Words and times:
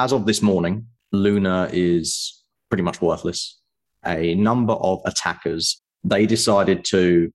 as 0.00 0.12
of 0.12 0.24
this 0.24 0.40
morning, 0.40 0.86
Luna 1.12 1.68
is 1.74 2.42
pretty 2.70 2.82
much 2.82 3.02
worthless. 3.02 3.60
A 4.06 4.34
number 4.34 4.72
of 4.72 5.02
attackers, 5.04 5.82
they 6.02 6.24
decided 6.24 6.86
to 6.86 7.30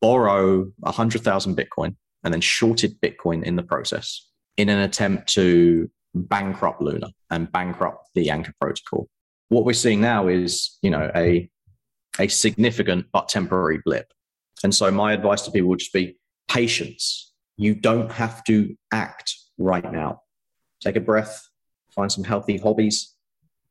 borrow 0.00 0.72
100,000 0.78 1.54
Bitcoin 1.54 1.94
and 2.24 2.32
then 2.32 2.40
shorted 2.40 2.98
Bitcoin 3.02 3.42
in 3.42 3.56
the 3.56 3.62
process 3.62 4.26
in 4.56 4.70
an 4.70 4.78
attempt 4.78 5.28
to 5.34 5.90
bankrupt 6.14 6.80
Luna 6.80 7.08
and 7.28 7.52
bankrupt 7.52 8.08
the 8.14 8.30
Anchor 8.30 8.54
protocol. 8.58 9.06
What 9.50 9.66
we're 9.66 9.74
seeing 9.74 10.00
now 10.00 10.28
is, 10.28 10.78
you 10.80 10.90
know, 10.90 11.10
a 11.14 11.50
a 12.18 12.28
significant 12.28 13.06
but 13.12 13.28
temporary 13.28 13.80
blip. 13.84 14.06
And 14.64 14.74
so 14.74 14.90
my 14.90 15.12
advice 15.12 15.42
to 15.42 15.50
people 15.50 15.70
would 15.70 15.78
just 15.78 15.92
be 15.92 16.18
patience. 16.48 17.32
You 17.56 17.74
don't 17.74 18.12
have 18.12 18.44
to 18.44 18.74
act 18.92 19.34
right 19.56 19.90
now. 19.90 20.20
Take 20.82 20.96
a 20.96 21.00
breath, 21.00 21.48
find 21.94 22.10
some 22.10 22.24
healthy 22.24 22.58
hobbies, 22.58 23.14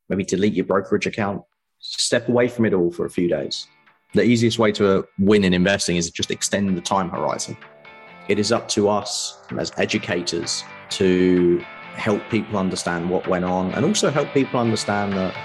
maybe 0.09 0.23
delete 0.23 0.53
your 0.53 0.65
brokerage 0.65 1.07
account, 1.07 1.41
step 1.79 2.29
away 2.29 2.47
from 2.47 2.65
it 2.65 2.73
all 2.73 2.91
for 2.91 3.05
a 3.05 3.09
few 3.09 3.27
days. 3.27 3.67
The 4.13 4.23
easiest 4.23 4.59
way 4.59 4.71
to 4.73 5.07
win 5.19 5.43
in 5.43 5.53
investing 5.53 5.95
is 5.95 6.09
just 6.11 6.31
extend 6.31 6.75
the 6.77 6.81
time 6.81 7.09
horizon. 7.09 7.57
It 8.27 8.39
is 8.39 8.51
up 8.51 8.67
to 8.69 8.89
us 8.89 9.37
as 9.57 9.71
educators 9.77 10.63
to 10.91 11.63
help 11.95 12.21
people 12.29 12.57
understand 12.57 13.09
what 13.09 13.27
went 13.27 13.45
on 13.45 13.71
and 13.73 13.85
also 13.85 14.09
help 14.09 14.33
people 14.33 14.59
understand 14.59 15.13
that 15.13 15.35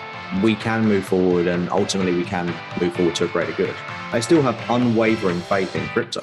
we 0.42 0.54
can 0.56 0.84
move 0.84 1.04
forward 1.04 1.46
and 1.46 1.68
ultimately 1.70 2.14
we 2.14 2.24
can 2.24 2.46
move 2.80 2.94
forward 2.94 3.14
to 3.16 3.24
a 3.24 3.28
greater 3.28 3.52
good. 3.52 3.74
I 4.12 4.20
still 4.20 4.42
have 4.42 4.58
unwavering 4.68 5.40
faith 5.42 5.74
in 5.76 5.86
crypto. 5.88 6.22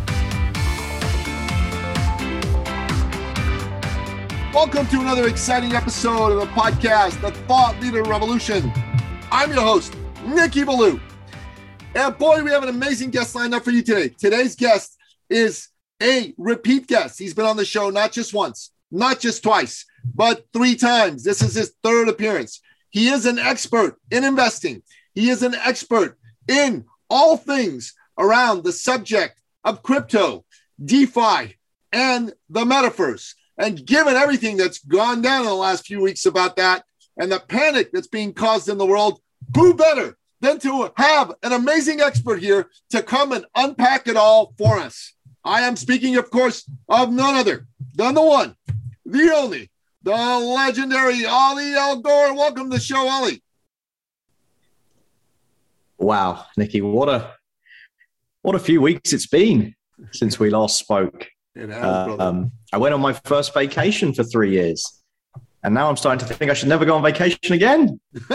Welcome 4.53 4.85
to 4.87 4.99
another 4.99 5.29
exciting 5.29 5.75
episode 5.75 6.33
of 6.33 6.39
the 6.41 6.45
podcast, 6.47 7.21
The 7.21 7.31
Thought 7.31 7.79
Leader 7.79 8.03
Revolution. 8.03 8.69
I'm 9.31 9.53
your 9.53 9.61
host, 9.61 9.95
Nikki 10.25 10.65
Ballou. 10.65 10.99
And 11.95 12.17
boy, 12.17 12.43
we 12.43 12.51
have 12.51 12.61
an 12.61 12.67
amazing 12.67 13.11
guest 13.11 13.33
lined 13.33 13.55
up 13.55 13.63
for 13.63 13.71
you 13.71 13.81
today. 13.81 14.09
Today's 14.09 14.57
guest 14.57 14.97
is 15.29 15.69
a 16.03 16.33
repeat 16.37 16.87
guest. 16.87 17.17
He's 17.17 17.33
been 17.33 17.45
on 17.45 17.55
the 17.55 17.63
show 17.63 17.89
not 17.91 18.11
just 18.11 18.33
once, 18.33 18.73
not 18.91 19.21
just 19.21 19.41
twice, 19.41 19.85
but 20.13 20.45
three 20.51 20.75
times. 20.75 21.23
This 21.23 21.41
is 21.41 21.55
his 21.55 21.73
third 21.81 22.09
appearance. 22.09 22.61
He 22.89 23.07
is 23.07 23.25
an 23.25 23.39
expert 23.39 23.95
in 24.11 24.25
investing, 24.25 24.83
he 25.15 25.29
is 25.29 25.43
an 25.43 25.55
expert 25.55 26.17
in 26.49 26.83
all 27.09 27.37
things 27.37 27.93
around 28.17 28.65
the 28.65 28.73
subject 28.73 29.39
of 29.63 29.81
crypto, 29.81 30.43
DeFi, 30.83 31.55
and 31.93 32.33
the 32.49 32.65
metaverse. 32.65 33.35
And 33.61 33.85
given 33.85 34.15
everything 34.15 34.57
that's 34.57 34.79
gone 34.79 35.21
down 35.21 35.41
in 35.41 35.47
the 35.47 35.53
last 35.53 35.85
few 35.85 36.01
weeks 36.01 36.25
about 36.25 36.55
that 36.55 36.83
and 37.15 37.31
the 37.31 37.39
panic 37.39 37.91
that's 37.93 38.07
being 38.07 38.33
caused 38.33 38.67
in 38.67 38.79
the 38.79 38.87
world, 38.87 39.21
who 39.55 39.75
better 39.75 40.17
than 40.39 40.57
to 40.61 40.91
have 40.97 41.31
an 41.43 41.53
amazing 41.53 42.01
expert 42.01 42.41
here 42.41 42.71
to 42.89 43.03
come 43.03 43.31
and 43.31 43.45
unpack 43.55 44.07
it 44.07 44.17
all 44.17 44.55
for 44.57 44.79
us? 44.79 45.13
I 45.45 45.61
am 45.61 45.75
speaking, 45.75 46.15
of 46.15 46.31
course, 46.31 46.67
of 46.89 47.11
none 47.11 47.35
other 47.35 47.67
than 47.93 48.15
the 48.15 48.23
one, 48.23 48.55
the 49.05 49.31
only, 49.31 49.69
the 50.01 50.11
legendary 50.11 51.27
Ali 51.27 51.73
Gore. 52.01 52.33
Welcome 52.33 52.71
to 52.71 52.77
the 52.77 52.81
show, 52.81 53.07
Ollie. 53.07 53.43
Wow, 55.99 56.47
Nikki, 56.57 56.81
what 56.81 57.09
a 57.09 57.35
what 58.41 58.55
a 58.55 58.59
few 58.59 58.81
weeks 58.81 59.13
it's 59.13 59.27
been 59.27 59.75
since 60.11 60.39
we 60.39 60.49
last 60.49 60.79
spoke. 60.79 61.27
Uh, 61.55 62.15
um, 62.17 62.51
I 62.71 62.77
went 62.77 62.93
on 62.93 63.01
my 63.01 63.13
first 63.13 63.53
vacation 63.53 64.13
for 64.13 64.23
three 64.23 64.51
years. 64.51 65.01
And 65.63 65.73
now 65.73 65.89
I'm 65.89 65.97
starting 65.97 66.25
to 66.25 66.33
think 66.33 66.49
I 66.49 66.53
should 66.53 66.69
never 66.69 66.85
go 66.85 66.95
on 66.95 67.03
vacation 67.03 67.53
again. 67.53 67.99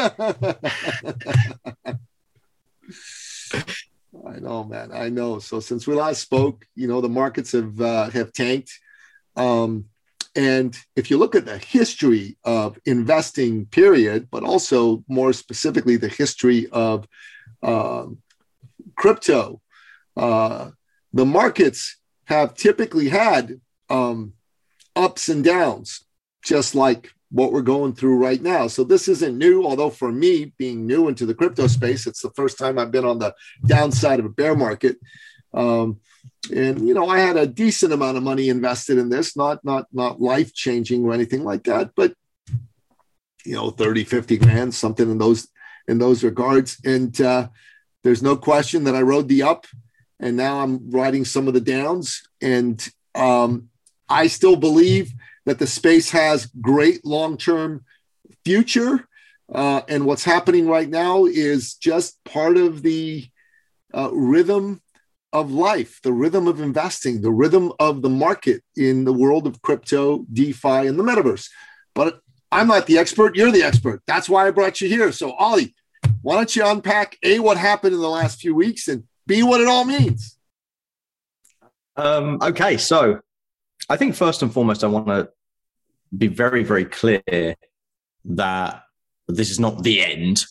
I 4.26 4.38
know, 4.40 4.64
man. 4.64 4.92
I 4.92 5.08
know. 5.08 5.38
So 5.38 5.60
since 5.60 5.86
we 5.86 5.94
last 5.94 6.20
spoke, 6.20 6.66
you 6.74 6.86
know, 6.86 7.00
the 7.00 7.08
markets 7.08 7.52
have 7.52 7.80
uh, 7.80 8.10
have 8.10 8.32
tanked. 8.32 8.78
Um, 9.34 9.86
and 10.36 10.76
if 10.94 11.10
you 11.10 11.16
look 11.16 11.34
at 11.34 11.46
the 11.46 11.58
history 11.58 12.36
of 12.44 12.78
investing, 12.84 13.66
period, 13.66 14.28
but 14.30 14.44
also 14.44 15.02
more 15.08 15.32
specifically 15.32 15.96
the 15.96 16.08
history 16.08 16.68
of 16.70 17.08
uh, 17.62 18.06
crypto, 18.96 19.62
uh, 20.16 20.70
the 21.12 21.24
markets 21.24 21.96
have 22.24 22.54
typically 22.54 23.08
had 23.08 23.60
um, 23.88 24.32
ups 24.94 25.28
and 25.28 25.44
downs, 25.44 26.04
just 26.42 26.74
like 26.74 27.10
what 27.30 27.52
we're 27.52 27.62
going 27.62 27.94
through 27.94 28.18
right 28.18 28.40
now. 28.40 28.66
So 28.66 28.84
this 28.84 29.08
isn't 29.08 29.36
new, 29.36 29.64
although 29.64 29.90
for 29.90 30.12
me, 30.12 30.52
being 30.58 30.86
new 30.86 31.08
into 31.08 31.26
the 31.26 31.34
crypto 31.34 31.66
space, 31.66 32.06
it's 32.06 32.22
the 32.22 32.30
first 32.30 32.58
time 32.58 32.78
I've 32.78 32.92
been 32.92 33.04
on 33.04 33.18
the 33.18 33.34
downside 33.66 34.20
of 34.20 34.26
a 34.26 34.30
bear 34.30 34.54
market. 34.54 34.96
Um, 35.52 36.00
and 36.54 36.86
you 36.86 36.94
know, 36.94 37.08
I 37.08 37.18
had 37.18 37.36
a 37.36 37.46
decent 37.46 37.92
amount 37.92 38.16
of 38.16 38.22
money 38.22 38.48
invested 38.48 38.98
in 38.98 39.08
this, 39.08 39.36
not 39.36 39.64
not 39.64 39.86
not 39.92 40.20
life 40.20 40.54
changing 40.54 41.04
or 41.04 41.12
anything 41.12 41.44
like 41.44 41.64
that, 41.64 41.90
but 41.96 42.14
you 43.44 43.54
know, 43.54 43.70
30, 43.70 44.04
50 44.04 44.38
grand, 44.38 44.74
something 44.74 45.10
in 45.10 45.18
those 45.18 45.48
in 45.88 45.98
those 45.98 46.22
regards. 46.24 46.78
And 46.84 47.18
uh, 47.20 47.48
there's 48.02 48.22
no 48.22 48.36
question 48.36 48.84
that 48.84 48.94
I 48.94 49.02
rode 49.02 49.28
the 49.28 49.42
up 49.42 49.66
and 50.18 50.36
now 50.36 50.60
I'm 50.60 50.90
riding 50.90 51.24
some 51.24 51.48
of 51.48 51.54
the 51.54 51.60
downs. 51.60 52.22
And 52.40 52.86
um, 53.14 53.68
I 54.08 54.26
still 54.26 54.56
believe 54.56 55.12
that 55.44 55.58
the 55.58 55.66
space 55.66 56.10
has 56.10 56.46
great 56.46 57.04
long 57.04 57.36
term 57.36 57.84
future. 58.44 59.06
Uh, 59.52 59.80
and 59.88 60.04
what's 60.04 60.24
happening 60.24 60.66
right 60.66 60.88
now 60.88 61.24
is 61.24 61.74
just 61.74 62.22
part 62.24 62.56
of 62.56 62.82
the 62.82 63.24
uh, 63.94 64.10
rhythm 64.12 64.82
of 65.32 65.52
life, 65.52 66.00
the 66.02 66.12
rhythm 66.12 66.48
of 66.48 66.60
investing, 66.60 67.20
the 67.20 67.30
rhythm 67.30 67.72
of 67.78 68.02
the 68.02 68.08
market 68.08 68.62
in 68.76 69.04
the 69.04 69.12
world 69.12 69.46
of 69.46 69.62
crypto, 69.62 70.24
DeFi, 70.32 70.86
and 70.86 70.98
the 70.98 71.02
metaverse. 71.04 71.48
But 71.94 72.20
I'm 72.50 72.68
not 72.68 72.86
the 72.86 72.98
expert. 72.98 73.36
You're 73.36 73.52
the 73.52 73.62
expert. 73.62 74.02
That's 74.06 74.28
why 74.28 74.46
I 74.46 74.50
brought 74.50 74.80
you 74.80 74.88
here. 74.88 75.12
So, 75.12 75.32
Ollie, 75.32 75.74
why 76.22 76.36
don't 76.36 76.56
you 76.56 76.66
unpack 76.66 77.16
A, 77.22 77.38
what 77.38 77.56
happened 77.56 77.94
in 77.94 78.00
the 78.00 78.08
last 78.08 78.40
few 78.40 78.54
weeks, 78.54 78.88
and 78.88 79.04
be 79.26 79.42
what 79.42 79.60
it 79.60 79.68
all 79.68 79.84
means. 79.84 80.36
Um, 81.96 82.38
okay, 82.42 82.76
so 82.76 83.20
I 83.88 83.96
think 83.96 84.14
first 84.14 84.42
and 84.42 84.52
foremost, 84.52 84.82
I 84.82 84.88
want 84.88 85.06
to 85.08 85.28
be 86.16 86.26
very, 86.26 86.64
very 86.64 86.84
clear 86.84 87.56
that 88.24 88.82
this 89.28 89.50
is 89.50 89.60
not 89.60 89.82
the 89.82 90.04
end. 90.04 90.44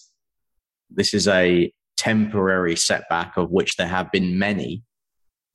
This 0.89 1.13
is 1.13 1.27
a 1.27 1.73
temporary 1.97 2.75
setback, 2.75 3.37
of 3.37 3.51
which 3.51 3.75
there 3.75 3.87
have 3.87 4.11
been 4.11 4.37
many. 4.39 4.83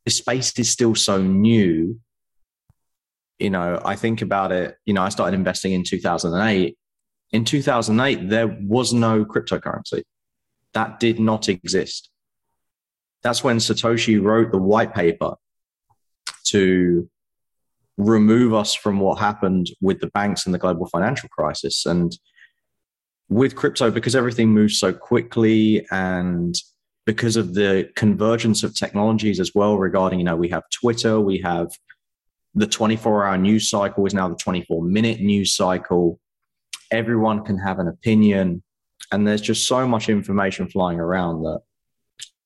The 0.05 0.11
space 0.11 0.59
is 0.59 0.71
still 0.71 0.95
so 0.95 1.23
new. 1.23 2.01
You 3.39 3.51
know, 3.51 3.81
I 3.85 3.97
think 3.97 4.21
about 4.21 4.53
it, 4.53 4.77
you 4.85 4.93
know, 4.93 5.03
I 5.03 5.09
started 5.09 5.35
investing 5.35 5.73
in 5.73 5.85
2008. 5.85 6.77
In 7.33 7.45
2008, 7.45 8.29
there 8.29 8.49
was 8.61 8.93
no 8.93 9.25
cryptocurrency, 9.25 10.03
that 10.75 11.01
did 11.01 11.21
not 11.21 11.49
exist 11.49 12.11
that's 13.23 13.45
when 13.45 13.59
Satoshi 13.59 14.23
wrote 14.23 14.53
the 14.53 14.59
white 14.59 14.95
paper 14.95 15.35
to 16.45 17.09
remove 18.01 18.55
us 18.55 18.75
from 18.75 19.01
what 19.01 19.19
happened 19.19 19.71
with 19.81 20.01
the 20.01 20.09
banks 20.09 20.47
and 20.47 20.55
the 20.55 20.59
global 20.59 20.87
financial 20.87 21.29
crisis. 21.29 21.87
And 21.87 22.17
with 23.29 23.57
crypto, 23.57 23.91
because 23.91 24.17
everything 24.17 24.49
moves 24.49 24.79
so 24.79 24.93
quickly 24.93 25.87
and 25.91 26.55
because 27.07 27.37
of 27.37 27.55
the 27.55 27.89
convergence 27.97 28.63
of 28.63 28.75
technologies 28.75 29.41
as 29.41 29.53
well 29.55 29.79
regarding, 29.79 30.19
you 30.19 30.25
know, 30.25 30.37
we 30.37 30.49
have 30.49 30.63
Twitter, 30.71 31.21
we 31.21 31.39
have 31.39 31.69
the 32.55 32.67
24 32.67 33.27
hour 33.27 33.39
news 33.39 33.71
cycle 33.71 34.05
is 34.07 34.15
now 34.15 34.29
the 34.29 34.37
24 34.37 34.83
minute 34.83 35.21
news 35.21 35.55
cycle. 35.55 36.19
Everyone 36.91 37.45
can 37.45 37.59
have 37.59 37.79
an 37.79 37.89
opinion. 37.89 38.63
And 39.13 39.27
there's 39.27 39.41
just 39.41 39.67
so 39.67 39.87
much 39.87 40.09
information 40.09 40.69
flying 40.69 41.01
around 41.01 41.43
that 41.43 41.61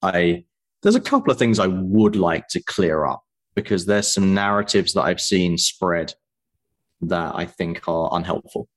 I 0.02 0.44
there's 0.82 0.94
a 0.94 1.00
couple 1.00 1.32
of 1.32 1.38
things 1.38 1.58
I 1.58 1.66
would 1.66 2.14
like 2.14 2.46
to 2.48 2.62
clear 2.62 3.06
up 3.06 3.22
because 3.54 3.86
there's 3.86 4.12
some 4.12 4.34
narratives 4.34 4.92
that 4.94 5.02
I've 5.02 5.20
seen 5.20 5.56
spread 5.58 6.14
that 7.02 7.34
I 7.34 7.46
think 7.46 7.86
are 7.88 8.08
unhelpful. 8.12 8.68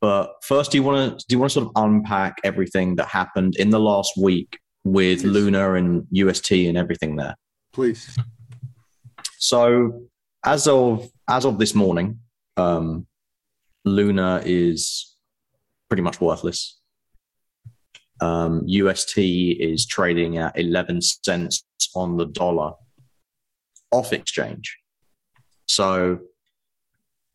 But 0.00 0.34
first, 0.42 0.70
do 0.70 0.78
you 0.78 0.82
want 0.82 1.18
to 1.18 1.26
do 1.26 1.34
you 1.34 1.38
want 1.38 1.50
to 1.52 1.60
sort 1.60 1.66
of 1.66 1.82
unpack 1.82 2.36
everything 2.44 2.96
that 2.96 3.08
happened 3.08 3.56
in 3.56 3.70
the 3.70 3.80
last 3.80 4.12
week 4.16 4.58
with 4.84 5.22
Please. 5.22 5.30
Luna 5.30 5.74
and 5.74 6.06
UST 6.10 6.52
and 6.52 6.76
everything 6.76 7.16
there? 7.16 7.34
Please. 7.72 8.16
So 9.38 10.02
as 10.44 10.68
of 10.68 11.08
as 11.28 11.44
of 11.44 11.58
this 11.58 11.74
morning, 11.74 12.20
um, 12.56 13.06
Luna 13.84 14.42
is 14.44 15.16
pretty 15.88 16.02
much 16.02 16.20
worthless. 16.20 16.78
Um, 18.20 18.62
UST 18.66 19.18
is 19.18 19.86
trading 19.86 20.38
at 20.38 20.58
11 20.58 21.02
cents 21.02 21.64
on 21.94 22.16
the 22.16 22.24
dollar 22.24 22.72
off 23.96 24.12
exchange. 24.12 24.76
So 25.66 26.18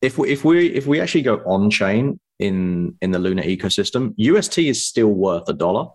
if 0.01 0.17
we 0.17 0.31
if 0.31 0.43
we 0.45 0.67
if 0.67 0.85
we 0.87 1.01
actually 1.01 1.23
go 1.23 1.37
on 1.45 1.69
chain 1.69 2.19
in 2.39 2.97
in 3.01 3.11
the 3.11 3.19
Luna 3.19 3.43
ecosystem, 3.43 4.13
UST 4.17 4.59
is 4.59 4.85
still 4.85 5.13
worth 5.25 5.47
a 5.49 5.53
dollar. 5.53 5.89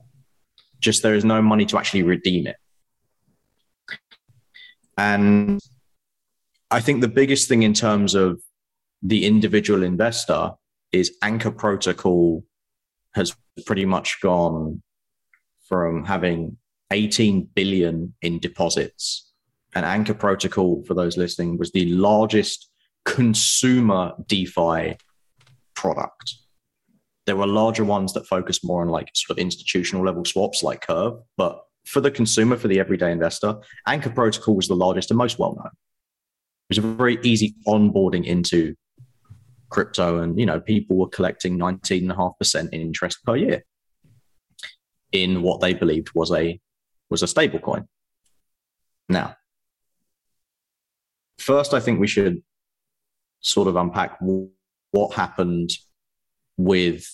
Just 0.81 1.03
there 1.03 1.15
is 1.15 1.25
no 1.25 1.41
money 1.41 1.67
to 1.67 1.79
actually 1.79 2.03
redeem 2.03 2.47
it. 2.47 2.57
And 4.99 5.61
I 6.71 6.81
think 6.81 7.01
the 7.01 7.09
biggest 7.21 7.49
thing 7.49 7.63
in 7.63 7.75
terms 7.75 8.15
of 8.15 8.41
the 9.03 9.25
individual 9.27 9.83
investor 9.83 10.53
is 10.93 11.17
Anchor 11.23 11.51
Protocol 11.51 12.45
has 13.15 13.35
pretty 13.67 13.85
much 13.85 14.19
gone 14.23 14.83
from 15.69 16.05
having 16.05 16.59
18 16.93 17.49
billion 17.55 18.15
in 18.23 18.39
deposits. 18.39 19.26
And 19.77 19.85
Anchor 19.85 20.15
Protocol, 20.15 20.83
for 20.87 20.95
those 20.95 21.19
listening, 21.19 21.59
was 21.59 21.71
the 21.71 21.85
largest 21.93 22.71
consumer 23.05 24.15
DeFi 24.27 24.97
product. 25.75 26.35
There 27.27 27.37
were 27.37 27.47
larger 27.47 27.85
ones 27.85 28.15
that 28.15 28.27
focused 28.27 28.65
more 28.65 28.81
on 28.81 28.89
like 28.89 29.11
sort 29.13 29.37
of 29.37 29.43
institutional 29.43 30.03
level 30.03 30.25
swaps 30.25 30.63
like 30.63 30.87
Curve, 30.87 31.19
but 31.37 31.61
for 31.85 32.01
the 32.01 32.11
consumer, 32.11 32.57
for 32.57 32.69
the 32.69 32.81
everyday 32.81 33.13
investor, 33.13 33.59
Anchor 33.87 34.09
Protocol 34.09 34.57
was 34.57 34.67
the 34.67 34.75
largest 34.75 35.11
and 35.11 35.19
most 35.19 35.39
well 35.39 35.55
known. 35.55 35.67
It 35.67 36.71
was 36.71 36.79
a 36.79 36.81
very 36.81 37.19
easy 37.23 37.55
onboarding 37.69 38.25
into 38.25 38.75
crypto, 39.69 40.21
and 40.21 40.41
you 40.41 40.47
know 40.47 40.59
people 40.59 40.97
were 40.97 41.09
collecting 41.09 41.59
19.5% 41.59 42.71
in 42.73 42.81
interest 42.81 43.23
per 43.27 43.37
year 43.37 43.63
in 45.13 45.43
what 45.43 45.61
they 45.61 45.75
believed 45.75 46.13
was 46.15 46.33
a 46.33 46.59
was 47.11 47.23
a 47.23 47.29
stable 47.29 47.59
coin. 47.59 47.87
Now, 49.11 49.37
first, 51.39 51.75
I 51.75 51.81
think 51.81 52.01
we 52.01 52.07
should 52.07 52.43
sort 53.41 53.69
of 53.69 53.77
unpack 53.77 54.19
what 54.91 55.15
happened 55.15 55.71
with 56.57 57.07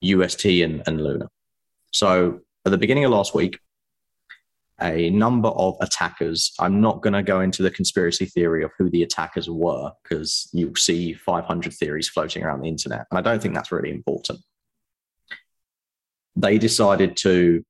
UST 0.00 0.44
and, 0.46 0.82
and 0.86 1.02
Luna. 1.02 1.28
So 1.90 2.40
at 2.64 2.70
the 2.70 2.78
beginning 2.78 3.04
of 3.04 3.10
last 3.10 3.34
week, 3.34 3.58
a 4.80 5.10
number 5.10 5.48
of 5.50 5.76
attackers. 5.80 6.52
I'm 6.58 6.80
not 6.80 7.02
going 7.02 7.12
to 7.12 7.22
go 7.22 7.40
into 7.40 7.62
the 7.62 7.70
conspiracy 7.70 8.26
theory 8.26 8.64
of 8.64 8.72
who 8.78 8.90
the 8.90 9.02
attackers 9.02 9.48
were 9.48 9.92
because 10.02 10.48
you'll 10.52 10.74
see 10.74 11.14
500 11.14 11.72
theories 11.72 12.08
floating 12.08 12.42
around 12.42 12.62
the 12.62 12.68
internet. 12.68 13.06
And 13.10 13.18
I 13.18 13.22
don't 13.22 13.40
think 13.40 13.54
that's 13.54 13.70
really 13.70 13.90
important. 13.90 14.40
They 16.34 16.58
decided 16.58 17.16
to 17.18 17.64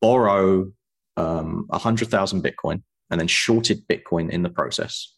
borrow 0.00 0.72
um, 1.16 1.66
100,000 1.68 2.42
Bitcoin 2.42 2.82
and 3.12 3.20
then 3.20 3.28
shorted 3.28 3.86
Bitcoin 3.86 4.30
in 4.30 4.42
the 4.42 4.48
process 4.48 5.14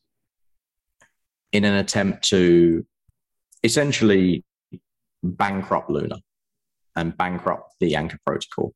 in 1.53 1.65
an 1.65 1.75
attempt 1.75 2.29
to 2.29 2.85
essentially 3.63 4.45
bankrupt 5.23 5.89
Luna 5.89 6.17
and 6.97 7.17
bankrupt 7.17 7.77
the 7.79 7.95
Anchor 7.95 8.19
protocol 8.27 8.75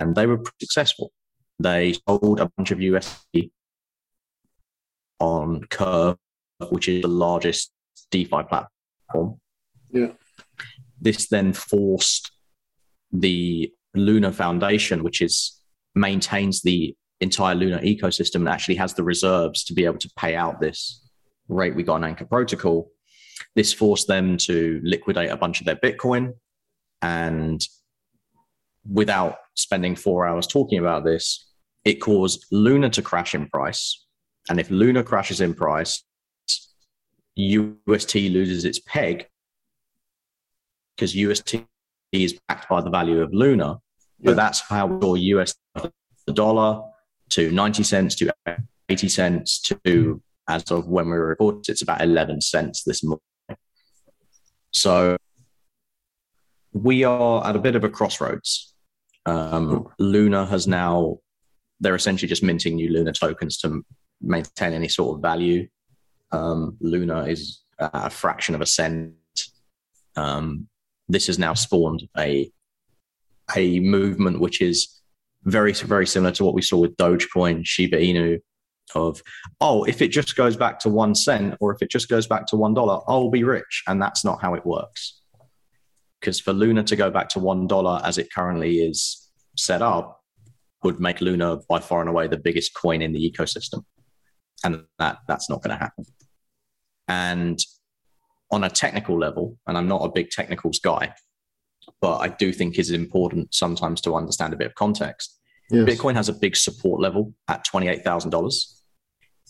and 0.00 0.14
they 0.14 0.26
were 0.26 0.42
successful. 0.60 1.12
They 1.58 1.94
sold 2.08 2.40
a 2.40 2.50
bunch 2.56 2.70
of 2.70 2.80
UST 2.80 3.50
on 5.18 5.64
Curve, 5.64 6.16
which 6.70 6.88
is 6.88 7.02
the 7.02 7.08
largest 7.08 7.72
DeFi 8.10 8.44
platform. 8.44 9.40
Yeah. 9.90 10.12
This 11.00 11.28
then 11.28 11.52
forced 11.52 12.30
the 13.12 13.72
Luna 13.94 14.32
Foundation, 14.32 15.02
which 15.02 15.20
is 15.20 15.60
maintains 15.94 16.62
the 16.62 16.94
entire 17.20 17.54
Luna 17.54 17.78
ecosystem 17.78 18.36
and 18.36 18.48
actually 18.48 18.76
has 18.76 18.94
the 18.94 19.02
reserves 19.02 19.64
to 19.64 19.74
be 19.74 19.84
able 19.84 19.98
to 19.98 20.10
pay 20.16 20.36
out 20.36 20.60
this 20.60 21.08
rate 21.48 21.74
we 21.74 21.82
got 21.82 21.94
on 21.94 22.04
Anchor 22.04 22.24
Protocol. 22.24 22.90
This 23.54 23.72
forced 23.72 24.06
them 24.06 24.36
to 24.38 24.80
liquidate 24.84 25.30
a 25.30 25.36
bunch 25.36 25.60
of 25.60 25.66
their 25.66 25.76
Bitcoin 25.76 26.34
and 27.02 27.60
without 28.90 29.36
spending 29.54 29.94
four 29.94 30.26
hours 30.26 30.46
talking 30.46 30.78
about 30.78 31.04
this, 31.04 31.52
it 31.84 31.94
caused 31.94 32.46
Luna 32.50 32.90
to 32.90 33.02
crash 33.02 33.34
in 33.34 33.48
price. 33.48 34.06
And 34.48 34.58
if 34.58 34.70
Luna 34.70 35.02
crashes 35.02 35.40
in 35.40 35.54
price, 35.54 36.02
UST 37.36 38.14
loses 38.14 38.64
its 38.64 38.80
peg 38.80 39.26
because 40.96 41.14
UST 41.14 41.64
is 42.12 42.38
backed 42.48 42.68
by 42.68 42.80
the 42.80 42.90
value 42.90 43.20
of 43.20 43.32
Luna. 43.32 43.78
But 44.20 44.30
Yeah. 44.30 44.34
that's 44.34 44.60
how 44.60 44.86
we 44.86 45.00
saw 45.00 45.14
US 45.14 45.54
the 46.26 46.32
dollar 46.32 46.82
to 47.30 47.50
90 47.50 47.82
cents 47.82 48.14
to 48.16 48.32
80 48.88 49.08
cents 49.08 49.60
to 49.60 50.22
as 50.48 50.70
of 50.70 50.88
when 50.88 51.06
we 51.06 51.12
were 51.12 51.28
recording, 51.28 51.62
it's 51.68 51.82
about 51.82 52.00
11 52.00 52.40
cents 52.40 52.82
this 52.84 53.04
morning. 53.04 53.20
So 54.72 55.16
we 56.72 57.04
are 57.04 57.46
at 57.46 57.54
a 57.54 57.58
bit 57.58 57.76
of 57.76 57.84
a 57.84 57.88
crossroads. 57.88 58.74
Um, 59.26 59.88
Luna 59.98 60.46
has 60.46 60.66
now, 60.66 61.18
they're 61.80 61.94
essentially 61.94 62.28
just 62.28 62.42
minting 62.42 62.76
new 62.76 62.90
Luna 62.90 63.12
tokens 63.12 63.58
to 63.58 63.84
maintain 64.22 64.72
any 64.72 64.88
sort 64.88 65.16
of 65.16 65.22
value. 65.22 65.68
Um, 66.32 66.76
Luna 66.80 67.24
is 67.24 67.62
a 67.78 68.10
fraction 68.10 68.54
of 68.54 68.60
a 68.60 68.66
cent. 68.66 69.12
Um, 70.16 70.68
this 71.08 71.26
has 71.26 71.38
now 71.38 71.54
spawned 71.54 72.08
a 72.16 72.50
a 73.56 73.80
movement 73.80 74.40
which 74.40 74.60
is 74.60 74.97
very 75.44 75.72
very 75.72 76.06
similar 76.06 76.32
to 76.32 76.44
what 76.44 76.54
we 76.54 76.62
saw 76.62 76.78
with 76.78 76.96
Dogecoin, 76.96 77.64
Shiba 77.64 77.96
Inu, 77.96 78.40
of 78.94 79.22
oh 79.60 79.84
if 79.84 80.02
it 80.02 80.08
just 80.08 80.36
goes 80.36 80.56
back 80.56 80.78
to 80.80 80.88
one 80.88 81.14
cent 81.14 81.56
or 81.60 81.74
if 81.74 81.82
it 81.82 81.90
just 81.90 82.08
goes 82.08 82.26
back 82.26 82.46
to 82.46 82.56
one 82.56 82.74
dollar, 82.74 83.00
I'll 83.08 83.30
be 83.30 83.44
rich, 83.44 83.82
and 83.86 84.00
that's 84.00 84.24
not 84.24 84.40
how 84.40 84.54
it 84.54 84.66
works. 84.66 85.20
Because 86.20 86.40
for 86.40 86.52
Luna 86.52 86.82
to 86.84 86.96
go 86.96 87.10
back 87.10 87.28
to 87.30 87.38
one 87.38 87.66
dollar 87.66 88.00
as 88.04 88.18
it 88.18 88.32
currently 88.32 88.78
is 88.78 89.30
set 89.56 89.82
up 89.82 90.20
would 90.84 91.00
make 91.00 91.20
Luna 91.20 91.58
by 91.68 91.80
far 91.80 92.00
and 92.00 92.08
away 92.08 92.28
the 92.28 92.36
biggest 92.36 92.74
coin 92.74 93.02
in 93.02 93.12
the 93.12 93.30
ecosystem, 93.30 93.84
and 94.64 94.84
that 94.98 95.18
that's 95.26 95.50
not 95.50 95.62
going 95.62 95.76
to 95.76 95.82
happen. 95.82 96.04
And 97.08 97.58
on 98.50 98.64
a 98.64 98.70
technical 98.70 99.18
level, 99.18 99.58
and 99.66 99.76
I'm 99.76 99.88
not 99.88 100.04
a 100.04 100.12
big 100.12 100.30
technicals 100.30 100.78
guy, 100.78 101.14
but 102.00 102.18
I 102.18 102.28
do 102.28 102.52
think 102.52 102.78
it's 102.78 102.90
important 102.90 103.54
sometimes 103.54 104.00
to 104.02 104.14
understand 104.14 104.52
a 104.52 104.56
bit 104.56 104.68
of 104.68 104.74
context. 104.74 105.38
Yes. 105.70 105.88
Bitcoin 105.88 106.14
has 106.14 106.28
a 106.28 106.32
big 106.32 106.56
support 106.56 107.00
level 107.00 107.34
at 107.48 107.66
$28,000. 107.66 108.80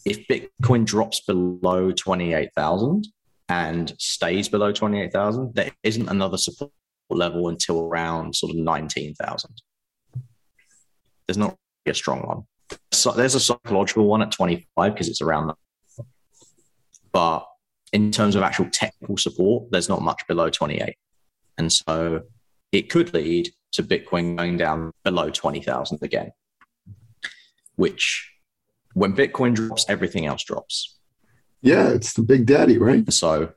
If 0.04 0.26
Bitcoin 0.26 0.84
drops 0.84 1.20
below 1.20 1.92
28,000 1.92 3.06
and 3.48 3.94
stays 3.98 4.48
below 4.48 4.72
28,000, 4.72 5.54
there 5.54 5.70
isn't 5.82 6.08
another 6.08 6.36
support 6.36 6.72
level 7.10 7.48
until 7.48 7.82
around 7.82 8.34
sort 8.34 8.50
of 8.50 8.56
19,000. 8.56 9.62
There's 11.26 11.38
not 11.38 11.56
really 11.84 11.92
a 11.92 11.94
strong 11.94 12.22
one. 12.22 12.42
So 12.92 13.12
there's 13.12 13.34
a 13.34 13.40
psychological 13.40 14.06
one 14.06 14.22
at 14.22 14.32
25 14.32 14.92
because 14.92 15.08
it's 15.08 15.20
around 15.20 15.48
that. 15.48 15.56
But 17.12 17.46
in 17.92 18.10
terms 18.10 18.34
of 18.34 18.42
actual 18.42 18.68
technical 18.70 19.16
support, 19.16 19.70
there's 19.70 19.88
not 19.88 20.02
much 20.02 20.26
below 20.26 20.50
28. 20.50 20.94
And 21.56 21.72
so 21.72 22.22
it 22.72 22.90
could 22.90 23.14
lead 23.14 23.50
to 23.72 23.82
Bitcoin 23.82 24.36
going 24.36 24.56
down 24.56 24.92
below 25.04 25.30
20,000 25.30 25.98
again, 26.02 26.32
which 27.76 28.30
when 28.94 29.14
Bitcoin 29.14 29.54
drops, 29.54 29.84
everything 29.88 30.26
else 30.26 30.44
drops. 30.44 30.98
Yeah, 31.62 31.88
it's 31.88 32.12
the 32.12 32.22
big 32.22 32.46
daddy, 32.46 32.78
right? 32.78 33.10
So, 33.12 33.52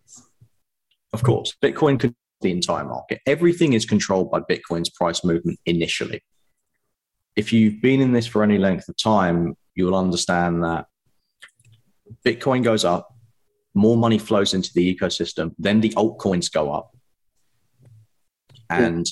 of 1.13 1.23
course, 1.23 1.55
Bitcoin 1.61 1.99
controls 1.99 2.15
the 2.41 2.51
entire 2.51 2.85
market. 2.85 3.21
Everything 3.25 3.73
is 3.73 3.85
controlled 3.85 4.31
by 4.31 4.39
Bitcoin's 4.39 4.89
price 4.89 5.23
movement 5.23 5.59
initially. 5.65 6.23
If 7.35 7.53
you've 7.53 7.81
been 7.81 8.01
in 8.01 8.11
this 8.11 8.27
for 8.27 8.43
any 8.43 8.57
length 8.57 8.89
of 8.89 8.97
time, 8.97 9.55
you 9.75 9.85
will 9.85 9.95
understand 9.95 10.63
that 10.63 10.87
Bitcoin 12.25 12.63
goes 12.63 12.83
up, 12.83 13.15
more 13.73 13.95
money 13.95 14.17
flows 14.17 14.53
into 14.53 14.71
the 14.73 14.95
ecosystem, 14.95 15.53
then 15.57 15.79
the 15.79 15.91
altcoins 15.91 16.51
go 16.51 16.71
up. 16.71 16.95
And 18.71 19.05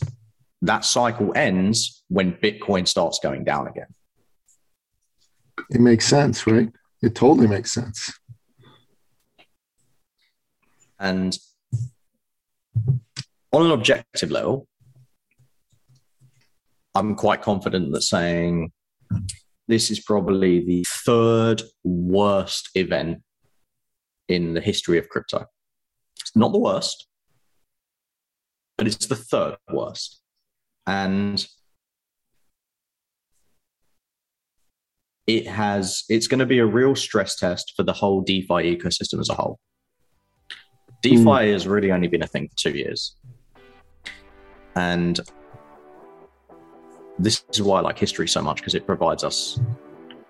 that 0.61 0.85
cycle 0.85 1.31
ends 1.35 2.03
when 2.07 2.33
Bitcoin 2.33 2.87
starts 2.87 3.19
going 3.21 3.43
down 3.43 3.67
again. 3.67 3.87
It 5.69 5.81
makes 5.81 6.05
sense, 6.05 6.47
right? 6.47 6.69
It 7.01 7.15
totally 7.15 7.47
makes 7.47 7.71
sense. 7.71 8.11
And 10.99 11.37
on 13.51 13.65
an 13.65 13.71
objective 13.71 14.31
level, 14.31 14.67
I'm 16.95 17.15
quite 17.15 17.41
confident 17.41 17.93
that 17.93 18.01
saying 18.01 18.71
this 19.67 19.91
is 19.91 19.99
probably 19.99 20.65
the 20.65 20.85
third 21.05 21.61
worst 21.83 22.69
event 22.75 23.21
in 24.27 24.53
the 24.53 24.61
history 24.61 24.97
of 24.97 25.07
crypto. 25.09 25.45
It's 26.19 26.35
not 26.35 26.51
the 26.51 26.59
worst, 26.59 27.07
but 28.79 28.87
it's 28.87 29.07
the 29.07 29.15
third 29.15 29.57
worst. 29.73 30.21
And 30.87 31.45
it 35.27 35.45
has 35.45 36.05
it's 36.07 36.27
going 36.27 36.39
to 36.39 36.45
be 36.45 36.59
a 36.59 36.65
real 36.65 36.95
stress 36.95 37.35
test 37.35 37.73
for 37.75 37.83
the 37.83 37.91
whole 37.91 38.21
DeFi 38.21 38.77
ecosystem 38.77 39.19
as 39.19 39.29
a 39.29 39.33
whole. 39.33 39.59
DeFi 41.01 41.23
mm. 41.23 41.51
has 41.51 41.67
really 41.67 41.91
only 41.91 42.07
been 42.07 42.23
a 42.23 42.27
thing 42.27 42.47
for 42.47 42.55
two 42.55 42.77
years. 42.77 43.17
And 44.77 45.19
this 47.19 47.43
is 47.51 47.61
why 47.61 47.79
I 47.79 47.81
like 47.81 47.99
history 47.99 48.29
so 48.29 48.41
much 48.41 48.57
because 48.61 48.75
it 48.75 48.87
provides 48.87 49.25
us 49.25 49.59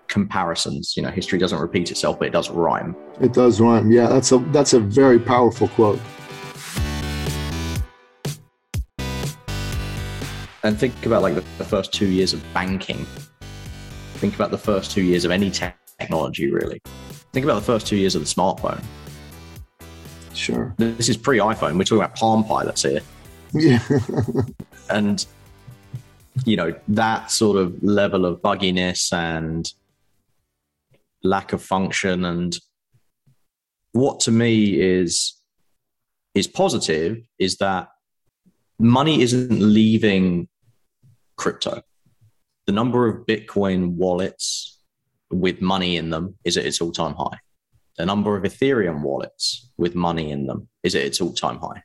comparisons. 0.08 0.94
You 0.96 1.04
know, 1.04 1.10
history 1.10 1.38
doesn't 1.38 1.60
repeat 1.60 1.92
itself, 1.92 2.18
but 2.18 2.26
it 2.26 2.32
does 2.32 2.50
rhyme. 2.50 2.96
It 3.20 3.32
does 3.32 3.60
rhyme. 3.60 3.92
Yeah, 3.92 4.08
that's 4.08 4.32
a 4.32 4.38
that's 4.38 4.72
a 4.72 4.80
very 4.80 5.20
powerful 5.20 5.68
quote. 5.68 6.00
And 10.62 10.78
think 10.78 11.06
about 11.06 11.22
like 11.22 11.34
the, 11.34 11.44
the 11.58 11.64
first 11.64 11.92
two 11.92 12.06
years 12.06 12.32
of 12.32 12.44
banking. 12.52 13.06
Think 14.14 14.34
about 14.34 14.50
the 14.50 14.58
first 14.58 14.90
two 14.90 15.02
years 15.02 15.24
of 15.24 15.30
any 15.30 15.50
technology, 15.50 16.50
really. 16.50 16.80
Think 17.32 17.44
about 17.44 17.54
the 17.54 17.66
first 17.66 17.86
two 17.86 17.96
years 17.96 18.14
of 18.14 18.22
the 18.22 18.28
smartphone. 18.28 18.82
Sure. 20.34 20.74
This 20.76 21.08
is 21.08 21.16
pre 21.16 21.38
iPhone. 21.38 21.78
We're 21.78 21.84
talking 21.84 21.98
about 21.98 22.16
Palm 22.16 22.44
Pilots 22.44 22.82
here. 22.82 23.00
Yeah. 23.52 23.82
and 24.90 25.24
you 26.44 26.56
know 26.56 26.74
that 26.88 27.30
sort 27.30 27.58
of 27.58 27.82
level 27.82 28.24
of 28.24 28.40
bugginess 28.40 29.12
and 29.12 29.72
lack 31.22 31.52
of 31.52 31.62
function 31.62 32.24
and 32.24 32.58
what 33.92 34.20
to 34.20 34.30
me 34.30 34.80
is 34.80 35.34
is 36.34 36.46
positive 36.46 37.18
is 37.38 37.56
that 37.56 37.88
money 38.78 39.20
isn't 39.20 39.60
leaving 39.60 40.48
crypto. 41.40 41.82
The 42.66 42.72
number 42.72 43.08
of 43.08 43.26
bitcoin 43.26 43.94
wallets 43.94 44.78
with 45.30 45.62
money 45.62 45.96
in 45.96 46.10
them 46.10 46.36
is 46.44 46.56
at 46.58 46.66
its 46.66 46.80
all-time 46.80 47.14
high. 47.14 47.38
The 47.96 48.04
number 48.04 48.36
of 48.36 48.44
ethereum 48.44 49.00
wallets 49.02 49.72
with 49.78 49.94
money 49.94 50.30
in 50.30 50.46
them 50.46 50.68
is 50.82 50.94
at 50.94 51.02
its 51.02 51.20
all-time 51.20 51.58
high. 51.58 51.82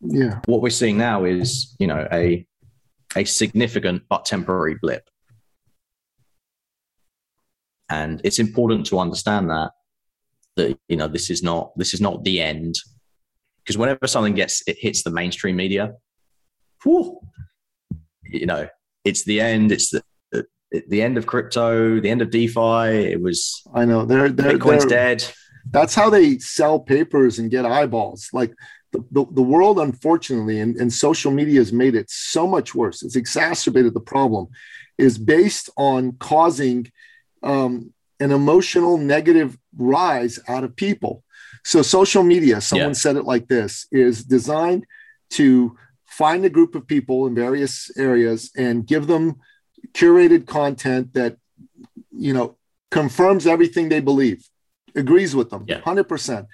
Yeah. 0.00 0.40
What 0.46 0.60
we're 0.60 0.70
seeing 0.70 0.98
now 0.98 1.24
is 1.24 1.76
you 1.78 1.86
know 1.86 2.08
a 2.12 2.44
a 3.14 3.24
significant 3.24 4.02
but 4.08 4.24
temporary 4.24 4.76
blip. 4.82 5.08
And 7.88 8.20
it's 8.24 8.40
important 8.40 8.86
to 8.86 8.98
understand 8.98 9.50
that 9.50 9.70
that 10.56 10.76
you 10.88 10.96
know 10.96 11.06
this 11.06 11.30
is 11.30 11.40
not 11.44 11.70
this 11.76 11.94
is 11.94 12.00
not 12.00 12.24
the 12.24 12.40
end. 12.40 12.74
Because 13.58 13.78
whenever 13.78 14.08
something 14.08 14.34
gets 14.34 14.64
it 14.66 14.76
hits 14.80 15.04
the 15.04 15.10
mainstream 15.10 15.54
media 15.54 15.92
whew, 16.82 17.18
you 18.32 18.46
know 18.46 18.68
it's 19.04 19.24
the 19.24 19.40
end 19.40 19.72
it's 19.72 19.90
the 19.90 20.02
the 20.88 21.02
end 21.02 21.18
of 21.18 21.26
crypto 21.26 22.00
the 22.00 22.08
end 22.08 22.22
of 22.22 22.30
defi 22.30 23.12
it 23.12 23.20
was 23.20 23.62
i 23.74 23.84
know 23.84 24.04
they're, 24.06 24.30
they're 24.30 24.58
bitcoin's 24.58 24.86
they're, 24.86 25.16
dead 25.18 25.24
that's 25.70 25.94
how 25.94 26.08
they 26.08 26.38
sell 26.38 26.80
papers 26.80 27.38
and 27.38 27.50
get 27.50 27.66
eyeballs 27.66 28.28
like 28.32 28.54
the, 28.92 29.04
the, 29.10 29.26
the 29.32 29.42
world, 29.42 29.78
unfortunately, 29.78 30.60
and, 30.60 30.76
and 30.76 30.92
social 30.92 31.32
media 31.32 31.58
has 31.58 31.72
made 31.72 31.94
it 31.94 32.10
so 32.10 32.46
much 32.46 32.74
worse. 32.74 33.02
It's 33.02 33.16
exacerbated 33.16 33.94
the 33.94 34.00
problem, 34.00 34.48
is 34.98 35.18
based 35.18 35.70
on 35.76 36.12
causing 36.12 36.90
um, 37.42 37.92
an 38.20 38.30
emotional 38.30 38.98
negative 38.98 39.58
rise 39.76 40.38
out 40.46 40.62
of 40.62 40.76
people. 40.76 41.24
So, 41.64 41.82
social 41.82 42.22
media, 42.22 42.60
someone 42.60 42.90
yeah. 42.90 42.94
said 42.94 43.16
it 43.16 43.24
like 43.24 43.48
this, 43.48 43.86
is 43.90 44.24
designed 44.24 44.84
to 45.30 45.76
find 46.12 46.44
a 46.44 46.50
group 46.50 46.74
of 46.74 46.86
people 46.86 47.26
in 47.26 47.34
various 47.34 47.90
areas 47.96 48.50
and 48.56 48.86
give 48.86 49.06
them 49.06 49.36
curated 49.92 50.46
content 50.46 51.14
that, 51.14 51.36
you 52.10 52.32
know, 52.32 52.56
confirms 52.90 53.46
everything 53.46 53.88
they 53.88 54.00
believe, 54.00 54.48
agrees 54.94 55.34
with 55.34 55.50
them, 55.50 55.64
yeah. 55.66 55.80
100%, 55.80 56.46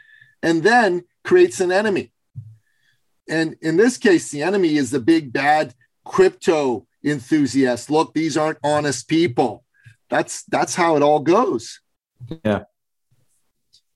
and 0.43 0.63
then 0.63 1.05
creates 1.25 1.61
an 1.61 1.73
enemy 1.73 2.13
and 3.29 3.57
in 3.61 3.77
this 3.77 3.99
case, 3.99 4.31
the 4.31 4.43
enemy 4.43 4.77
is 4.77 4.91
the 4.91 5.01
big 5.01 5.33
bad 5.33 5.75
crypto 6.05 6.87
enthusiast. 7.05 7.91
Look, 7.91 8.15
these 8.15 8.37
aren't 8.37 8.59
honest 8.65 9.09
people. 9.09 9.65
That's 10.09 10.45
that's 10.45 10.75
how 10.75 10.97
it 10.97 11.03
all 11.03 11.21
goes. 11.21 11.81
Yeah. 12.45 12.63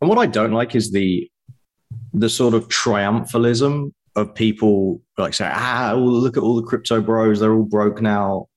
And 0.00 0.08
what 0.10 0.18
I 0.18 0.26
don't 0.26 0.52
like 0.52 0.74
is 0.74 0.92
the 0.92 1.30
the 2.12 2.28
sort 2.28 2.52
of 2.54 2.68
triumphalism 2.68 3.92
of 4.14 4.34
people 4.34 5.00
like 5.18 5.34
say, 5.34 5.48
ah, 5.50 5.94
look 5.96 6.36
at 6.36 6.42
all 6.42 6.56
the 6.56 6.66
crypto 6.66 7.00
bros, 7.00 7.40
they're 7.40 7.54
all 7.54 7.64
broke 7.64 8.00
now. 8.02 8.48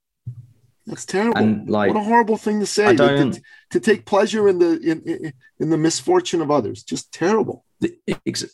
That's 0.85 1.05
terrible. 1.05 1.37
And 1.37 1.69
like, 1.69 1.93
what 1.93 1.99
a 1.99 2.03
horrible 2.03 2.37
thing 2.37 2.59
to 2.59 2.65
say. 2.65 2.95
To, 2.95 3.41
to, 3.71 3.79
take 3.79 4.05
pleasure 4.05 4.47
in 4.47 4.59
the 4.59 4.79
in, 4.79 5.01
in, 5.01 5.33
in 5.59 5.69
the 5.71 5.77
misfortune 5.77 6.41
of 6.41 6.51
others. 6.51 6.83
Just 6.83 7.11
terrible. 7.11 7.65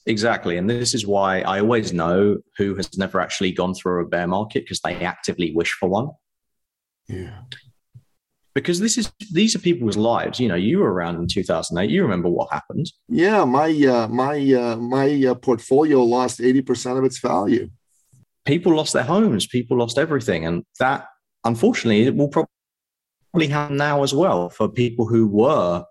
Exactly. 0.06 0.58
And 0.58 0.70
this 0.70 0.94
is 0.94 1.06
why 1.06 1.42
I 1.42 1.60
always 1.60 1.92
know 1.92 2.38
who 2.58 2.76
has 2.76 2.98
never 2.98 3.20
actually 3.20 3.52
gone 3.52 3.74
through 3.74 4.02
a 4.02 4.08
bear 4.08 4.28
market 4.28 4.64
because 4.64 4.80
they 4.80 4.96
actively 4.96 5.54
wish 5.54 5.74
for 5.74 5.90
one. 5.90 6.10
Yeah. 7.08 7.42
Because 8.54 8.80
this 8.80 8.98
is 8.98 9.12
these 9.32 9.56
are 9.56 9.60
people's 9.60 9.96
lives. 9.96 10.40
You 10.40 10.50
know, 10.50 10.56
you 10.56 10.80
were 10.80 10.92
around 10.92 11.16
in 11.16 11.28
2008. 11.28 11.90
You 11.90 12.02
remember 12.02 12.30
what 12.30 12.52
happened. 12.52 12.92
Yeah, 13.08 13.46
my 13.46 13.70
uh, 13.70 14.08
my 14.08 14.54
uh, 14.54 14.76
my 14.76 15.26
uh, 15.26 15.36
portfolio 15.36 16.04
lost 16.04 16.40
80% 16.40 16.98
of 16.98 17.06
its 17.06 17.20
value. 17.20 17.70
People 18.46 18.76
lost 18.76 18.94
their 18.94 19.04
homes, 19.04 19.48
people 19.48 19.78
lost 19.78 19.98
everything 19.98 20.46
and 20.46 20.66
that 20.80 21.06
unfortunately 21.46 22.04
it 22.04 22.16
will 22.16 22.28
probably 22.28 23.48
happen 23.48 23.78
now 23.78 24.04
as 24.04 24.14
well 24.14 24.50
for 24.50 24.68
people 24.68 25.08
who 25.08 25.28
were 25.28 25.86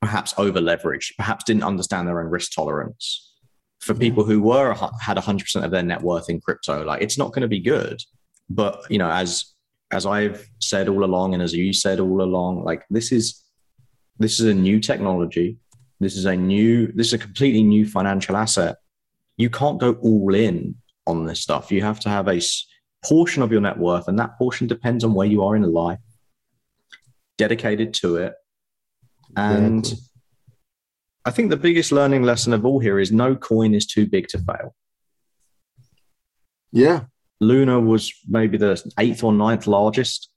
perhaps 0.00 0.34
over 0.36 0.60
leveraged, 0.60 1.16
perhaps 1.16 1.44
didn't 1.44 1.62
understand 1.62 2.06
their 2.06 2.20
own 2.20 2.30
risk 2.30 2.52
tolerance. 2.52 3.32
For 3.80 3.94
people 3.94 4.24
who 4.24 4.40
were 4.40 4.74
had 5.00 5.18
100% 5.18 5.64
of 5.64 5.70
their 5.70 5.82
net 5.82 6.00
worth 6.00 6.30
in 6.30 6.40
crypto, 6.40 6.84
like 6.84 7.02
it's 7.02 7.18
not 7.18 7.32
going 7.32 7.42
to 7.42 7.48
be 7.48 7.60
good. 7.60 8.00
But 8.48 8.82
you 8.88 8.98
know, 8.98 9.10
as 9.10 9.53
as 9.94 10.04
I've 10.04 10.46
said 10.60 10.88
all 10.88 11.04
along, 11.04 11.34
and 11.34 11.42
as 11.42 11.54
you 11.54 11.72
said 11.72 12.00
all 12.00 12.20
along, 12.20 12.64
like 12.64 12.82
this 12.90 13.12
is 13.12 13.42
this 14.18 14.40
is 14.40 14.46
a 14.46 14.54
new 14.54 14.80
technology. 14.80 15.58
This 16.00 16.16
is 16.16 16.24
a 16.24 16.36
new, 16.36 16.92
this 16.92 17.08
is 17.08 17.12
a 17.14 17.18
completely 17.18 17.62
new 17.62 17.86
financial 17.86 18.36
asset. 18.36 18.76
You 19.36 19.48
can't 19.48 19.80
go 19.80 19.94
all 19.94 20.34
in 20.34 20.76
on 21.06 21.24
this 21.24 21.40
stuff. 21.40 21.72
You 21.72 21.82
have 21.82 22.00
to 22.00 22.08
have 22.08 22.28
a 22.28 22.40
portion 23.04 23.42
of 23.42 23.52
your 23.52 23.60
net 23.60 23.78
worth, 23.78 24.08
and 24.08 24.18
that 24.18 24.36
portion 24.36 24.66
depends 24.66 25.04
on 25.04 25.14
where 25.14 25.26
you 25.26 25.42
are 25.44 25.56
in 25.56 25.62
life, 25.62 26.00
dedicated 27.38 27.94
to 27.94 28.16
it, 28.16 28.34
and 29.36 29.78
exactly. 29.78 30.04
I 31.24 31.30
think 31.30 31.50
the 31.50 31.56
biggest 31.56 31.90
learning 31.90 32.22
lesson 32.22 32.52
of 32.52 32.66
all 32.66 32.80
here 32.80 32.98
is 32.98 33.10
no 33.10 33.34
coin 33.34 33.74
is 33.74 33.86
too 33.86 34.06
big 34.06 34.28
to 34.28 34.38
fail. 34.38 34.74
Yeah. 36.70 37.04
Luna 37.48 37.80
was 37.80 38.12
maybe 38.28 38.58
the 38.58 38.80
eighth 38.98 39.22
or 39.24 39.32
ninth 39.32 39.66
largest 39.66 40.30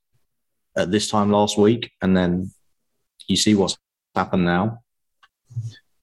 at 0.78 0.92
this 0.92 1.10
time 1.10 1.32
last 1.32 1.58
week. 1.58 1.92
And 2.02 2.16
then 2.16 2.52
you 3.28 3.36
see 3.36 3.56
what's 3.56 3.78
happened 4.16 4.46
now. 4.46 4.84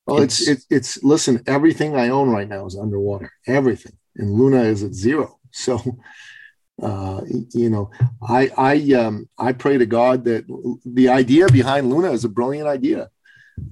Well, 0.07 0.23
it's, 0.23 0.47
it's, 0.47 0.67
it's, 0.69 1.03
listen, 1.03 1.43
everything 1.47 1.97
I 1.97 2.11
own 2.11 2.29
right 2.29 2.49
now 2.49 2.67
is 2.67 2.77
underwater, 2.77 3.33
everything. 3.47 3.97
And 4.17 4.33
Luna 4.33 4.63
is 4.63 4.83
at 4.83 4.95
zero. 4.95 5.39
So, 5.57 5.81
uh, 6.83 7.21
you 7.29 7.71
know, 7.71 7.93
I 8.21 8.51
I 8.59 8.93
um, 8.95 9.29
I 9.39 9.53
pray 9.53 9.79
to 9.79 9.87
God 9.87 10.25
that 10.25 10.45
the 10.85 11.11
idea 11.11 11.47
behind 11.47 11.91
Luna 11.91 12.11
is 12.11 12.25
a 12.25 12.29
brilliant 12.29 12.67
idea, 12.67 13.09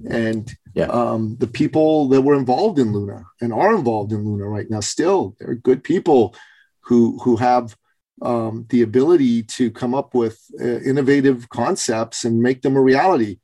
and 0.09 0.49
yeah. 0.73 0.85
um, 0.85 1.35
the 1.39 1.47
people 1.47 2.07
that 2.07 2.21
were 2.21 2.35
involved 2.35 2.79
in 2.79 2.93
Luna 2.93 3.25
and 3.41 3.51
are 3.51 3.75
involved 3.75 4.13
in 4.13 4.23
Luna 4.23 4.47
right 4.47 4.69
now 4.69 4.79
still 4.79 5.35
they're 5.39 5.55
good 5.55 5.83
people 5.83 6.35
who 6.83 7.19
who 7.23 7.35
have 7.37 7.75
um, 8.21 8.65
the 8.69 8.81
ability 8.81 9.43
to 9.43 9.71
come 9.71 9.93
up 9.93 10.13
with 10.13 10.39
uh, 10.59 10.79
innovative 10.81 11.49
concepts 11.49 12.25
and 12.25 12.41
make 12.41 12.61
them 12.61 12.75
a 12.75 12.81
reality. 12.81 13.39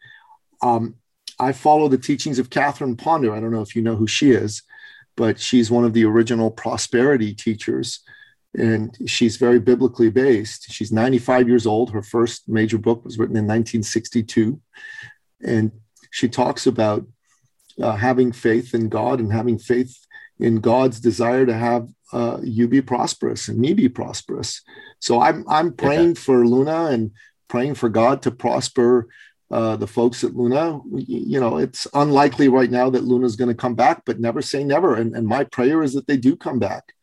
Um, 0.61 0.95
I 1.39 1.53
follow 1.53 1.87
the 1.87 1.97
teachings 1.97 2.39
of 2.39 2.49
Catherine 2.49 2.95
Ponder. 2.95 3.33
I 3.33 3.39
don't 3.39 3.51
know 3.51 3.61
if 3.61 3.75
you 3.75 3.81
know 3.81 3.95
who 3.95 4.07
she 4.07 4.31
is, 4.31 4.61
but 5.15 5.39
she's 5.39 5.71
one 5.71 5.85
of 5.85 5.93
the 5.93 6.05
original 6.05 6.51
prosperity 6.51 7.33
teachers 7.33 8.01
and 8.55 8.97
she's 9.05 9.37
very 9.37 9.59
biblically 9.59 10.09
based. 10.09 10.71
She's 10.71 10.91
95 10.91 11.47
years 11.47 11.67
old. 11.67 11.91
Her 11.91 12.01
first 12.01 12.49
major 12.49 12.77
book 12.77 13.05
was 13.05 13.19
written 13.19 13.35
in 13.35 13.45
1962. 13.45 14.59
And 15.45 15.71
she 16.11 16.27
talks 16.27 16.65
about 16.65 17.05
uh, 17.81 17.95
having 17.95 18.31
faith 18.31 18.73
in 18.73 18.89
God 18.89 19.19
and 19.19 19.31
having 19.31 19.59
faith 19.59 19.95
in 20.39 20.61
God's 20.61 20.99
desire 20.99 21.45
to 21.45 21.53
have 21.53 21.89
uh, 22.11 22.39
you 22.41 22.67
be 22.67 22.81
prosperous 22.81 23.49
and 23.49 23.59
me 23.59 23.73
be 23.73 23.89
prosperous. 23.89 24.61
So 24.99 25.21
I'm 25.21 25.45
I'm 25.47 25.73
praying 25.73 26.15
yeah. 26.15 26.21
for 26.21 26.47
Luna 26.47 26.85
and 26.85 27.11
praying 27.47 27.75
for 27.75 27.89
God 27.89 28.21
to 28.23 28.31
prosper 28.31 29.07
uh, 29.51 29.75
the 29.75 29.87
folks 29.87 30.23
at 30.23 30.35
Luna. 30.35 30.79
You 30.95 31.39
know, 31.39 31.57
it's 31.57 31.87
unlikely 31.93 32.49
right 32.49 32.69
now 32.69 32.89
that 32.89 33.03
Luna 33.03 33.25
is 33.25 33.35
going 33.35 33.49
to 33.49 33.55
come 33.55 33.75
back, 33.75 34.03
but 34.05 34.19
never 34.19 34.41
say 34.41 34.63
never. 34.63 34.95
And, 34.95 35.15
and 35.15 35.27
my 35.27 35.43
prayer 35.43 35.83
is 35.83 35.93
that 35.93 36.07
they 36.07 36.17
do 36.17 36.35
come 36.35 36.59
back. 36.59 36.93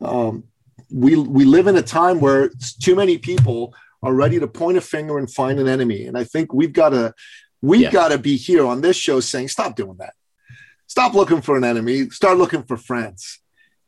Um, 0.00 0.44
we 0.92 1.16
we 1.16 1.44
live 1.44 1.66
in 1.66 1.76
a 1.76 1.82
time 1.82 2.20
where 2.20 2.50
too 2.80 2.94
many 2.94 3.18
people 3.18 3.74
are 4.02 4.14
ready 4.14 4.38
to 4.40 4.48
point 4.48 4.78
a 4.78 4.80
finger 4.80 5.18
and 5.18 5.30
find 5.30 5.58
an 5.60 5.68
enemy, 5.68 6.06
and 6.06 6.16
I 6.16 6.24
think 6.24 6.52
we've 6.52 6.72
got 6.72 6.90
to 6.90 7.14
we've 7.62 7.82
yeah. 7.82 7.90
got 7.90 8.08
to 8.08 8.18
be 8.18 8.36
here 8.36 8.66
on 8.66 8.80
this 8.80 8.96
show 8.96 9.20
saying, 9.20 9.48
stop 9.48 9.76
doing 9.76 9.96
that. 9.98 10.14
Stop 10.90 11.14
looking 11.14 11.40
for 11.40 11.56
an 11.56 11.62
enemy. 11.62 12.10
Start 12.10 12.36
looking 12.36 12.64
for 12.64 12.76
friends, 12.76 13.40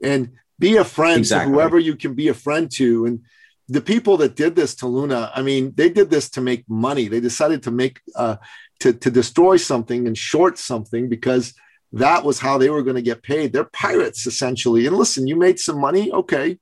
and 0.05 0.35
be 0.61 0.77
a 0.77 0.85
friend 0.85 1.19
exactly. 1.19 1.51
to 1.51 1.53
whoever 1.53 1.77
you 1.77 1.97
can 1.97 2.15
be 2.15 2.29
a 2.29 2.35
friend 2.35 2.71
to. 2.75 3.07
And 3.07 3.23
the 3.67 3.81
people 3.81 4.19
that 4.19 4.37
did 4.37 4.55
this 4.55 4.77
to 4.77 4.87
Luna, 4.87 5.33
I 5.35 5.43
mean, 5.43 5.73
they 5.75 5.89
did 5.89 6.11
this 6.11 6.31
to 6.31 6.41
make 6.41 6.63
money. 6.69 7.09
They 7.09 7.19
decided 7.19 7.65
to 7.65 7.73
make 7.73 8.01
uh, 8.15 8.37
to 8.79 8.93
to 8.93 9.11
destroy 9.11 9.57
something 9.57 10.07
and 10.07 10.17
short 10.17 10.59
something 10.59 11.09
because 11.09 11.55
that 11.91 12.23
was 12.23 12.39
how 12.39 12.57
they 12.57 12.71
were 12.71 12.85
going 12.85 13.03
to 13.03 13.11
get 13.11 13.25
paid. 13.25 13.53
They're 13.53 13.65
pirates 13.65 14.25
essentially. 14.25 14.87
And 14.87 14.97
listen, 14.97 15.27
you 15.27 15.35
made 15.35 15.59
some 15.59 15.81
money, 15.81 16.13
okay, 16.13 16.61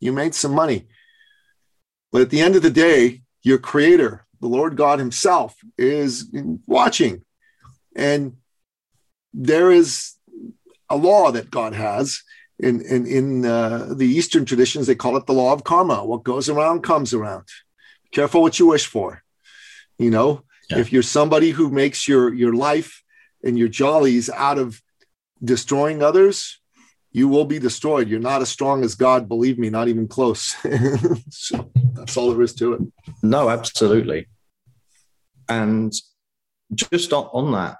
you 0.00 0.14
made 0.14 0.34
some 0.34 0.54
money. 0.54 0.86
But 2.10 2.22
at 2.22 2.30
the 2.30 2.40
end 2.40 2.56
of 2.56 2.62
the 2.62 2.70
day, 2.70 3.20
your 3.42 3.58
creator, 3.58 4.24
the 4.40 4.48
Lord 4.48 4.74
God 4.74 4.98
Himself, 4.98 5.54
is 5.76 6.34
watching. 6.66 7.26
And 7.94 8.38
there 9.32 9.70
is 9.70 10.14
a 10.88 10.96
law 10.96 11.30
that 11.32 11.50
God 11.50 11.74
has. 11.74 12.22
In, 12.58 12.80
in, 12.82 13.06
in 13.06 13.44
uh, 13.44 13.92
the 13.92 14.06
Eastern 14.06 14.44
traditions, 14.44 14.86
they 14.86 14.94
call 14.94 15.16
it 15.16 15.26
the 15.26 15.32
law 15.32 15.52
of 15.52 15.64
karma. 15.64 16.04
What 16.04 16.22
goes 16.22 16.48
around 16.48 16.82
comes 16.82 17.12
around. 17.12 17.48
Careful 18.12 18.42
what 18.42 18.58
you 18.58 18.66
wish 18.66 18.86
for. 18.86 19.22
You 19.98 20.10
know, 20.10 20.44
yeah. 20.70 20.78
if 20.78 20.92
you're 20.92 21.02
somebody 21.02 21.50
who 21.50 21.70
makes 21.70 22.06
your, 22.06 22.32
your 22.32 22.54
life 22.54 23.02
and 23.42 23.58
your 23.58 23.68
jollies 23.68 24.30
out 24.30 24.58
of 24.58 24.80
destroying 25.42 26.02
others, 26.02 26.60
you 27.10 27.28
will 27.28 27.44
be 27.44 27.58
destroyed. 27.58 28.08
You're 28.08 28.20
not 28.20 28.42
as 28.42 28.48
strong 28.48 28.84
as 28.84 28.94
God, 28.94 29.28
believe 29.28 29.58
me, 29.58 29.68
not 29.68 29.88
even 29.88 30.08
close. 30.08 30.54
so 31.30 31.70
that's 31.94 32.16
all 32.16 32.30
there 32.30 32.42
is 32.42 32.54
to 32.54 32.74
it. 32.74 32.80
No, 33.22 33.50
absolutely. 33.50 34.28
And 35.48 35.92
just 36.74 37.12
on 37.12 37.52
that, 37.52 37.76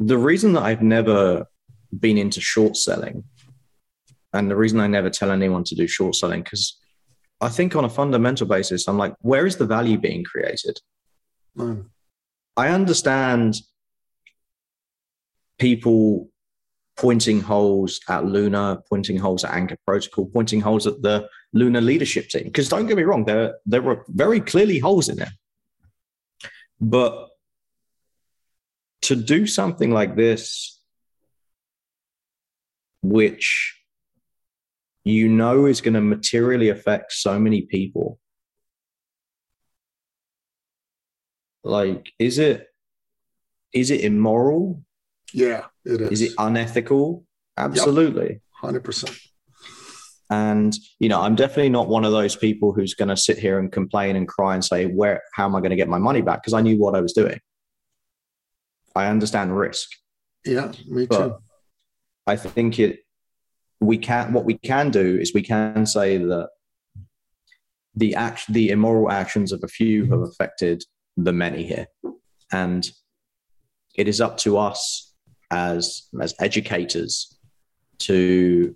the 0.00 0.18
reason 0.18 0.54
that 0.54 0.62
I've 0.62 0.82
never 0.82 1.46
been 1.96 2.16
into 2.16 2.40
short 2.40 2.76
selling 2.76 3.24
and 4.32 4.50
the 4.50 4.56
reason 4.56 4.80
I 4.80 4.86
never 4.86 5.10
tell 5.10 5.30
anyone 5.30 5.62
to 5.64 5.74
do 5.74 5.86
short 5.86 6.14
selling, 6.14 6.42
because 6.42 6.78
I 7.40 7.48
think 7.48 7.76
on 7.76 7.84
a 7.84 7.88
fundamental 7.88 8.46
basis, 8.46 8.88
I'm 8.88 8.96
like, 8.96 9.14
where 9.20 9.46
is 9.46 9.56
the 9.56 9.66
value 9.66 9.98
being 9.98 10.24
created? 10.24 10.80
Mm. 11.56 11.86
I 12.56 12.68
understand 12.68 13.56
people 15.58 16.30
pointing 16.96 17.40
holes 17.40 18.00
at 18.08 18.24
Luna, 18.24 18.82
pointing 18.88 19.16
holes 19.16 19.44
at 19.44 19.52
Anchor 19.52 19.76
Protocol, 19.86 20.26
pointing 20.26 20.60
holes 20.60 20.86
at 20.86 21.02
the 21.02 21.28
Luna 21.52 21.80
leadership 21.80 22.28
team. 22.28 22.44
Because 22.44 22.68
don't 22.68 22.86
get 22.86 22.96
me 22.96 23.02
wrong, 23.02 23.24
there 23.24 23.56
there 23.66 23.82
were 23.82 24.04
very 24.08 24.40
clearly 24.40 24.78
holes 24.78 25.08
in 25.08 25.16
there. 25.16 25.32
But 26.80 27.29
to 29.02 29.16
do 29.16 29.46
something 29.46 29.90
like 29.90 30.16
this, 30.16 30.80
which 33.02 33.76
you 35.04 35.28
know 35.28 35.66
is 35.66 35.80
going 35.80 35.94
to 35.94 36.00
materially 36.00 36.68
affect 36.68 37.12
so 37.12 37.38
many 37.38 37.62
people, 37.62 38.18
like, 41.64 42.12
is 42.18 42.38
it 42.38 42.66
is 43.72 43.90
it 43.90 44.00
immoral? 44.00 44.82
Yeah, 45.32 45.66
it 45.84 46.00
is. 46.00 46.10
Is 46.10 46.22
it 46.22 46.32
unethical? 46.38 47.24
Absolutely. 47.56 48.40
Yep. 48.62 48.72
100%. 48.82 49.20
And, 50.30 50.76
you 51.00 51.08
know, 51.08 51.20
I'm 51.20 51.34
definitely 51.34 51.70
not 51.70 51.88
one 51.88 52.04
of 52.04 52.12
those 52.12 52.36
people 52.36 52.72
who's 52.72 52.94
going 52.94 53.08
to 53.08 53.16
sit 53.16 53.38
here 53.38 53.58
and 53.58 53.70
complain 53.70 54.14
and 54.16 54.28
cry 54.28 54.54
and 54.54 54.64
say, 54.64 54.86
where, 54.86 55.22
how 55.34 55.44
am 55.44 55.56
I 55.56 55.60
going 55.60 55.70
to 55.70 55.76
get 55.76 55.88
my 55.88 55.98
money 55.98 56.22
back? 56.22 56.42
Because 56.42 56.52
I 56.52 56.60
knew 56.60 56.78
what 56.78 56.94
I 56.94 57.00
was 57.00 57.12
doing. 57.12 57.40
I 59.00 59.08
understand 59.08 59.56
risk. 59.56 59.88
Yeah, 60.44 60.72
me 60.86 61.06
but 61.06 61.18
too. 61.18 61.36
I 62.26 62.36
think 62.36 62.78
it, 62.78 63.00
we 63.80 63.98
can, 63.98 64.32
what 64.32 64.44
we 64.44 64.58
can 64.58 64.90
do 64.90 65.18
is 65.18 65.34
we 65.34 65.42
can 65.42 65.86
say 65.86 66.18
that 66.18 66.48
the 67.94 68.14
act, 68.14 68.52
the 68.52 68.70
immoral 68.70 69.10
actions 69.10 69.52
of 69.52 69.62
a 69.64 69.68
few 69.68 70.06
have 70.10 70.20
affected 70.20 70.84
the 71.16 71.32
many 71.32 71.64
here. 71.64 71.86
And 72.52 72.88
it 73.96 74.08
is 74.08 74.20
up 74.20 74.36
to 74.38 74.58
us 74.58 75.12
as 75.50 76.08
as 76.20 76.34
educators 76.38 77.36
to 77.98 78.74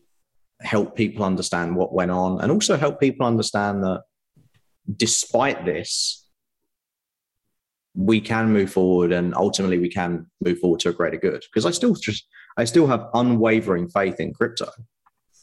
help 0.60 0.96
people 0.96 1.24
understand 1.24 1.76
what 1.76 1.92
went 1.92 2.10
on 2.10 2.40
and 2.40 2.50
also 2.50 2.76
help 2.76 3.00
people 3.00 3.26
understand 3.26 3.82
that 3.82 4.02
despite 4.96 5.64
this 5.64 6.23
we 7.94 8.20
can 8.20 8.52
move 8.52 8.72
forward 8.72 9.12
and 9.12 9.34
ultimately 9.34 9.78
we 9.78 9.88
can 9.88 10.26
move 10.44 10.58
forward 10.58 10.80
to 10.80 10.88
a 10.88 10.92
greater 10.92 11.16
good. 11.16 11.42
Because 11.52 11.66
i 11.66 11.70
still 11.70 11.94
just 11.94 12.26
i 12.56 12.64
still 12.64 12.86
have 12.86 13.08
unwavering 13.14 13.88
faith 13.88 14.20
in 14.20 14.32
crypto. 14.32 14.68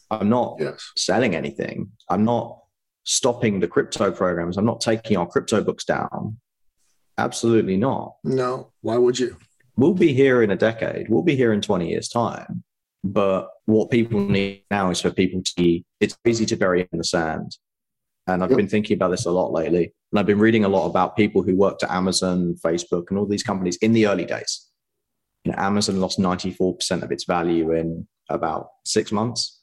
I'm 0.10 0.30
not 0.30 0.58
yes. 0.60 0.92
selling 0.98 1.36
anything. 1.36 1.90
I'm 2.10 2.26
not 2.26 2.60
stopping 3.04 3.60
the 3.60 3.68
crypto 3.68 4.12
programs. 4.12 4.58
I'm 4.58 4.66
not 4.66 4.82
taking 4.82 5.18
our 5.18 5.26
crypto 5.26 5.64
books 5.64 5.86
down. 5.86 6.38
Absolutely 7.18 7.78
not. 7.78 8.16
No. 8.24 8.72
Why 8.82 8.98
would 8.98 9.18
you? 9.20 9.38
We'll 9.78 9.94
be 9.94 10.14
here 10.14 10.44
in 10.44 10.52
a 10.52 10.56
decade, 10.56 11.10
we'll 11.10 11.24
be 11.24 11.36
here 11.36 11.54
in 11.54 11.62
20 11.62 11.90
years' 11.90 12.10
time. 12.10 12.64
But 13.04 13.50
what 13.66 13.90
people 13.90 14.20
need 14.20 14.64
now 14.70 14.92
is 14.92 15.02
for 15.02 15.12
people 15.12 15.42
to 15.42 15.52
be, 15.56 15.86
it's 16.00 16.18
easy 16.28 16.46
to 16.48 16.56
bury 16.56 16.88
in 16.92 16.98
the 16.98 17.04
sand. 17.04 17.58
And 18.34 18.44
I've 18.44 18.50
yep. 18.52 18.58
been 18.58 18.68
thinking 18.68 18.96
about 18.96 19.12
this 19.12 19.26
a 19.26 19.32
lot 19.32 19.52
lately. 19.52 19.94
And 20.12 20.20
I've 20.20 20.26
been 20.26 20.40
reading 20.40 20.66
a 20.66 20.70
lot 20.70 20.86
about 20.86 21.16
people 21.16 21.42
who 21.42 21.56
worked 21.56 21.84
at 21.84 21.92
Amazon, 21.92 22.56
Facebook, 22.64 23.06
and 23.10 23.18
all 23.18 23.26
these 23.26 23.44
companies 23.44 23.78
in 23.78 23.94
the 23.94 24.08
early 24.08 24.26
days. 24.26 24.68
You 25.44 25.52
know, 25.52 25.58
Amazon 25.58 26.00
lost 26.00 26.20
94% 26.20 27.02
of 27.02 27.12
its 27.12 27.26
value 27.26 27.72
in 27.72 28.08
about 28.30 28.70
six 28.86 29.12
months. 29.12 29.62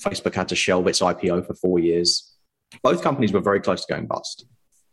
Facebook 0.00 0.34
had 0.34 0.48
to 0.48 0.56
shelve 0.56 0.86
its 0.86 1.00
IPO 1.00 1.46
for 1.46 1.54
four 1.54 1.78
years. 1.78 2.36
Both 2.82 3.02
companies 3.02 3.32
were 3.32 3.40
very 3.40 3.60
close 3.60 3.84
to 3.84 3.92
going 3.92 4.06
bust. 4.06 4.46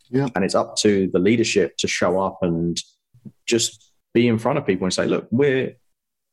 Yeah. 0.08 0.28
And 0.34 0.44
it's 0.44 0.54
up 0.54 0.76
to 0.76 1.08
the 1.12 1.18
leadership 1.18 1.76
to 1.78 1.88
show 1.88 2.20
up 2.20 2.38
and 2.42 2.80
just 3.46 3.92
be 4.14 4.28
in 4.28 4.38
front 4.38 4.58
of 4.58 4.66
people 4.66 4.84
and 4.84 4.92
say, 4.92 5.06
look, 5.06 5.26
we're 5.30 5.76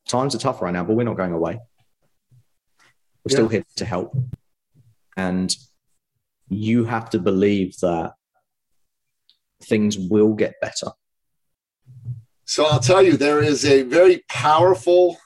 times 0.07 0.35
are 0.35 0.39
tough 0.39 0.61
right 0.61 0.73
now, 0.73 0.83
but 0.83 0.95
we're 0.95 1.03
not 1.03 1.17
going 1.17 1.33
away. 1.33 1.59
We're 3.23 3.31
yeah. 3.31 3.35
still 3.35 3.47
here 3.47 3.63
to 3.77 3.85
help. 3.85 4.15
And 5.15 5.55
you 6.49 6.85
have 6.85 7.09
to 7.11 7.19
believe 7.19 7.77
that 7.79 8.13
things 9.63 9.97
will 9.97 10.33
get 10.33 10.59
better. 10.61 10.91
So 12.45 12.65
I'll 12.65 12.79
tell 12.79 13.03
you, 13.03 13.15
there 13.15 13.41
is 13.41 13.63
a 13.63 13.83
very 13.83 14.23
powerful 14.27 15.17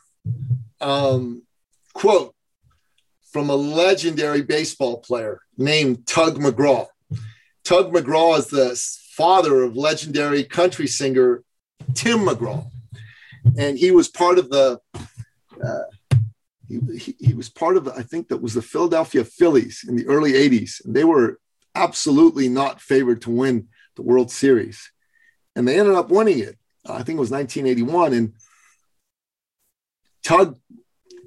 um, 0.82 1.44
quote 1.94 2.36
from 3.32 3.50
a 3.50 3.56
legendary 3.56 4.42
baseball 4.42 4.98
player 5.00 5.42
named 5.58 6.06
Tug 6.06 6.38
McGraw. 6.38 6.88
Tug 7.64 7.94
McGraw 7.94 8.38
is 8.38 8.48
the 8.48 8.76
father 9.16 9.64
of 9.64 9.78
legendary 9.78 10.44
country 10.44 10.88
singer 10.88 11.44
Tim 11.94 12.20
McGraw, 12.20 12.70
and 13.58 13.78
he 13.78 13.92
was 13.92 14.10
part 14.10 14.38
of 14.38 14.50
the. 14.50 14.80
Uh, 15.64 15.84
he, 16.98 17.16
he 17.20 17.34
was 17.34 17.50
part 17.50 17.78
of, 17.78 17.86
the, 17.86 17.94
I 17.94 18.04
think 18.04 18.30
that 18.30 18.42
was 18.42 18.54
the 18.54 18.62
Philadelphia 18.62 19.24
Phillies 19.24 19.86
in 19.88 19.96
the 19.96 20.08
early 20.08 20.34
80s. 20.34 20.84
And 20.86 20.96
they 20.96 21.04
were 21.04 21.40
absolutely 21.76 22.50
not 22.50 22.82
favored 22.82 23.22
to 23.24 23.32
win 23.32 23.68
the 23.96 24.02
World 24.02 24.32
Series. 24.32 24.92
And 25.56 25.68
they 25.68 25.80
ended 25.80 25.96
up 25.96 26.10
winning 26.10 26.40
it. 26.40 26.58
I 26.86 27.04
think 27.04 27.18
it 27.18 27.22
was 27.22 27.32
1981. 27.32 28.14
And 28.14 28.34
Tug 30.24 30.58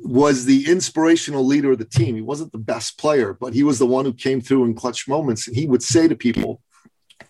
was 0.02 0.44
the 0.44 0.70
inspirational 0.70 1.44
leader 1.44 1.72
of 1.72 1.78
the 1.78 1.84
team. 1.84 2.14
He 2.14 2.22
wasn't 2.22 2.52
the 2.52 2.58
best 2.58 2.98
player, 2.98 3.32
but 3.32 3.54
he 3.54 3.62
was 3.62 3.78
the 3.78 3.86
one 3.86 4.04
who 4.04 4.12
came 4.12 4.40
through 4.40 4.64
in 4.64 4.74
clutch 4.74 5.08
moments. 5.08 5.46
And 5.46 5.56
he 5.56 5.66
would 5.66 5.82
say 5.82 6.08
to 6.08 6.14
people 6.14 6.60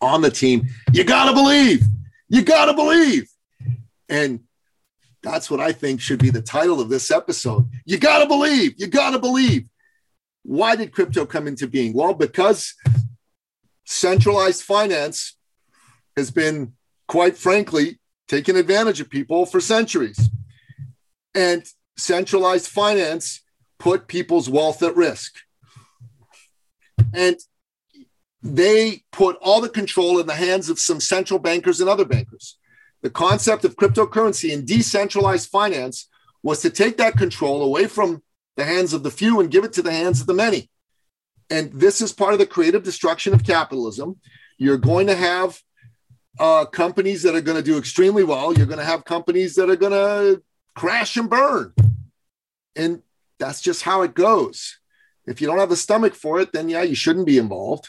on 0.00 0.20
the 0.20 0.30
team, 0.30 0.68
You 0.92 1.04
got 1.04 1.26
to 1.26 1.32
believe, 1.32 1.82
you 2.28 2.42
got 2.42 2.66
to 2.66 2.74
believe. 2.74 3.28
And 4.08 4.40
that's 5.26 5.50
what 5.50 5.58
I 5.58 5.72
think 5.72 6.00
should 6.00 6.20
be 6.20 6.30
the 6.30 6.40
title 6.40 6.80
of 6.80 6.88
this 6.88 7.10
episode. 7.10 7.68
You 7.84 7.98
got 7.98 8.20
to 8.20 8.28
believe. 8.28 8.74
You 8.78 8.86
got 8.86 9.10
to 9.10 9.18
believe. 9.18 9.66
Why 10.44 10.76
did 10.76 10.92
crypto 10.92 11.26
come 11.26 11.48
into 11.48 11.66
being? 11.66 11.92
Well, 11.92 12.14
because 12.14 12.74
centralized 13.84 14.62
finance 14.62 15.36
has 16.16 16.30
been, 16.30 16.74
quite 17.08 17.36
frankly, 17.36 17.98
taking 18.28 18.56
advantage 18.56 19.00
of 19.00 19.10
people 19.10 19.46
for 19.46 19.60
centuries. 19.60 20.30
And 21.34 21.64
centralized 21.96 22.68
finance 22.68 23.42
put 23.80 24.06
people's 24.06 24.48
wealth 24.48 24.80
at 24.84 24.94
risk. 24.94 25.34
And 27.12 27.36
they 28.44 29.02
put 29.10 29.36
all 29.42 29.60
the 29.60 29.68
control 29.68 30.20
in 30.20 30.28
the 30.28 30.34
hands 30.34 30.68
of 30.68 30.78
some 30.78 31.00
central 31.00 31.40
bankers 31.40 31.80
and 31.80 31.90
other 31.90 32.04
bankers. 32.04 32.58
The 33.06 33.10
concept 33.10 33.64
of 33.64 33.76
cryptocurrency 33.76 34.52
and 34.52 34.66
decentralized 34.66 35.48
finance 35.48 36.08
was 36.42 36.60
to 36.62 36.70
take 36.70 36.96
that 36.96 37.16
control 37.16 37.62
away 37.62 37.86
from 37.86 38.20
the 38.56 38.64
hands 38.64 38.92
of 38.92 39.04
the 39.04 39.12
few 39.12 39.38
and 39.38 39.48
give 39.48 39.62
it 39.62 39.72
to 39.74 39.82
the 39.82 39.92
hands 39.92 40.20
of 40.20 40.26
the 40.26 40.34
many. 40.34 40.68
And 41.48 41.72
this 41.72 42.00
is 42.00 42.12
part 42.12 42.32
of 42.32 42.40
the 42.40 42.46
creative 42.48 42.82
destruction 42.82 43.32
of 43.32 43.44
capitalism. 43.44 44.16
You're 44.58 44.76
going 44.76 45.06
to 45.06 45.14
have 45.14 45.56
uh, 46.40 46.64
companies 46.64 47.22
that 47.22 47.36
are 47.36 47.40
going 47.40 47.56
to 47.56 47.62
do 47.62 47.78
extremely 47.78 48.24
well. 48.24 48.52
You're 48.52 48.66
going 48.66 48.80
to 48.80 48.84
have 48.84 49.04
companies 49.04 49.54
that 49.54 49.70
are 49.70 49.76
going 49.76 49.92
to 49.92 50.42
crash 50.74 51.16
and 51.16 51.30
burn. 51.30 51.74
And 52.74 53.02
that's 53.38 53.60
just 53.60 53.82
how 53.82 54.02
it 54.02 54.14
goes. 54.14 54.80
If 55.28 55.40
you 55.40 55.46
don't 55.46 55.60
have 55.60 55.68
the 55.70 55.76
stomach 55.76 56.16
for 56.16 56.40
it, 56.40 56.52
then 56.52 56.68
yeah, 56.68 56.82
you 56.82 56.96
shouldn't 56.96 57.26
be 57.26 57.38
involved. 57.38 57.88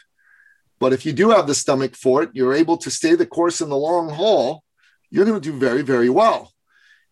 But 0.77 0.93
if 0.93 1.08
you 1.08 1.12
do 1.12 1.32
have 1.32 1.47
the 1.47 1.56
stomach 1.56 1.95
for 1.95 2.21
it, 2.21 2.30
you're 2.34 2.53
able 2.53 2.77
to 2.77 2.91
stay 2.91 3.15
the 3.15 3.25
course 3.25 3.62
in 3.62 3.69
the 3.69 3.75
long 3.75 4.12
haul, 4.12 4.63
you're 5.09 5.25
going 5.25 5.39
to 5.39 5.51
do 5.51 5.57
very, 5.57 5.81
very 5.81 6.09
well. 6.09 6.53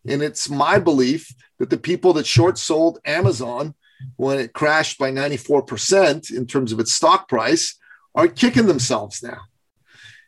And 0.08 0.21
it's 0.21 0.49
my 0.49 0.77
belief 0.79 1.34
that 1.60 1.69
the 1.69 1.77
people 1.77 2.13
that 2.13 2.27
short 2.27 2.58
sold 2.58 2.99
Amazon 3.05 3.73
when 4.17 4.39
it 4.39 4.53
crashed 4.53 4.99
by 4.99 5.12
94% 5.12 6.31
in 6.31 6.45
terms 6.45 6.71
of 6.71 6.79
its 6.79 6.93
stock 6.93 7.27
price 7.27 7.77
are 8.13 8.27
kicking 8.27 8.67
themselves 8.67 9.23
now. 9.23 9.39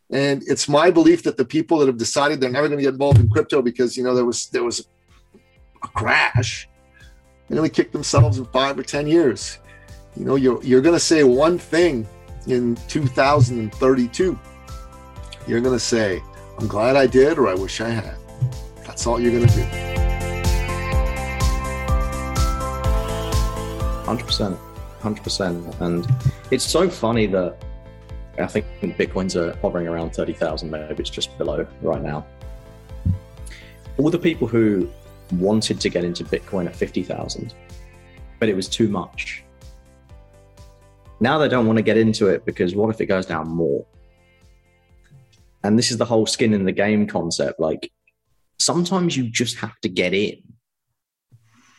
And 0.10 0.41
it's 0.47 0.69
my 0.69 0.89
belief 0.89 1.23
that 1.23 1.38
the 1.38 1.45
people 1.45 1.80
that 1.80 1.88
have 1.88 1.97
decided 1.97 2.39
they're 2.39 2.49
never 2.49 2.67
going 2.67 2.80
to 2.80 2.84
get 2.84 2.93
involved 2.93 3.19
in 3.19 3.30
crypto 3.30 3.62
because 3.62 3.97
you 3.97 4.03
know 4.03 4.15
there 4.15 4.25
was 4.25 4.47
there 4.47 4.63
was 4.63 4.88
a 5.84 5.88
crash, 5.89 6.69
and 7.49 7.60
they 7.60 7.69
kick 7.69 7.91
themselves 7.91 8.38
in 8.38 8.45
five 8.45 8.80
or 8.80 8.84
ten 8.84 9.06
years. 9.06 9.60
You 10.15 10.23
know, 10.23 10.36
you're 10.36 10.63
you're 10.63 10.82
going 10.82 10.95
to 10.95 10.99
say 10.99 11.23
one 11.25 11.60
thing 11.60 12.08
in 12.47 12.77
2032. 12.88 14.39
You're 15.45 15.62
going 15.62 15.75
to 15.75 15.80
say, 15.80 16.21
"I'm 16.58 16.67
glad 16.67 16.96
I 16.96 17.08
did," 17.08 17.38
or 17.38 17.48
"I 17.48 17.54
wish 17.54 17.82
I 17.82 17.89
had." 17.89 18.15
That's 18.86 19.06
all 19.06 19.20
you're 19.20 19.32
going 19.32 19.48
to 19.48 19.56
do. 19.56 19.63
Hundred 24.06 24.26
percent, 24.26 24.58
hundred 25.00 25.24
percent, 25.24 25.76
and 25.82 26.08
it's 26.50 26.63
so 26.63 26.89
funny 26.89 27.28
that 27.28 27.58
I 28.39 28.48
think 28.48 28.65
Bitcoins 28.82 29.36
are 29.36 29.56
hovering 29.58 29.88
around 29.88 30.12
30,000, 30.15 30.70
maybe 30.70 30.96
it's 31.00 31.10
just 31.10 31.38
below 31.38 31.65
right 31.82 32.02
now. 32.02 32.26
All 33.98 34.10
the 34.10 34.20
people 34.20 34.48
who 34.48 34.89
wanted 35.34 35.80
to 35.82 35.89
get 35.89 36.04
into 36.04 36.24
Bitcoin 36.24 36.67
at 36.67 36.76
50,000, 36.76 37.54
but 38.39 38.48
it 38.48 38.56
was 38.56 38.70
too 38.70 38.88
much. 38.88 39.43
Now 41.20 41.39
they 41.39 41.48
don't 41.50 41.65
want 41.65 41.78
to 41.78 41.84
get 41.84 41.98
into 41.98 42.28
it 42.28 42.46
because 42.46 42.76
what 42.76 42.89
if 42.91 43.02
it 43.02 43.08
goes 43.08 43.26
down 43.26 43.48
more? 43.50 43.84
And 45.63 45.78
this 45.78 45.91
is 45.91 45.98
the 45.98 46.06
whole 46.06 46.26
skin 46.26 46.54
in 46.54 46.65
the 46.65 46.72
game 46.72 47.08
concept. 47.08 47.60
Like 47.60 47.91
sometimes 48.60 49.17
you 49.17 49.30
just 49.30 49.58
have 49.58 49.80
to 49.82 49.89
get 49.89 50.13
in 50.13 50.41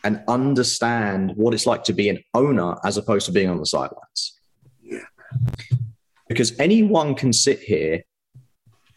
and 0.03 0.23
understand 0.27 1.33
what 1.35 1.53
it's 1.53 1.65
like 1.65 1.83
to 1.85 1.93
be 1.93 2.09
an 2.09 2.23
owner 2.33 2.75
as 2.83 2.97
opposed 2.97 3.25
to 3.25 3.31
being 3.31 3.49
on 3.49 3.59
the 3.59 3.65
sidelines. 3.65 4.39
Yeah 4.81 5.03
because 6.29 6.57
anyone 6.59 7.15
can 7.15 7.33
sit 7.33 7.59
here 7.59 8.03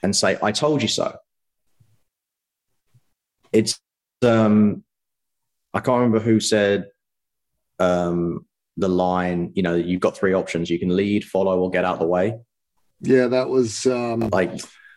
and 0.04 0.14
say, 0.14 0.38
I 0.40 0.52
told 0.52 0.82
you 0.82 0.88
so. 0.88 1.16
It's, 3.52 3.80
um, 4.22 4.84
I 5.74 5.80
can't 5.80 6.00
remember 6.00 6.20
who 6.20 6.38
said 6.38 6.86
um, 7.78 8.46
the 8.76 8.88
line, 8.88 9.52
you 9.54 9.62
know, 9.62 9.74
you've 9.74 10.00
got 10.00 10.16
three 10.16 10.34
options. 10.34 10.70
You 10.70 10.78
can 10.78 10.94
lead, 10.94 11.24
follow, 11.24 11.58
or 11.58 11.70
get 11.70 11.84
out 11.84 11.94
of 11.94 12.00
the 12.00 12.06
way. 12.06 12.38
Yeah, 13.02 13.26
that 13.26 13.48
was 13.48 13.84
um, 13.86 14.30
like 14.30 14.52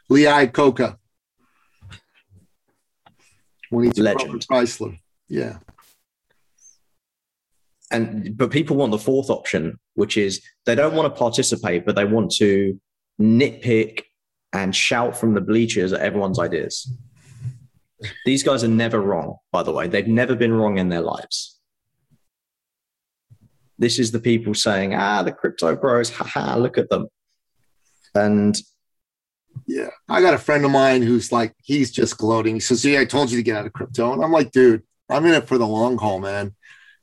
Lee 0.09 0.23
Iacocca 0.23 0.97
when 3.69 3.91
he 3.91 4.01
legend. 4.01 4.45
Chrysler. 4.47 4.99
Yeah 5.27 5.57
and 7.91 8.35
but 8.37 8.51
people 8.51 8.75
want 8.75 8.91
the 8.91 8.97
fourth 8.97 9.29
option, 9.29 9.79
which 9.93 10.17
is 10.17 10.41
they 10.65 10.75
don't 10.75 10.95
want 10.95 11.13
to 11.13 11.17
participate, 11.17 11.85
but 11.85 11.95
they 11.95 12.05
want 12.05 12.31
to 12.31 12.79
nitpick 13.21 14.01
and 14.53 14.75
shout 14.75 15.15
from 15.17 15.33
the 15.33 15.41
bleachers 15.41 15.93
at 15.93 16.01
everyone's 16.01 16.39
ideas. 16.39 16.91
These 18.25 18.43
guys 18.43 18.63
are 18.63 18.69
never 18.69 18.99
wrong, 18.99 19.37
by 19.51 19.63
the 19.63 19.71
way. 19.71 19.87
They've 19.87 20.07
never 20.07 20.35
been 20.35 20.53
wrong 20.53 20.77
in 20.77 20.89
their 20.89 21.01
lives. 21.01 21.59
This 23.77 23.99
is 23.99 24.11
the 24.11 24.19
people 24.19 24.53
saying, 24.53 24.95
ah, 24.95 25.23
the 25.23 25.31
crypto 25.31 25.75
bros, 25.75 26.09
haha, 26.09 26.57
look 26.57 26.77
at 26.77 26.89
them. 26.89 27.07
And 28.15 28.57
yeah, 29.67 29.89
I 30.09 30.21
got 30.21 30.33
a 30.33 30.39
friend 30.39 30.65
of 30.65 30.71
mine 30.71 31.01
who's 31.01 31.31
like, 31.31 31.53
he's 31.63 31.91
just 31.91 32.17
gloating. 32.17 32.55
He 32.55 32.59
says, 32.59 32.83
Yeah, 32.85 32.99
I 32.99 33.05
told 33.05 33.31
you 33.31 33.37
to 33.37 33.43
get 33.43 33.57
out 33.57 33.65
of 33.65 33.73
crypto. 33.73 34.13
And 34.13 34.23
I'm 34.23 34.31
like, 34.31 34.51
dude, 34.51 34.83
I'm 35.09 35.25
in 35.25 35.33
it 35.33 35.47
for 35.47 35.57
the 35.57 35.67
long 35.67 35.97
haul, 35.97 36.19
man. 36.19 36.55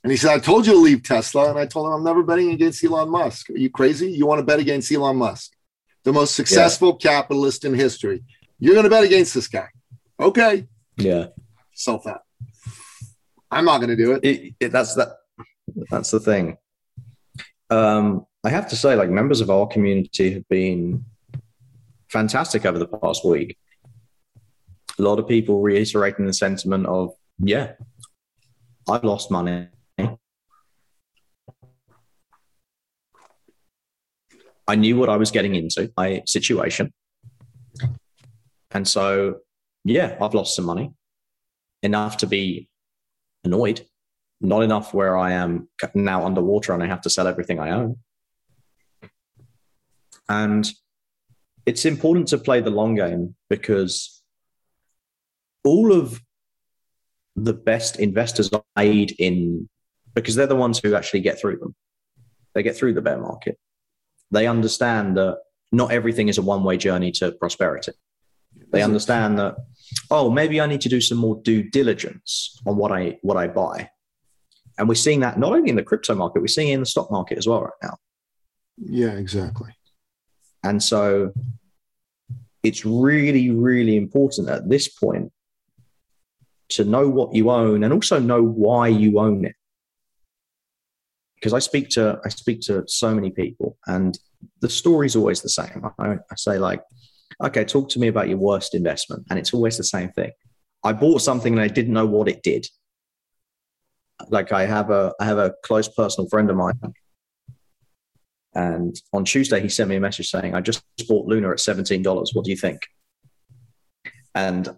And 0.02 0.10
he 0.10 0.16
said, 0.16 0.32
I 0.32 0.38
told 0.38 0.66
you 0.66 0.72
to 0.72 0.78
leave 0.78 1.02
Tesla. 1.02 1.50
And 1.50 1.58
I 1.58 1.66
told 1.66 1.86
him, 1.86 1.92
I'm 1.92 2.04
never 2.04 2.22
betting 2.22 2.50
against 2.50 2.82
Elon 2.82 3.08
Musk. 3.08 3.50
Are 3.50 3.56
you 3.56 3.70
crazy? 3.70 4.10
You 4.10 4.26
want 4.26 4.40
to 4.40 4.44
bet 4.44 4.58
against 4.58 4.90
Elon 4.90 5.16
Musk, 5.16 5.52
the 6.02 6.12
most 6.12 6.34
successful 6.34 6.98
yeah. 7.00 7.10
capitalist 7.10 7.64
in 7.64 7.74
history. 7.74 8.24
You're 8.58 8.74
going 8.74 8.84
to 8.84 8.90
bet 8.90 9.04
against 9.04 9.34
this 9.34 9.48
guy. 9.48 9.68
Okay. 10.18 10.66
Yeah. 10.96 11.26
Self 11.72 12.04
that. 12.04 12.22
I'm 13.50 13.64
not 13.64 13.78
going 13.78 13.90
to 13.90 13.96
do 13.96 14.12
it. 14.12 14.24
It, 14.24 14.54
it. 14.58 14.72
That's 14.72 14.94
that. 14.94 15.16
That's 15.90 16.10
the 16.10 16.20
thing. 16.20 16.56
Um, 17.70 18.26
I 18.44 18.50
have 18.50 18.68
to 18.70 18.76
say, 18.76 18.96
like 18.96 19.08
members 19.08 19.40
of 19.40 19.50
our 19.50 19.66
community 19.66 20.34
have 20.34 20.48
been 20.48 21.04
fantastic 22.08 22.66
over 22.66 22.78
the 22.78 22.88
past 22.88 23.24
week. 23.24 23.56
A 24.98 25.02
lot 25.02 25.18
of 25.18 25.28
people 25.28 25.62
reiterating 25.62 26.26
the 26.26 26.32
sentiment 26.32 26.86
of, 26.86 27.14
yeah, 27.38 27.72
I've 28.88 29.04
lost 29.04 29.30
money. 29.30 29.68
I 34.68 34.76
knew 34.76 34.96
what 34.96 35.08
I 35.08 35.16
was 35.16 35.30
getting 35.30 35.54
into, 35.54 35.92
my 35.96 36.22
situation. 36.26 36.92
And 38.70 38.86
so, 38.86 39.38
yeah, 39.84 40.16
I've 40.20 40.34
lost 40.34 40.56
some 40.56 40.64
money 40.64 40.92
enough 41.82 42.16
to 42.18 42.26
be 42.26 42.68
annoyed, 43.44 43.86
not 44.40 44.62
enough 44.62 44.94
where 44.94 45.16
I 45.16 45.32
am 45.32 45.68
now 45.94 46.24
underwater 46.24 46.72
and 46.72 46.82
I 46.82 46.86
have 46.86 47.02
to 47.02 47.10
sell 47.10 47.26
everything 47.26 47.58
I 47.60 47.70
own. 47.70 47.98
And 50.32 50.68
it's 51.66 51.84
important 51.84 52.28
to 52.28 52.38
play 52.38 52.60
the 52.60 52.70
long 52.70 52.94
game 52.94 53.34
because 53.50 54.22
all 55.64 55.92
of 55.92 56.20
the 57.36 57.54
best 57.54 57.98
investors 57.98 58.52
are 58.52 58.64
made 58.76 59.14
in 59.18 59.68
because 60.14 60.34
they're 60.34 60.46
the 60.46 60.56
ones 60.56 60.80
who 60.82 60.94
actually 60.94 61.20
get 61.20 61.40
through 61.40 61.58
them. 61.58 61.74
They 62.54 62.62
get 62.62 62.76
through 62.76 62.94
the 62.94 63.02
bear 63.02 63.18
market 63.18 63.58
they 64.32 64.46
understand 64.46 65.16
that 65.16 65.38
not 65.70 65.92
everything 65.92 66.28
is 66.28 66.38
a 66.38 66.42
one 66.42 66.64
way 66.64 66.76
journey 66.76 67.12
to 67.12 67.32
prosperity. 67.32 67.92
They 68.72 68.82
understand 68.82 69.38
that, 69.38 69.56
oh, 70.10 70.30
maybe 70.30 70.60
I 70.60 70.66
need 70.66 70.80
to 70.82 70.88
do 70.88 71.00
some 71.00 71.18
more 71.18 71.40
due 71.42 71.62
diligence 71.70 72.58
on 72.66 72.76
what 72.76 72.90
I 72.90 73.18
what 73.22 73.36
I 73.36 73.46
buy. 73.46 73.90
And 74.78 74.88
we're 74.88 74.94
seeing 74.94 75.20
that 75.20 75.38
not 75.38 75.52
only 75.52 75.68
in 75.68 75.76
the 75.76 75.82
crypto 75.82 76.14
market, 76.14 76.40
we're 76.40 76.46
seeing 76.46 76.68
it 76.68 76.74
in 76.74 76.80
the 76.80 76.86
stock 76.86 77.10
market 77.10 77.38
as 77.38 77.46
well 77.46 77.62
right 77.62 77.72
now. 77.82 77.96
Yeah, 78.78 79.12
exactly. 79.12 79.74
And 80.64 80.82
so 80.82 81.32
it's 82.62 82.84
really, 82.84 83.50
really 83.50 83.96
important 83.96 84.48
at 84.48 84.68
this 84.68 84.88
point 84.88 85.32
to 86.70 86.84
know 86.84 87.08
what 87.08 87.34
you 87.34 87.50
own 87.50 87.84
and 87.84 87.92
also 87.92 88.18
know 88.18 88.42
why 88.42 88.88
you 88.88 89.18
own 89.18 89.44
it 89.44 89.54
because 91.42 91.52
I 91.52 91.58
speak 91.58 91.88
to 91.90 92.20
I 92.24 92.28
speak 92.28 92.60
to 92.62 92.84
so 92.86 93.12
many 93.12 93.30
people, 93.30 93.76
and 93.88 94.16
the 94.60 94.68
story's 94.68 95.16
always 95.16 95.42
the 95.42 95.48
same. 95.48 95.84
I, 95.98 96.12
I 96.12 96.36
say 96.36 96.56
like, 96.56 96.82
okay, 97.42 97.64
talk 97.64 97.88
to 97.90 97.98
me 97.98 98.06
about 98.06 98.28
your 98.28 98.38
worst 98.38 98.76
investment, 98.76 99.26
and 99.28 99.40
it's 99.40 99.52
always 99.52 99.76
the 99.76 99.84
same 99.84 100.10
thing. 100.12 100.30
I 100.84 100.92
bought 100.92 101.20
something 101.20 101.52
and 101.52 101.62
I 101.62 101.66
didn't 101.66 101.94
know 101.94 102.06
what 102.06 102.28
it 102.28 102.44
did. 102.44 102.66
Like 104.28 104.52
I 104.52 104.66
have 104.66 104.90
a 104.90 105.12
I 105.18 105.24
have 105.24 105.38
a 105.38 105.54
close 105.64 105.88
personal 105.88 106.28
friend 106.28 106.48
of 106.48 106.56
mine, 106.56 106.78
and 108.54 108.94
on 109.12 109.24
Tuesday 109.24 109.60
he 109.60 109.68
sent 109.68 109.88
me 109.90 109.96
a 109.96 110.00
message 110.00 110.30
saying, 110.30 110.54
"I 110.54 110.60
just 110.60 110.82
bought 111.08 111.26
Luna 111.26 111.50
at 111.50 111.60
seventeen 111.60 112.02
dollars. 112.02 112.30
What 112.32 112.44
do 112.44 112.50
you 112.50 112.56
think?" 112.56 112.80
And 114.34 114.68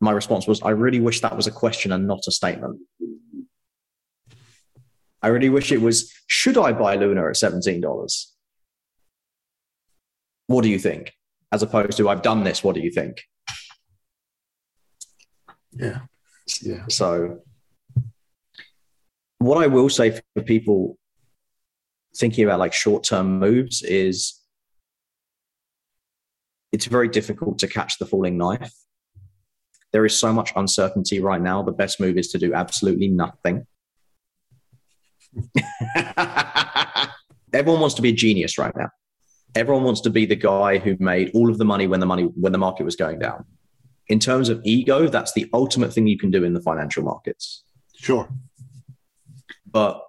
my 0.00 0.12
response 0.12 0.46
was, 0.46 0.62
"I 0.62 0.70
really 0.70 1.00
wish 1.00 1.20
that 1.20 1.36
was 1.36 1.46
a 1.46 1.52
question 1.52 1.92
and 1.92 2.06
not 2.06 2.26
a 2.26 2.32
statement." 2.32 2.80
I 5.22 5.28
really 5.28 5.48
wish 5.48 5.70
it 5.70 5.80
was, 5.80 6.12
should 6.26 6.58
I 6.58 6.72
buy 6.72 6.96
Luna 6.96 7.28
at 7.28 7.36
$17? 7.36 8.26
What 10.48 10.62
do 10.62 10.68
you 10.68 10.78
think? 10.78 11.12
As 11.52 11.62
opposed 11.62 11.96
to, 11.98 12.08
I've 12.08 12.22
done 12.22 12.42
this, 12.42 12.64
what 12.64 12.74
do 12.74 12.80
you 12.80 12.90
think? 12.90 13.22
Yeah. 15.72 16.00
Yeah. 16.60 16.86
So 16.88 17.40
what 19.38 19.62
I 19.62 19.68
will 19.68 19.88
say 19.88 20.20
for 20.34 20.42
people 20.42 20.98
thinking 22.16 22.44
about 22.44 22.58
like 22.58 22.72
short 22.72 23.04
term 23.04 23.38
moves 23.38 23.82
is 23.82 24.40
it's 26.72 26.86
very 26.86 27.08
difficult 27.08 27.58
to 27.58 27.68
catch 27.68 27.98
the 27.98 28.06
falling 28.06 28.38
knife. 28.38 28.72
There 29.92 30.06
is 30.06 30.18
so 30.18 30.32
much 30.32 30.52
uncertainty 30.56 31.20
right 31.20 31.40
now. 31.40 31.62
The 31.62 31.72
best 31.72 32.00
move 32.00 32.16
is 32.16 32.28
to 32.28 32.38
do 32.38 32.54
absolutely 32.54 33.08
nothing. 33.08 33.66
Everyone 37.52 37.80
wants 37.80 37.94
to 37.96 38.02
be 38.02 38.08
a 38.08 38.14
genius 38.14 38.56
right 38.56 38.74
now. 38.74 38.88
Everyone 39.54 39.84
wants 39.84 40.00
to 40.02 40.10
be 40.10 40.24
the 40.24 40.36
guy 40.36 40.78
who 40.78 40.96
made 40.98 41.30
all 41.34 41.50
of 41.50 41.58
the 41.58 41.64
money 41.66 41.86
when 41.86 42.00
the 42.00 42.06
money 42.06 42.22
when 42.22 42.52
the 42.52 42.58
market 42.58 42.84
was 42.84 42.96
going 42.96 43.18
down. 43.18 43.44
In 44.08 44.18
terms 44.18 44.48
of 44.48 44.62
ego, 44.64 45.08
that's 45.08 45.32
the 45.32 45.50
ultimate 45.52 45.92
thing 45.92 46.06
you 46.06 46.18
can 46.18 46.30
do 46.30 46.42
in 46.42 46.54
the 46.54 46.60
financial 46.60 47.02
markets. 47.02 47.62
Sure. 47.94 48.30
But 49.70 50.02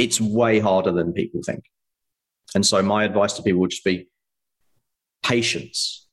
it's 0.00 0.18
way 0.18 0.58
harder 0.58 0.90
than 0.90 1.12
people 1.12 1.42
think. 1.44 1.62
And 2.54 2.64
so 2.64 2.82
my 2.82 3.04
advice 3.04 3.34
to 3.34 3.42
people 3.42 3.60
would 3.60 3.70
just 3.70 3.84
be 3.84 4.08
patience. 5.22 6.08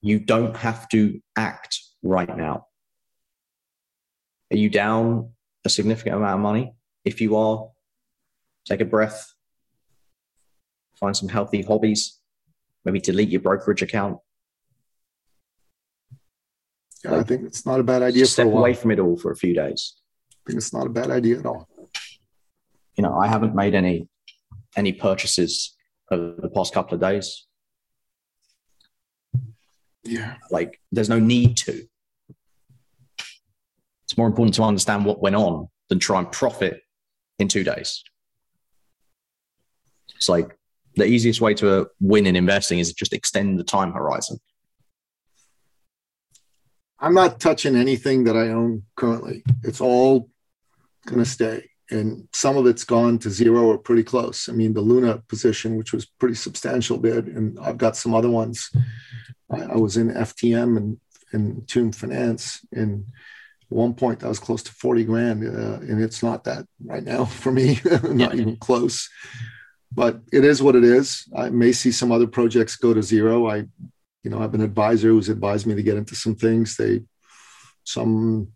You 0.00 0.20
don't 0.20 0.56
have 0.56 0.88
to 0.90 1.20
act 1.36 1.80
right 2.02 2.34
now. 2.34 2.66
Are 4.52 4.56
you 4.56 4.70
down 4.70 5.32
a 5.64 5.68
significant 5.68 6.16
amount 6.16 6.34
of 6.34 6.40
money? 6.40 6.72
If 7.04 7.20
you 7.20 7.36
are, 7.36 7.68
take 8.64 8.80
a 8.80 8.84
breath, 8.84 9.34
find 10.94 11.16
some 11.16 11.28
healthy 11.28 11.62
hobbies, 11.62 12.20
maybe 12.84 13.00
delete 13.00 13.28
your 13.28 13.40
brokerage 13.40 13.82
account. 13.82 14.18
Yeah, 17.04 17.12
like, 17.12 17.20
I 17.20 17.24
think 17.24 17.44
it's 17.44 17.66
not 17.66 17.80
a 17.80 17.82
bad 17.82 18.02
idea. 18.02 18.24
Step 18.26 18.46
away 18.46 18.74
from 18.74 18.92
it 18.92 19.00
all 19.00 19.16
for 19.16 19.32
a 19.32 19.36
few 19.36 19.54
days. 19.54 19.96
I 20.32 20.36
think 20.46 20.58
it's 20.58 20.72
not 20.72 20.86
a 20.86 20.90
bad 20.90 21.10
idea 21.10 21.40
at 21.40 21.46
all. 21.46 21.68
You 22.96 23.02
know, 23.02 23.16
I 23.16 23.28
haven't 23.28 23.54
made 23.54 23.74
any 23.74 24.08
any 24.76 24.92
purchases 24.92 25.76
over 26.10 26.34
the 26.38 26.48
past 26.48 26.72
couple 26.74 26.94
of 26.94 27.00
days. 27.00 27.46
Yeah. 30.02 30.36
Like 30.50 30.80
there's 30.92 31.08
no 31.08 31.18
need 31.18 31.56
to. 31.58 31.86
It's 34.04 34.16
more 34.16 34.26
important 34.26 34.54
to 34.54 34.62
understand 34.62 35.04
what 35.04 35.22
went 35.22 35.36
on 35.36 35.68
than 35.88 35.98
try 35.98 36.18
and 36.18 36.30
profit 36.30 36.82
in 37.38 37.48
two 37.48 37.64
days. 37.64 38.02
It's 40.16 40.28
like 40.28 40.56
the 40.96 41.04
easiest 41.04 41.40
way 41.40 41.54
to 41.54 41.88
win 42.00 42.26
in 42.26 42.36
investing 42.36 42.78
is 42.78 42.92
just 42.92 43.12
extend 43.12 43.58
the 43.58 43.64
time 43.64 43.92
horizon. 43.92 44.38
I'm 46.98 47.14
not 47.14 47.40
touching 47.40 47.76
anything 47.76 48.24
that 48.24 48.36
I 48.36 48.48
own 48.48 48.82
currently. 48.96 49.42
It's 49.62 49.80
all 49.80 50.28
going 51.06 51.20
to 51.20 51.24
stay. 51.24 51.69
And 51.90 52.28
some 52.32 52.56
of 52.56 52.66
it's 52.66 52.84
gone 52.84 53.18
to 53.18 53.30
zero 53.30 53.64
or 53.64 53.78
pretty 53.78 54.04
close. 54.04 54.48
I 54.48 54.52
mean, 54.52 54.72
the 54.72 54.80
Luna 54.80 55.22
position, 55.28 55.76
which 55.76 55.92
was 55.92 56.06
pretty 56.06 56.36
substantial 56.36 56.98
bid, 56.98 57.26
and 57.26 57.58
I've 57.58 57.78
got 57.78 57.96
some 57.96 58.14
other 58.14 58.30
ones 58.30 58.70
I, 59.50 59.62
I 59.62 59.76
was 59.76 59.96
in 59.96 60.10
FTM 60.10 60.76
and 60.76 60.98
in 61.32 61.64
Tomb 61.66 61.92
Finance. 61.92 62.60
And 62.72 63.06
at 63.70 63.76
one 63.76 63.94
point, 63.94 64.20
that 64.20 64.28
was 64.28 64.38
close 64.38 64.62
to 64.64 64.72
40 64.72 65.04
grand. 65.04 65.44
Uh, 65.44 65.80
and 65.80 66.02
it's 66.02 66.22
not 66.22 66.44
that 66.44 66.66
right 66.84 67.02
now 67.02 67.24
for 67.42 67.52
me, 67.52 67.80
not 68.02 68.34
yeah. 68.34 68.40
even 68.40 68.56
close. 68.56 69.08
But 69.92 70.20
it 70.32 70.44
is 70.44 70.62
what 70.62 70.76
it 70.76 70.84
is. 70.84 71.28
I 71.36 71.50
may 71.50 71.72
see 71.72 71.90
some 71.90 72.12
other 72.12 72.26
projects 72.26 72.76
go 72.76 72.94
to 72.94 73.02
zero. 73.02 73.48
I, 73.48 73.66
you 74.22 74.30
know, 74.30 74.38
I 74.38 74.42
have 74.42 74.54
an 74.54 74.62
advisor 74.62 75.08
who's 75.08 75.28
advised 75.28 75.66
me 75.66 75.74
to 75.74 75.82
get 75.82 75.96
into 75.96 76.14
some 76.14 76.36
things. 76.36 76.76
They, 76.76 77.02
some, 77.82 78.52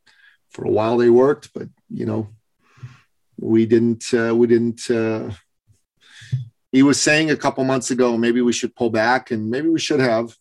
for 0.50 0.64
a 0.64 0.70
while 0.70 0.96
they 0.96 1.10
worked, 1.10 1.52
but 1.52 1.68
you 1.88 2.06
know, 2.06 2.28
we 3.38 3.66
didn't, 3.66 4.12
uh, 4.14 4.34
we 4.34 4.46
didn't, 4.46 4.90
uh, 4.90 5.30
he 6.72 6.82
was 6.82 7.00
saying 7.00 7.30
a 7.30 7.36
couple 7.36 7.62
months 7.64 7.90
ago 7.90 8.16
maybe 8.18 8.40
we 8.40 8.52
should 8.52 8.74
pull 8.74 8.90
back 8.90 9.30
and 9.30 9.50
maybe 9.50 9.68
we 9.68 9.78
should 9.78 10.00
have 10.00 10.36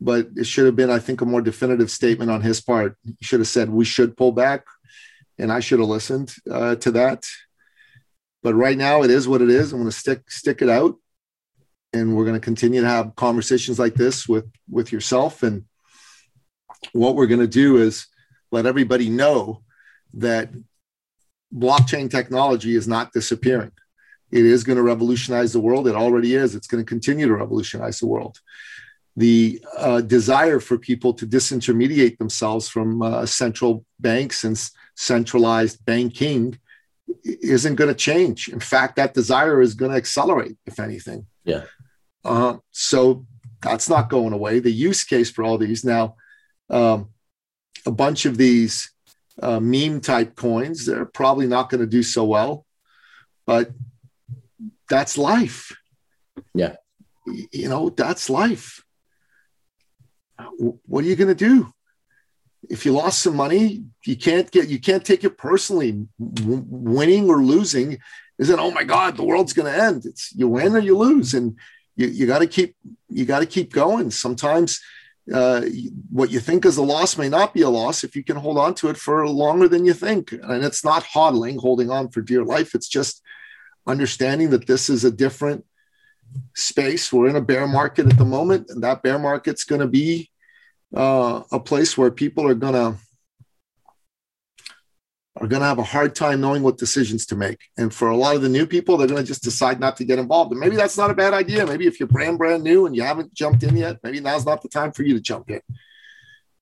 but 0.00 0.28
it 0.36 0.46
should 0.46 0.66
have 0.66 0.76
been, 0.76 0.90
I 0.90 0.98
think, 0.98 1.20
a 1.20 1.26
more 1.26 1.40
definitive 1.40 1.90
statement 1.90 2.30
on 2.30 2.42
his 2.42 2.60
part. 2.60 2.96
He 3.04 3.16
should 3.22 3.40
have 3.40 3.48
said, 3.48 3.70
we 3.70 3.84
should 3.84 4.16
pull 4.16 4.32
back. 4.32 4.64
And 5.38 5.52
I 5.52 5.60
should 5.60 5.80
have 5.80 5.88
listened 5.88 6.34
uh, 6.50 6.76
to 6.76 6.90
that. 6.92 7.26
But 8.42 8.54
right 8.54 8.78
now, 8.78 9.02
it 9.02 9.10
is 9.10 9.28
what 9.28 9.42
it 9.42 9.50
is. 9.50 9.72
I'm 9.72 9.80
going 9.80 9.90
to 9.90 9.96
stick 9.96 10.30
stick 10.30 10.62
it 10.62 10.68
out, 10.68 10.96
and 11.92 12.16
we're 12.16 12.24
going 12.24 12.40
to 12.40 12.44
continue 12.44 12.80
to 12.80 12.88
have 12.88 13.16
conversations 13.16 13.78
like 13.78 13.94
this 13.94 14.26
with 14.26 14.46
with 14.70 14.92
yourself. 14.92 15.42
And 15.42 15.64
what 16.92 17.16
we're 17.16 17.26
going 17.26 17.40
to 17.40 17.46
do 17.46 17.78
is 17.78 18.06
let 18.50 18.64
everybody 18.64 19.10
know 19.10 19.62
that 20.14 20.50
blockchain 21.56 22.10
technology 22.10 22.74
is 22.74 22.86
not 22.86 23.12
disappearing. 23.12 23.72
It 24.30 24.44
is 24.44 24.64
going 24.64 24.76
to 24.76 24.82
revolutionize 24.82 25.52
the 25.52 25.60
world. 25.60 25.86
It 25.88 25.94
already 25.94 26.34
is. 26.34 26.54
It's 26.54 26.66
going 26.66 26.84
to 26.84 26.88
continue 26.88 27.26
to 27.26 27.34
revolutionize 27.34 28.00
the 28.00 28.06
world 28.06 28.40
the 29.16 29.64
uh, 29.78 30.02
desire 30.02 30.60
for 30.60 30.78
people 30.78 31.14
to 31.14 31.26
disintermediate 31.26 32.18
themselves 32.18 32.68
from 32.68 33.00
uh, 33.00 33.24
central 33.24 33.84
banks 33.98 34.44
and 34.44 34.60
centralized 34.94 35.84
banking 35.86 36.58
isn't 37.24 37.76
going 37.76 37.88
to 37.88 37.94
change. 37.94 38.48
In 38.48 38.60
fact, 38.60 38.96
that 38.96 39.14
desire 39.14 39.62
is 39.62 39.74
going 39.74 39.90
to 39.90 39.96
accelerate, 39.96 40.56
if 40.66 40.78
anything. 40.78 41.26
Yeah. 41.44 41.64
Uh, 42.24 42.58
so 42.72 43.24
that's 43.62 43.88
not 43.88 44.10
going 44.10 44.34
away. 44.34 44.58
The 44.58 44.70
use 44.70 45.02
case 45.04 45.30
for 45.30 45.44
all 45.44 45.56
these 45.56 45.84
now, 45.84 46.16
um, 46.68 47.10
a 47.86 47.90
bunch 47.90 48.26
of 48.26 48.36
these 48.36 48.92
uh, 49.42 49.60
meme 49.60 50.00
type 50.00 50.34
coins, 50.34 50.86
they're 50.86 51.04
probably 51.04 51.46
not 51.46 51.70
going 51.70 51.80
to 51.80 51.86
do 51.86 52.02
so 52.02 52.24
well, 52.24 52.64
but 53.46 53.70
that's 54.88 55.18
life. 55.18 55.76
Yeah. 56.54 56.76
You 57.26 57.68
know, 57.68 57.90
that's 57.90 58.30
life 58.30 58.82
what 60.58 61.04
are 61.04 61.08
you 61.08 61.16
going 61.16 61.28
to 61.28 61.34
do? 61.34 61.72
If 62.68 62.84
you 62.84 62.92
lost 62.92 63.22
some 63.22 63.36
money, 63.36 63.84
you 64.04 64.16
can't 64.16 64.50
get 64.50 64.68
you 64.68 64.80
can't 64.80 65.04
take 65.04 65.22
it 65.22 65.38
personally. 65.38 66.06
W- 66.18 66.64
winning 66.66 67.28
or 67.30 67.42
losing 67.42 67.98
isn't 68.38 68.58
oh 68.58 68.70
my 68.70 68.84
god 68.84 69.16
the 69.16 69.24
world's 69.24 69.52
going 69.52 69.72
to 69.72 69.82
end. 69.82 70.04
It's 70.04 70.34
you 70.34 70.48
win 70.48 70.74
or 70.74 70.80
you 70.80 70.98
lose, 70.98 71.34
and 71.34 71.56
you, 71.94 72.08
you 72.08 72.26
got 72.26 72.40
to 72.40 72.46
keep 72.46 72.76
you 73.08 73.24
got 73.24 73.40
to 73.40 73.46
keep 73.46 73.72
going. 73.72 74.10
Sometimes 74.10 74.80
uh, 75.32 75.62
what 76.10 76.30
you 76.30 76.38
think 76.38 76.64
is 76.64 76.76
a 76.76 76.82
loss 76.82 77.18
may 77.18 77.28
not 77.28 77.52
be 77.52 77.62
a 77.62 77.68
loss 77.68 78.04
if 78.04 78.14
you 78.14 78.22
can 78.22 78.36
hold 78.36 78.58
on 78.58 78.74
to 78.74 78.88
it 78.88 78.96
for 78.96 79.26
longer 79.28 79.68
than 79.68 79.84
you 79.84 79.92
think. 79.92 80.32
And 80.32 80.64
it's 80.64 80.84
not 80.84 81.02
hodling, 81.02 81.58
holding 81.58 81.90
on 81.90 82.10
for 82.10 82.20
dear 82.20 82.44
life. 82.44 82.74
It's 82.74 82.88
just 82.88 83.22
understanding 83.86 84.50
that 84.50 84.66
this 84.66 84.88
is 84.88 85.04
a 85.04 85.10
different 85.10 85.64
space. 86.54 87.12
We're 87.12 87.28
in 87.28 87.36
a 87.36 87.40
bear 87.40 87.66
market 87.66 88.06
at 88.06 88.18
the 88.18 88.24
moment, 88.24 88.70
and 88.70 88.82
that 88.84 89.02
bear 89.02 89.18
market's 89.18 89.64
going 89.64 89.80
to 89.80 89.88
be 89.88 90.30
uh, 90.94 91.42
a 91.50 91.60
place 91.60 91.96
where 91.98 92.10
people 92.10 92.46
are 92.46 92.54
going 92.54 92.74
to 92.74 93.00
are 95.38 95.46
going 95.46 95.60
to 95.60 95.66
have 95.66 95.78
a 95.78 95.84
hard 95.84 96.14
time 96.14 96.40
knowing 96.40 96.62
what 96.62 96.78
decisions 96.78 97.26
to 97.26 97.36
make. 97.36 97.60
And 97.76 97.92
for 97.92 98.08
a 98.08 98.16
lot 98.16 98.36
of 98.36 98.42
the 98.42 98.48
new 98.48 98.66
people, 98.66 98.96
they're 98.96 99.06
going 99.06 99.22
to 99.22 99.26
just 99.26 99.42
decide 99.42 99.78
not 99.78 99.96
to 99.98 100.04
get 100.04 100.18
involved. 100.18 100.50
And 100.52 100.60
maybe 100.60 100.76
that's 100.76 100.96
not 100.96 101.10
a 101.10 101.14
bad 101.14 101.34
idea. 101.34 101.66
Maybe 101.66 101.86
if 101.86 102.00
you're 102.00 102.08
brand 102.08 102.38
brand 102.38 102.64
new 102.64 102.86
and 102.86 102.96
you 102.96 103.02
haven't 103.02 103.34
jumped 103.34 103.62
in 103.62 103.76
yet, 103.76 103.98
maybe 104.02 104.20
now's 104.20 104.46
not 104.46 104.62
the 104.62 104.68
time 104.68 104.92
for 104.92 105.02
you 105.02 105.14
to 105.14 105.20
jump 105.20 105.50
in. 105.50 105.60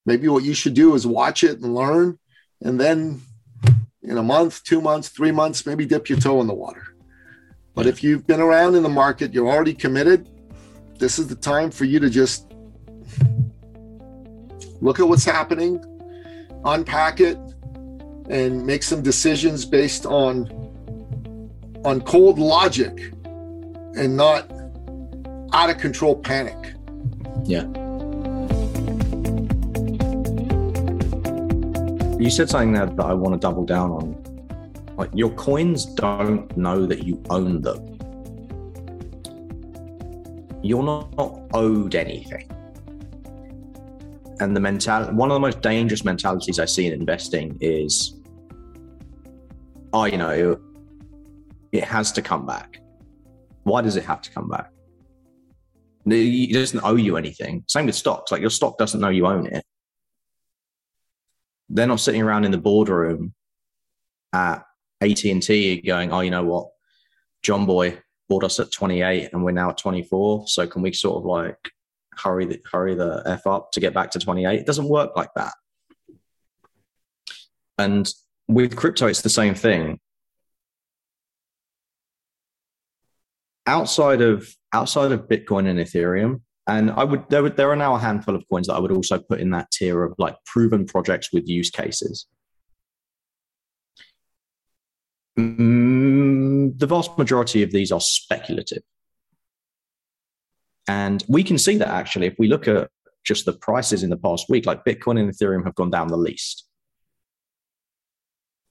Maybe 0.06 0.28
what 0.28 0.42
you 0.42 0.54
should 0.54 0.74
do 0.74 0.94
is 0.94 1.06
watch 1.06 1.44
it 1.44 1.60
and 1.60 1.74
learn, 1.74 2.18
and 2.60 2.78
then 2.78 3.22
in 4.02 4.18
a 4.18 4.22
month, 4.22 4.62
two 4.64 4.82
months, 4.82 5.08
three 5.08 5.32
months, 5.32 5.64
maybe 5.64 5.86
dip 5.86 6.10
your 6.10 6.18
toe 6.18 6.40
in 6.42 6.46
the 6.46 6.54
water. 6.54 6.94
But 7.74 7.86
if 7.86 8.04
you've 8.04 8.26
been 8.26 8.40
around 8.40 8.74
in 8.74 8.82
the 8.82 8.88
market, 8.90 9.32
you're 9.32 9.48
already 9.48 9.72
committed, 9.72 10.28
this 10.98 11.18
is 11.18 11.26
the 11.26 11.34
time 11.34 11.70
for 11.70 11.86
you 11.86 11.98
to 12.00 12.10
just 12.10 12.52
look 14.80 15.00
at 15.00 15.08
what's 15.08 15.24
happening, 15.24 15.82
unpack 16.64 17.20
it, 17.20 17.38
and 18.28 18.66
make 18.66 18.82
some 18.82 19.02
decisions 19.02 19.64
based 19.64 20.06
on 20.06 20.48
on 21.84 22.00
cold 22.00 22.38
logic 22.38 23.12
and 23.96 24.16
not 24.16 24.50
out 25.52 25.70
of 25.70 25.78
control 25.78 26.16
panic. 26.16 26.56
Yeah. 27.44 27.64
You 32.18 32.30
said 32.30 32.48
something 32.48 32.72
there 32.72 32.86
that 32.86 33.04
I 33.04 33.12
want 33.12 33.34
to 33.34 33.38
double 33.38 33.64
down 33.64 33.90
on 33.90 34.96
like 34.96 35.10
your 35.12 35.30
coins 35.30 35.84
don't 35.84 36.56
know 36.56 36.86
that 36.86 37.02
you 37.02 37.22
own 37.28 37.60
them. 37.60 37.98
You're 40.62 40.82
not, 40.82 41.14
not 41.16 41.40
owed 41.52 41.94
anything. 41.94 42.48
And 44.44 44.54
the 44.54 44.60
mentality, 44.60 45.10
one 45.14 45.30
of 45.30 45.34
the 45.34 45.40
most 45.40 45.62
dangerous 45.62 46.04
mentalities 46.04 46.58
I 46.58 46.66
see 46.66 46.86
in 46.86 46.92
investing 46.92 47.56
is, 47.62 48.20
oh, 49.94 50.04
you 50.04 50.18
know, 50.18 50.60
it 51.72 51.84
has 51.84 52.12
to 52.12 52.20
come 52.20 52.44
back. 52.44 52.78
Why 53.62 53.80
does 53.80 53.96
it 53.96 54.04
have 54.04 54.20
to 54.20 54.30
come 54.30 54.50
back? 54.50 54.70
It 56.04 56.52
doesn't 56.52 56.84
owe 56.84 56.96
you 56.96 57.16
anything. 57.16 57.64
Same 57.68 57.86
with 57.86 57.94
stocks. 57.94 58.32
Like 58.32 58.42
your 58.42 58.50
stock 58.50 58.76
doesn't 58.76 59.00
know 59.00 59.08
you 59.08 59.26
own 59.26 59.46
it. 59.46 59.64
They're 61.70 61.86
not 61.86 62.00
sitting 62.00 62.20
around 62.20 62.44
in 62.44 62.50
the 62.50 62.58
boardroom 62.58 63.32
at 64.34 64.62
AT&T 65.00 65.80
going, 65.86 66.12
oh, 66.12 66.20
you 66.20 66.30
know 66.30 66.44
what? 66.44 66.68
John 67.40 67.64
Boy 67.64 67.98
bought 68.28 68.44
us 68.44 68.60
at 68.60 68.70
28 68.70 69.30
and 69.32 69.42
we're 69.42 69.52
now 69.52 69.70
at 69.70 69.78
24. 69.78 70.48
So 70.48 70.66
can 70.66 70.82
we 70.82 70.92
sort 70.92 71.16
of 71.16 71.24
like 71.24 71.56
hurry 72.18 72.46
the, 72.46 72.60
hurry 72.70 72.94
the 72.94 73.22
F 73.26 73.46
up 73.46 73.72
to 73.72 73.80
get 73.80 73.94
back 73.94 74.10
to 74.12 74.18
28? 74.18 74.60
It 74.60 74.66
doesn't 74.66 74.88
work 74.88 75.12
like 75.16 75.30
that. 75.34 75.52
And 77.78 78.12
with 78.48 78.76
crypto, 78.76 79.06
it's 79.06 79.22
the 79.22 79.30
same 79.30 79.54
thing. 79.54 79.98
Outside 83.66 84.20
of 84.20 84.46
outside 84.72 85.12
of 85.12 85.26
Bitcoin 85.26 85.66
and 85.66 85.78
Ethereum, 85.78 86.42
and 86.66 86.90
I 86.90 87.04
would 87.04 87.24
there 87.30 87.48
there 87.48 87.70
are 87.70 87.76
now 87.76 87.94
a 87.94 87.98
handful 87.98 88.36
of 88.36 88.44
coins 88.50 88.66
that 88.66 88.74
I 88.74 88.78
would 88.78 88.92
also 88.92 89.18
put 89.18 89.40
in 89.40 89.50
that 89.50 89.70
tier 89.70 90.04
of 90.04 90.14
like 90.18 90.36
proven 90.44 90.84
projects 90.84 91.32
with 91.32 91.48
use 91.48 91.70
cases. 91.70 92.26
Mm, 95.38 96.78
the 96.78 96.86
vast 96.86 97.16
majority 97.18 97.62
of 97.62 97.72
these 97.72 97.90
are 97.90 98.00
speculative. 98.00 98.82
And 100.88 101.24
we 101.28 101.42
can 101.42 101.58
see 101.58 101.76
that 101.78 101.88
actually 101.88 102.26
if 102.26 102.34
we 102.38 102.48
look 102.48 102.68
at 102.68 102.90
just 103.24 103.46
the 103.46 103.52
prices 103.52 104.02
in 104.02 104.10
the 104.10 104.16
past 104.16 104.46
week, 104.48 104.66
like 104.66 104.84
Bitcoin 104.84 105.18
and 105.18 105.30
Ethereum 105.30 105.64
have 105.64 105.74
gone 105.74 105.90
down 105.90 106.08
the 106.08 106.16
least. 106.16 106.66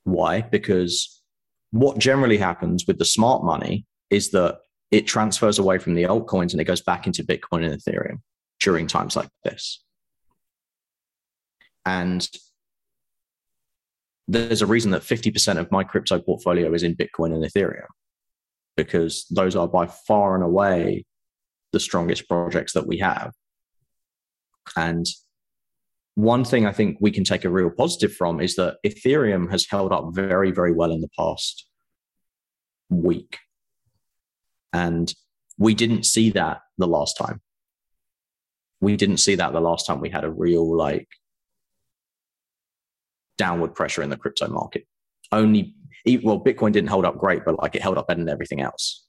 Why? 0.04 0.42
Because 0.42 1.22
what 1.70 1.98
generally 1.98 2.36
happens 2.36 2.84
with 2.86 2.98
the 2.98 3.04
smart 3.04 3.42
money 3.42 3.84
is 4.10 4.30
that 4.30 4.58
it 4.90 5.06
transfers 5.06 5.58
away 5.58 5.78
from 5.78 5.94
the 5.94 6.04
altcoins 6.04 6.52
and 6.52 6.60
it 6.60 6.64
goes 6.64 6.82
back 6.82 7.06
into 7.06 7.24
Bitcoin 7.24 7.64
and 7.64 7.80
Ethereum 7.80 8.18
during 8.60 8.86
times 8.86 9.16
like 9.16 9.28
this. 9.42 9.82
And 11.84 12.28
there's 14.28 14.62
a 14.62 14.66
reason 14.66 14.92
that 14.92 15.02
50% 15.02 15.58
of 15.58 15.70
my 15.72 15.84
crypto 15.84 16.20
portfolio 16.20 16.72
is 16.72 16.82
in 16.82 16.94
Bitcoin 16.94 17.34
and 17.34 17.44
Ethereum 17.44 17.88
because 18.76 19.26
those 19.30 19.56
are 19.56 19.68
by 19.68 19.86
far 19.86 20.34
and 20.34 20.44
away 20.44 21.04
the 21.74 21.80
strongest 21.80 22.26
projects 22.28 22.72
that 22.72 22.86
we 22.86 22.98
have. 22.98 23.32
And 24.76 25.06
one 26.14 26.44
thing 26.44 26.64
I 26.64 26.72
think 26.72 26.96
we 27.00 27.10
can 27.10 27.24
take 27.24 27.44
a 27.44 27.50
real 27.50 27.70
positive 27.70 28.14
from 28.14 28.40
is 28.40 28.56
that 28.56 28.78
Ethereum 28.86 29.50
has 29.50 29.66
held 29.68 29.92
up 29.92 30.14
very, 30.14 30.52
very 30.52 30.72
well 30.72 30.92
in 30.92 31.00
the 31.00 31.10
past 31.18 31.66
week. 32.88 33.38
And 34.72 35.12
we 35.58 35.74
didn't 35.74 36.04
see 36.04 36.30
that 36.30 36.60
the 36.78 36.86
last 36.86 37.16
time. 37.16 37.40
We 38.80 38.96
didn't 38.96 39.18
see 39.18 39.34
that 39.34 39.52
the 39.52 39.60
last 39.60 39.86
time 39.86 40.00
we 40.00 40.10
had 40.10 40.24
a 40.24 40.30
real 40.30 40.76
like 40.76 41.08
downward 43.36 43.74
pressure 43.74 44.02
in 44.02 44.10
the 44.10 44.16
crypto 44.16 44.48
market. 44.48 44.86
Only, 45.32 45.74
well, 46.22 46.42
Bitcoin 46.42 46.72
didn't 46.72 46.90
hold 46.90 47.04
up 47.04 47.18
great, 47.18 47.44
but 47.44 47.58
like 47.58 47.74
it 47.74 47.82
held 47.82 47.98
up 47.98 48.08
better 48.08 48.20
than 48.20 48.28
everything 48.28 48.60
else. 48.60 49.04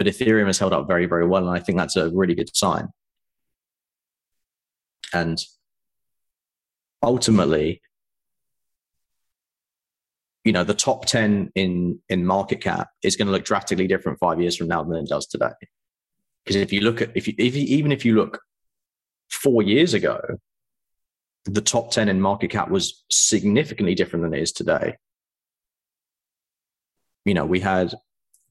But 0.00 0.06
Ethereum 0.06 0.46
has 0.46 0.58
held 0.58 0.72
up 0.72 0.86
very, 0.86 1.04
very 1.04 1.26
well. 1.26 1.46
And 1.46 1.54
I 1.54 1.60
think 1.60 1.76
that's 1.76 1.94
a 1.94 2.08
really 2.08 2.34
good 2.34 2.56
sign. 2.56 2.88
And 5.12 5.38
ultimately, 7.02 7.82
you 10.42 10.52
know, 10.52 10.64
the 10.64 10.72
top 10.72 11.04
10 11.04 11.52
in, 11.54 11.98
in 12.08 12.24
market 12.24 12.62
cap 12.62 12.88
is 13.02 13.14
going 13.14 13.26
to 13.26 13.32
look 13.32 13.44
drastically 13.44 13.86
different 13.86 14.18
five 14.18 14.40
years 14.40 14.56
from 14.56 14.68
now 14.68 14.82
than 14.82 14.96
it 14.96 15.06
does 15.10 15.26
today. 15.26 15.52
Because 16.46 16.56
if 16.56 16.72
you 16.72 16.80
look 16.80 17.02
at, 17.02 17.14
if 17.14 17.28
you, 17.28 17.34
if 17.36 17.54
you, 17.54 17.64
even 17.64 17.92
if 17.92 18.02
you 18.02 18.14
look 18.14 18.40
four 19.28 19.62
years 19.62 19.92
ago, 19.92 20.18
the 21.44 21.60
top 21.60 21.90
10 21.90 22.08
in 22.08 22.22
market 22.22 22.48
cap 22.48 22.70
was 22.70 23.04
significantly 23.10 23.94
different 23.94 24.22
than 24.22 24.32
it 24.32 24.40
is 24.40 24.52
today. 24.52 24.96
You 27.26 27.34
know, 27.34 27.44
we 27.44 27.60
had 27.60 27.92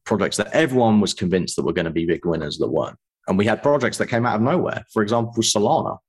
projects 0.10 0.38
that 0.38 0.52
everyone 0.54 1.00
was 1.00 1.14
convinced 1.14 1.56
that 1.56 1.64
were 1.64 1.72
going 1.72 1.86
to 1.86 1.92
be 1.92 2.04
big 2.04 2.26
winners 2.26 2.58
that 2.58 2.68
weren't. 2.68 2.98
And 3.28 3.38
we 3.38 3.46
had 3.46 3.62
projects 3.62 4.00
that 4.00 4.08
came 4.08 4.26
out 4.26 4.38
of 4.38 4.42
nowhere. 4.42 4.84
For 4.92 5.04
example, 5.04 5.44
Solana. 5.44 6.00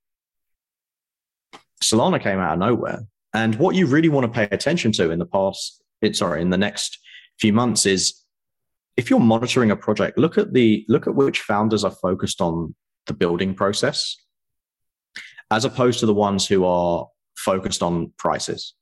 Solana 1.83 2.19
came 2.19 2.39
out 2.39 2.53
of 2.53 2.59
nowhere. 2.59 3.01
And 3.35 3.53
what 3.55 3.75
you 3.75 3.85
really 3.85 4.09
want 4.09 4.25
to 4.25 4.31
pay 4.39 4.47
attention 4.55 4.91
to 4.93 5.11
in 5.11 5.19
the 5.19 5.27
past, 5.27 5.83
it, 6.01 6.15
sorry, 6.15 6.41
in 6.41 6.49
the 6.49 6.57
next 6.57 6.97
few 7.39 7.53
months 7.53 7.85
is 7.85 8.23
if 8.97 9.11
you're 9.11 9.19
monitoring 9.19 9.69
a 9.69 9.75
project, 9.75 10.17
look 10.17 10.35
at 10.39 10.51
the 10.51 10.83
look 10.89 11.05
at 11.05 11.13
which 11.13 11.41
founders 11.41 11.83
are 11.83 11.91
focused 11.91 12.41
on 12.41 12.73
the 13.05 13.13
building 13.13 13.53
process 13.53 14.17
as 15.51 15.63
opposed 15.63 15.99
to 15.99 16.07
the 16.07 16.13
ones 16.27 16.47
who 16.47 16.65
are 16.65 17.07
focused 17.37 17.83
on 17.83 18.11
prices. 18.17 18.73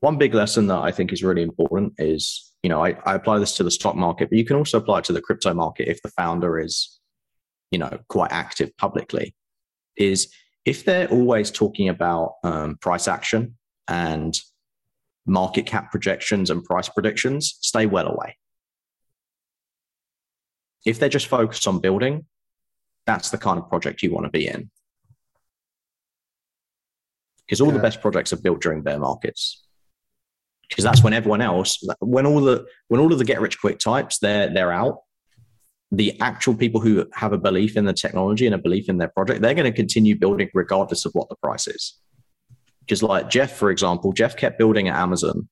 One 0.00 0.18
big 0.18 0.34
lesson 0.34 0.66
that 0.66 0.80
I 0.88 0.92
think 0.92 1.10
is 1.10 1.22
really 1.22 1.42
important 1.42 1.94
is, 1.96 2.52
you 2.66 2.68
know, 2.68 2.84
I, 2.84 2.96
I 3.04 3.14
apply 3.14 3.38
this 3.38 3.56
to 3.58 3.62
the 3.62 3.70
stock 3.70 3.94
market, 3.94 4.28
but 4.28 4.36
you 4.36 4.44
can 4.44 4.56
also 4.56 4.78
apply 4.78 4.98
it 4.98 5.04
to 5.04 5.12
the 5.12 5.20
crypto 5.20 5.54
market 5.54 5.88
if 5.88 6.02
the 6.02 6.08
founder 6.08 6.58
is, 6.58 6.98
you 7.70 7.78
know, 7.78 7.96
quite 8.08 8.32
active 8.32 8.76
publicly. 8.76 9.36
Is 9.96 10.34
if 10.64 10.84
they're 10.84 11.06
always 11.06 11.52
talking 11.52 11.88
about 11.88 12.32
um, 12.42 12.76
price 12.80 13.06
action 13.06 13.56
and 13.86 14.36
market 15.26 15.64
cap 15.64 15.92
projections 15.92 16.50
and 16.50 16.64
price 16.64 16.88
predictions, 16.88 17.56
stay 17.60 17.86
well 17.86 18.08
away. 18.08 18.36
If 20.84 20.98
they're 20.98 21.08
just 21.08 21.28
focused 21.28 21.68
on 21.68 21.78
building, 21.78 22.26
that's 23.06 23.30
the 23.30 23.38
kind 23.38 23.60
of 23.60 23.68
project 23.68 24.02
you 24.02 24.12
want 24.12 24.26
to 24.26 24.30
be 24.30 24.48
in 24.48 24.70
because 27.46 27.60
all 27.60 27.68
yeah. 27.68 27.74
the 27.74 27.78
best 27.78 28.00
projects 28.00 28.32
are 28.32 28.42
built 28.42 28.60
during 28.60 28.82
bear 28.82 28.98
markets 28.98 29.65
because 30.68 30.84
that's 30.84 31.02
when 31.02 31.12
everyone 31.12 31.40
else 31.40 31.82
when 32.00 32.26
all 32.26 32.40
the 32.40 32.66
when 32.88 33.00
all 33.00 33.12
of 33.12 33.18
the 33.18 33.24
get 33.24 33.40
rich 33.40 33.60
quick 33.60 33.78
types 33.78 34.18
they're 34.18 34.52
they're 34.52 34.72
out. 34.72 34.98
The 35.92 36.20
actual 36.20 36.56
people 36.56 36.80
who 36.80 37.06
have 37.14 37.32
a 37.32 37.38
belief 37.38 37.76
in 37.76 37.84
the 37.84 37.92
technology 37.92 38.44
and 38.44 38.54
a 38.54 38.58
belief 38.58 38.88
in 38.88 38.98
their 38.98 39.08
project 39.08 39.40
they're 39.40 39.54
going 39.54 39.70
to 39.70 39.76
continue 39.76 40.18
building 40.18 40.50
regardless 40.52 41.04
of 41.04 41.12
what 41.12 41.28
the 41.28 41.36
price 41.36 41.66
is. 41.68 41.98
Because 42.80 43.02
like 43.02 43.30
jeff 43.30 43.52
for 43.52 43.70
example 43.70 44.12
jeff 44.12 44.36
kept 44.36 44.58
building 44.58 44.88
at 44.88 44.96
amazon 44.96 45.48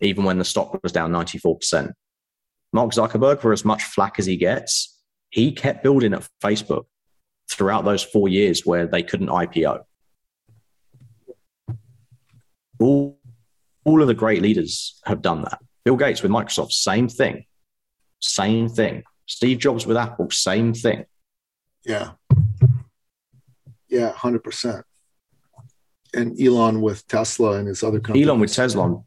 even 0.00 0.24
when 0.24 0.38
the 0.38 0.44
stock 0.44 0.78
was 0.82 0.92
down 0.92 1.10
94% 1.10 1.92
mark 2.72 2.92
zuckerberg 2.92 3.40
for 3.40 3.52
as 3.52 3.64
much 3.64 3.82
flack 3.82 4.18
as 4.18 4.26
he 4.26 4.36
gets 4.36 5.00
he 5.30 5.50
kept 5.50 5.82
building 5.82 6.14
at 6.14 6.28
facebook 6.42 6.84
throughout 7.50 7.84
those 7.84 8.04
four 8.04 8.28
years 8.28 8.64
where 8.64 8.86
they 8.86 9.02
couldn't 9.02 9.28
ipo 9.28 9.82
all, 12.78 13.17
all 13.88 14.02
of 14.02 14.08
the 14.08 14.14
great 14.14 14.42
leaders 14.42 15.00
have 15.06 15.22
done 15.22 15.40
that. 15.42 15.58
Bill 15.84 15.96
Gates 15.96 16.22
with 16.22 16.30
Microsoft, 16.30 16.72
same 16.72 17.08
thing. 17.08 17.46
Same 18.20 18.68
thing. 18.68 19.02
Steve 19.26 19.58
Jobs 19.58 19.86
with 19.86 19.96
Apple, 19.96 20.30
same 20.30 20.74
thing. 20.74 21.06
Yeah. 21.86 22.10
Yeah, 23.88 24.12
100%. 24.12 24.82
And 26.14 26.38
Elon 26.40 26.82
with 26.82 27.06
Tesla 27.06 27.52
and 27.52 27.66
his 27.66 27.82
other 27.82 27.98
companies. 27.98 28.26
Elon 28.26 28.40
with 28.40 28.52
Tesla. 28.52 29.02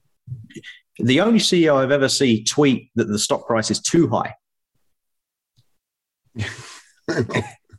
The 0.98 1.22
only 1.22 1.40
CEO 1.40 1.76
I've 1.76 1.92
ever 1.92 2.10
seen 2.10 2.44
tweet 2.46 2.90
that 2.96 3.08
the 3.08 3.20
stock 3.20 3.46
price 3.46 3.70
is 3.70 3.80
too 3.80 4.10
high. 4.10 4.34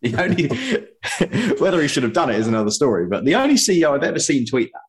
the 0.03 0.15
only 0.19 0.49
whether 1.59 1.83
he 1.83 1.89
should 1.89 2.03
have 2.05 2.13
done 2.13 2.31
it 2.31 2.37
is 2.37 2.47
another 2.47 2.71
story, 2.71 3.07
but 3.07 3.25
the 3.25 3.35
only 3.35 3.55
CEO 3.55 3.93
I've 3.93 4.05
ever 4.05 4.21
seen 4.21 4.47
tweet 4.47 4.71
that 4.73 4.83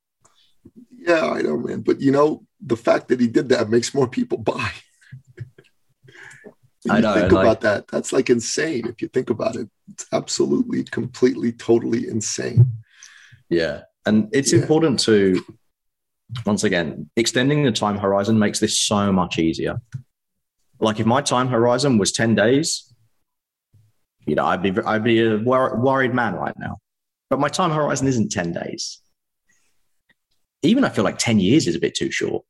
yeah, 1.05 1.29
I 1.29 1.41
know, 1.41 1.57
man. 1.57 1.81
But 1.81 2.01
you 2.01 2.11
know, 2.11 2.45
the 2.61 2.77
fact 2.77 3.09
that 3.09 3.19
he 3.19 3.27
did 3.27 3.49
that 3.49 3.69
makes 3.69 3.93
more 3.93 4.07
people 4.07 4.37
buy. 4.37 4.71
I 6.89 7.01
know. 7.01 7.13
Think 7.13 7.31
about 7.31 7.45
like, 7.45 7.61
that. 7.61 7.87
That's 7.87 8.13
like 8.13 8.29
insane. 8.29 8.87
If 8.87 9.01
you 9.01 9.08
think 9.10 9.29
about 9.29 9.56
it, 9.56 9.69
it's 9.91 10.06
absolutely, 10.12 10.83
completely, 10.83 11.51
totally 11.51 12.08
insane. 12.08 12.71
Yeah, 13.49 13.81
and 14.06 14.29
it's 14.31 14.54
yeah. 14.54 14.60
important 14.60 14.99
to, 15.01 15.43
once 16.45 16.63
again, 16.63 17.10
extending 17.15 17.63
the 17.63 17.71
time 17.71 17.97
horizon 17.97 18.39
makes 18.39 18.60
this 18.60 18.79
so 18.79 19.12
much 19.12 19.39
easier. 19.39 19.81
Like 20.79 20.99
if 20.99 21.06
my 21.06 21.21
time 21.21 21.47
horizon 21.47 21.97
was 21.97 22.12
ten 22.12 22.35
days, 22.35 22.93
you 24.25 24.35
know, 24.35 24.45
I'd 24.45 24.62
be 24.62 24.73
I'd 24.85 25.04
be 25.04 25.21
a 25.21 25.37
wor- 25.37 25.77
worried 25.77 26.13
man 26.13 26.35
right 26.35 26.58
now. 26.58 26.77
But 27.29 27.39
my 27.39 27.49
time 27.49 27.71
horizon 27.71 28.08
isn't 28.08 28.31
ten 28.31 28.54
days 28.54 29.02
even 30.63 30.83
I 30.83 30.89
feel 30.89 31.03
like 31.03 31.17
10 31.17 31.39
years 31.39 31.67
is 31.67 31.75
a 31.75 31.79
bit 31.79 31.95
too 31.95 32.11
short. 32.11 32.43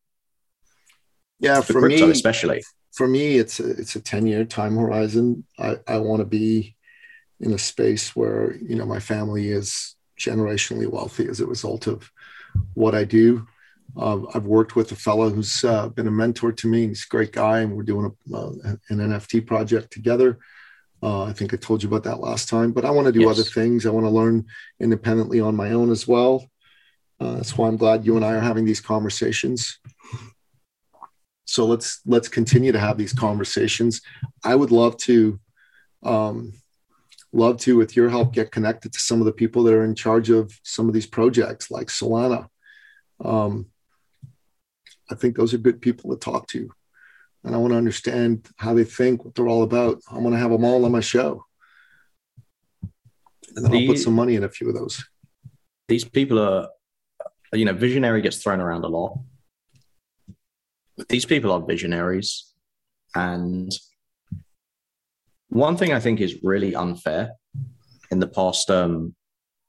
Yeah, 1.40 1.62
for, 1.62 1.74
for 1.74 1.88
me, 1.88 2.02
especially. 2.02 2.64
For 2.94 3.08
me, 3.08 3.38
it's 3.38 3.60
a, 3.60 3.72
it's 3.72 3.96
a 3.96 4.00
10 4.00 4.28
year 4.28 4.46
time 4.46 4.78
horizon. 4.78 5.46
I, 5.60 5.78
I 5.88 5.98
want 5.98 6.20
to 6.20 6.26
be 6.26 6.76
in 7.40 7.52
a 7.54 7.58
space 7.58 8.16
where, 8.16 8.56
you 8.56 8.76
know, 8.76 8.86
my 8.86 9.00
family 9.00 9.50
is 9.50 9.96
generationally 10.18 10.88
wealthy 10.88 11.28
as 11.28 11.42
a 11.42 11.48
result 11.48 11.88
of 11.88 12.10
what 12.76 12.96
I 12.96 13.04
do. 13.04 13.48
Uh, 13.98 14.22
I've 14.34 14.46
worked 14.46 14.76
with 14.76 14.92
a 14.92 14.96
fellow 14.96 15.30
who's 15.30 15.64
uh, 15.64 15.90
been 15.90 16.08
a 16.08 16.12
mentor 16.12 16.52
to 16.52 16.68
me. 16.68 16.88
He's 16.88 17.06
a 17.06 17.12
great 17.12 17.32
guy, 17.32 17.60
and 17.60 17.76
we're 17.76 17.84
doing 17.84 18.16
a, 18.32 18.36
uh, 18.36 18.52
an 18.90 18.98
NFT 18.98 19.46
project 19.46 19.92
together. 19.92 20.40
Uh, 21.02 21.24
I 21.24 21.34
think 21.34 21.54
I 21.54 21.58
told 21.58 21.84
you 21.84 21.90
about 21.90 22.04
that 22.04 22.22
last 22.22 22.48
time, 22.48 22.72
but 22.72 22.86
I 22.86 22.92
want 22.92 23.08
to 23.08 23.12
do 23.12 23.22
yes. 23.22 23.32
other 23.32 23.44
things. 23.44 23.86
I 23.86 23.90
want 23.90 24.06
to 24.06 24.10
learn 24.10 24.46
independently 24.80 25.42
on 25.42 25.56
my 25.56 25.72
own 25.72 25.92
as 25.92 26.08
well. 26.08 26.48
Uh, 27.24 27.36
that's 27.36 27.58
why 27.58 27.70
I'm 27.70 27.78
glad 27.78 28.06
you 28.06 28.18
and 28.18 28.26
I 28.26 28.34
are 28.34 28.42
having 28.42 28.66
these 28.66 28.82
conversations. 28.82 29.80
So 31.46 31.66
let's 31.66 32.02
let's 32.06 32.28
continue 32.28 32.72
to 32.74 32.80
have 32.80 32.98
these 32.98 33.14
conversations. 33.14 34.02
I 34.44 34.56
would 34.56 34.72
love 34.72 34.98
to, 34.98 35.40
um, 36.04 36.54
love 37.32 37.58
to, 37.60 37.78
with 37.78 37.96
your 37.96 38.10
help, 38.10 38.34
get 38.34 38.52
connected 38.52 38.92
to 38.94 39.00
some 39.00 39.22
of 39.22 39.26
the 39.26 39.32
people 39.32 39.64
that 39.64 39.74
are 39.74 39.86
in 39.86 39.96
charge 39.96 40.30
of 40.30 40.52
some 40.64 40.88
of 40.88 40.94
these 40.94 41.06
projects, 41.06 41.72
like 41.72 41.88
Solana. 41.88 42.48
Um, 43.24 43.68
I 45.10 45.16
think 45.16 45.38
those 45.38 45.54
are 45.54 45.60
good 45.60 45.80
people 45.80 46.10
to 46.12 46.18
talk 46.20 46.48
to, 46.48 46.70
and 47.44 47.56
I 47.56 47.58
want 47.58 47.72
to 47.72 47.78
understand 47.78 48.50
how 48.58 48.74
they 48.74 48.84
think, 48.84 49.24
what 49.24 49.36
they're 49.36 49.48
all 49.48 49.64
about. 49.64 50.02
I 50.12 50.18
want 50.18 50.34
to 50.34 50.40
have 50.40 50.52
them 50.52 50.66
all 50.66 50.84
on 50.84 50.92
my 50.92 51.02
show, 51.02 51.46
and 53.56 53.64
then 53.64 53.72
the, 53.72 53.80
I'll 53.80 53.88
put 53.88 54.00
some 54.00 54.16
money 54.16 54.36
in 54.36 54.44
a 54.44 54.50
few 54.50 54.68
of 54.68 54.76
those. 54.76 55.06
These 55.88 56.06
people 56.06 56.40
are, 56.40 56.70
you 57.54 57.66
know, 57.66 57.74
visionary 57.74 58.22
gets 58.22 58.38
thrown 58.38 58.60
around 58.60 58.84
a 58.84 58.88
lot 58.88 59.18
these 61.10 61.26
people 61.26 61.52
are 61.52 61.62
visionaries. 61.62 62.54
And 63.16 63.72
one 65.50 65.78
thing 65.78 65.94
I 65.94 66.00
think 66.00 66.22
is 66.22 66.44
really 66.44 66.76
unfair 66.76 67.32
in 68.12 68.20
the 68.20 68.28
past 68.28 68.70
um, 68.70 69.16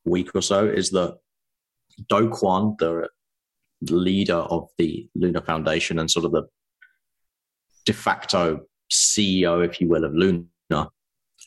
week 0.05 0.31
or 0.35 0.43
so 0.43 0.67
is 0.67 0.91
that 0.91 1.19
Do 2.09 2.29
Kwan, 2.29 2.77
the 2.79 3.09
leader 3.83 4.35
of 4.37 4.69
the 4.79 5.09
Luna 5.15 5.43
Foundation 5.43 5.99
and 5.99 6.11
sort 6.11 6.25
of 6.25 6.33
the 6.33 6.45
de 7.85 7.93
facto 7.93 8.61
CEO, 8.91 9.65
if 9.65 9.81
you 9.81 9.89
will, 9.89 10.05
of 10.05 10.15
Luna, 10.15 10.45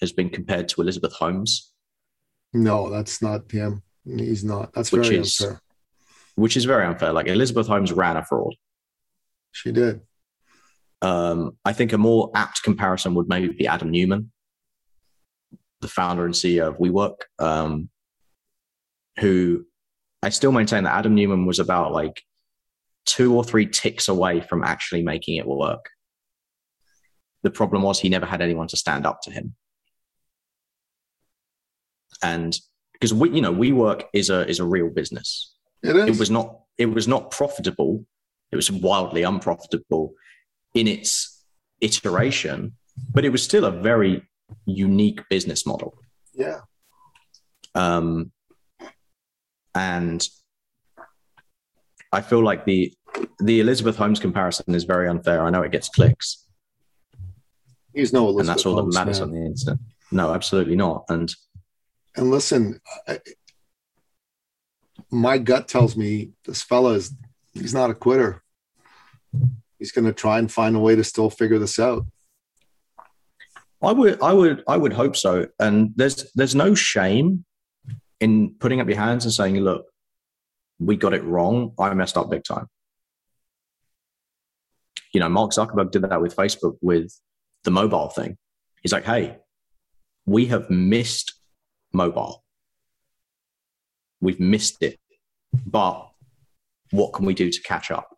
has 0.02 0.12
been 0.12 0.30
compared 0.30 0.70
to 0.70 0.82
Elizabeth 0.82 1.14
Holmes. 1.14 1.74
No, 2.54 2.90
that's 2.92 3.22
not 3.22 3.52
him. 3.52 3.82
He's 4.06 4.44
not. 4.44 4.72
That's 4.74 4.92
which 4.92 5.08
very 5.08 5.18
is, 5.18 5.42
unfair. 5.42 5.62
Which 6.38 6.56
is 6.56 6.66
very 6.66 6.86
unfair. 6.86 7.12
Like 7.12 7.28
Elizabeth 7.28 7.68
Holmes 7.68 7.92
ran 7.92 8.16
a 8.16 8.24
fraud. 8.24 8.56
She 9.52 9.72
did. 9.72 10.02
Um, 11.02 11.58
I 11.66 11.74
think 11.74 11.94
a 11.94 11.98
more 11.98 12.32
apt 12.34 12.64
comparison 12.64 13.16
would 13.16 13.28
maybe 13.28 13.50
be 13.50 13.68
Adam 13.68 13.92
Neumann, 13.92 14.32
the 15.82 15.88
founder 15.88 16.26
and 16.26 16.34
CEO 16.34 16.68
of 16.70 16.78
WeWork, 16.78 17.18
um, 17.40 17.90
who 19.20 19.66
I 20.24 20.30
still 20.30 20.52
maintain 20.52 20.84
that 20.84 20.96
Adam 20.96 21.16
Neumann 21.16 21.46
was 21.46 21.60
about 21.60 21.92
like 21.92 22.22
two 23.06 23.36
or 23.36 23.44
three 23.44 23.66
ticks 23.66 24.08
away 24.08 24.42
from 24.42 24.64
actually 24.64 25.04
making 25.04 25.38
it 25.38 25.48
work. 25.48 25.90
The 27.44 27.52
problem 27.52 27.82
was 27.82 28.00
he 28.00 28.10
never 28.10 28.26
had 28.26 28.42
anyone 28.42 28.68
to 28.68 28.78
stand 28.78 29.06
up 29.06 29.22
to 29.24 29.32
him. 29.32 29.56
And 32.24 32.58
because 32.94 33.14
we, 33.14 33.30
you 33.30 33.42
know, 33.42 33.54
WeWork 33.54 34.04
is 34.14 34.30
a 34.30 34.48
is 34.48 34.60
a 34.60 34.66
real 34.66 34.90
business. 34.90 35.54
It 35.84 35.96
is. 35.96 36.16
It 36.16 36.20
was 36.20 36.30
not 36.30 36.60
it 36.78 36.88
was 36.88 37.08
not 37.08 37.32
profitable 37.32 38.06
it 38.52 38.56
was 38.56 38.72
wildly 38.72 39.24
unprofitable 39.24 40.14
in 40.74 40.88
its 40.88 41.44
iteration, 41.82 42.74
but 43.14 43.26
it 43.26 43.30
was 43.30 43.44
still 43.44 43.66
a 43.66 43.72
very 43.72 44.24
unique 44.66 45.22
business 45.30 45.66
model. 45.66 45.98
Yeah. 46.34 46.60
Um, 47.76 48.32
and 49.76 50.28
I 52.12 52.22
feel 52.22 52.44
like 52.44 52.66
the 52.66 52.94
the 53.40 53.60
Elizabeth 53.60 53.98
Holmes 53.98 54.20
comparison 54.20 54.74
is 54.74 54.84
very 54.84 55.10
unfair. 55.10 55.44
I 55.44 55.50
know 55.50 55.64
it 55.64 55.72
gets 55.72 55.90
clicks. 55.90 56.46
He's 57.94 58.14
no 58.14 58.30
Elizabeth 58.30 58.40
and 58.42 58.50
that's 58.50 58.66
all 58.66 58.76
Holmes, 58.76 58.96
that 58.96 59.00
matters 59.06 59.20
man. 59.20 59.30
on 59.30 59.36
the 59.36 59.46
internet. 59.46 59.80
No, 60.12 60.34
absolutely 60.34 60.76
not. 60.76 61.04
And 61.10 61.34
and 62.16 62.32
listen, 62.32 62.80
I, 63.08 63.20
my 65.12 65.38
gut 65.38 65.68
tells 65.68 65.96
me 65.96 66.32
this 66.46 66.62
fella 66.62 66.94
is 66.94 67.14
he's 67.54 67.74
not 67.74 67.90
a 67.90 67.96
quitter. 67.96 68.44
He's 69.80 69.92
going 69.92 70.06
to 70.06 70.14
try 70.14 70.40
and 70.40 70.52
find 70.52 70.76
a 70.76 70.80
way 70.80 70.96
to 70.96 71.04
still 71.04 71.30
figure 71.30 71.60
this 71.60 71.80
out. 71.80 72.06
I 73.82 73.92
would, 73.92 74.22
I 74.22 74.34
would, 74.34 74.64
I 74.68 74.76
would 74.76 74.94
hope 74.94 75.16
so. 75.16 75.48
And 75.60 75.94
there's, 75.96 76.32
there's 76.34 76.56
no 76.56 76.74
shame 76.74 77.46
in 78.20 78.56
putting 78.60 78.82
up 78.82 78.88
your 78.88 78.98
hands 78.98 79.24
and 79.26 79.34
saying, 79.34 79.58
"Look, 79.58 79.86
we 80.80 80.96
got 80.96 81.14
it 81.14 81.24
wrong. 81.24 81.74
I 81.80 81.94
messed 81.94 82.18
up 82.18 82.30
big 82.32 82.44
time." 82.44 82.68
You 85.14 85.20
know, 85.20 85.30
Mark 85.30 85.52
Zuckerberg 85.52 85.92
did 85.92 86.02
that 86.04 86.22
with 86.22 86.36
Facebook 86.36 86.78
with 86.82 87.14
the 87.64 87.72
mobile 87.72 88.10
thing. 88.10 88.38
He's 88.82 88.92
like, 88.92 89.06
"Hey, 89.06 89.38
we 90.26 90.48
have 90.48 90.70
missed 90.72 91.34
mobile. 91.94 92.44
We've 94.22 94.40
missed 94.40 94.82
it, 94.82 95.00
but 95.66 96.10
what 96.92 97.14
can 97.14 97.26
we 97.26 97.34
do 97.34 97.52
to 97.52 97.62
catch 97.62 97.92
up? 97.92 98.18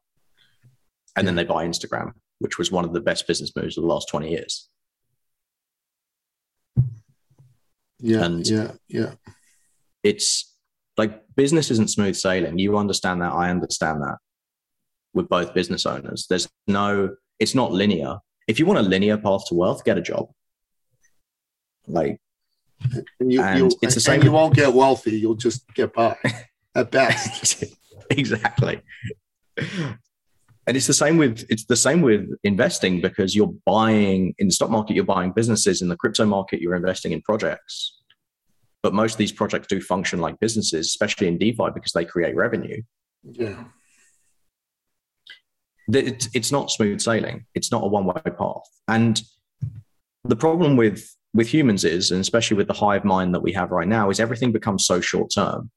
And 1.16 1.28
then 1.28 1.36
they 1.36 1.44
buy 1.44 1.66
Instagram, 1.66 2.14
which 2.40 2.58
was 2.58 2.72
one 2.72 2.86
of 2.86 2.94
the 2.94 3.02
best 3.02 3.28
business 3.28 3.56
moves 3.56 3.78
of 3.78 3.84
the 3.84 3.88
last 3.88 4.08
20 4.10 4.30
years. 4.30 4.70
Yeah. 8.00 8.24
And 8.24 8.48
yeah. 8.48 8.72
Yeah. 8.88 9.14
It's 10.04 10.56
like 10.98 11.24
business 11.36 11.72
isn't 11.72 11.90
smooth 11.90 12.16
sailing. 12.16 12.58
You 12.60 12.78
understand 12.78 13.22
that. 13.22 13.34
I 13.34 13.50
understand 13.50 14.02
that 14.02 14.18
with 15.14 15.28
both 15.28 15.54
business 15.54 15.86
owners. 15.86 16.28
There's 16.30 16.48
no, 16.68 17.16
it's 17.40 17.56
not 17.56 17.72
linear. 17.72 18.18
If 18.48 18.60
you 18.60 18.66
want 18.66 18.80
a 18.80 18.84
linear 18.84 19.18
path 19.18 19.46
to 19.48 19.56
wealth, 19.56 19.84
get 19.84 19.98
a 19.98 20.02
job. 20.02 20.30
Like, 21.88 22.20
and 23.20 23.32
you, 23.34 23.42
and 23.42 23.74
it's 23.82 23.96
the 23.96 24.02
same. 24.02 24.24
you 24.24 24.32
won't 24.32 24.56
get 24.56 24.74
wealthy. 24.74 25.20
You'll 25.20 25.36
just 25.36 25.72
get 25.74 25.94
by 25.94 26.16
at 26.76 26.92
best. 26.92 27.64
exactly. 28.10 28.82
And 29.58 30.78
it's 30.78 30.88
the 30.88 30.94
same 30.94 31.18
with 31.18 31.46
it's 31.50 31.66
the 31.66 31.76
same 31.76 32.02
with 32.02 32.30
investing 32.44 33.02
because 33.02 33.36
you're 33.36 33.54
buying 33.66 34.36
in 34.38 34.48
the 34.48 34.54
stock 34.54 34.70
market, 34.70 34.94
you're 34.94 35.04
buying 35.04 35.32
businesses. 35.32 35.82
In 35.82 35.88
the 35.88 35.98
crypto 35.98 36.26
market, 36.26 36.62
you're 36.62 36.76
investing 36.76 37.12
in 37.12 37.22
projects. 37.22 37.98
But 38.82 38.94
most 38.94 39.14
of 39.14 39.18
these 39.18 39.32
projects 39.32 39.68
do 39.68 39.82
function 39.82 40.20
like 40.20 40.40
businesses, 40.40 40.88
especially 40.88 41.28
in 41.28 41.38
DeFi 41.38 41.72
because 41.74 41.92
they 41.92 42.06
create 42.06 42.36
revenue. 42.36 42.82
Yeah. 43.24 43.66
It's, 45.92 46.30
it's 46.34 46.52
not 46.52 46.72
smooth 46.72 47.02
sailing. 47.02 47.46
It's 47.56 47.72
not 47.72 47.84
a 47.84 47.88
one 47.88 48.06
way 48.06 48.14
path. 48.38 48.62
And 48.88 49.22
the 50.24 50.36
problem 50.36 50.78
with 50.78 51.10
with 51.34 51.48
humans 51.48 51.84
is, 51.84 52.12
and 52.12 52.22
especially 52.22 52.58
with 52.58 52.68
the 52.68 52.74
hive 52.74 53.06
mind 53.06 53.34
that 53.34 53.42
we 53.42 53.54
have 53.54 53.72
right 53.72 53.88
now, 53.88 54.10
is 54.10 54.20
everything 54.20 54.52
becomes 54.52 54.86
so 54.86 55.00
short 55.02 55.32
term 55.34 55.72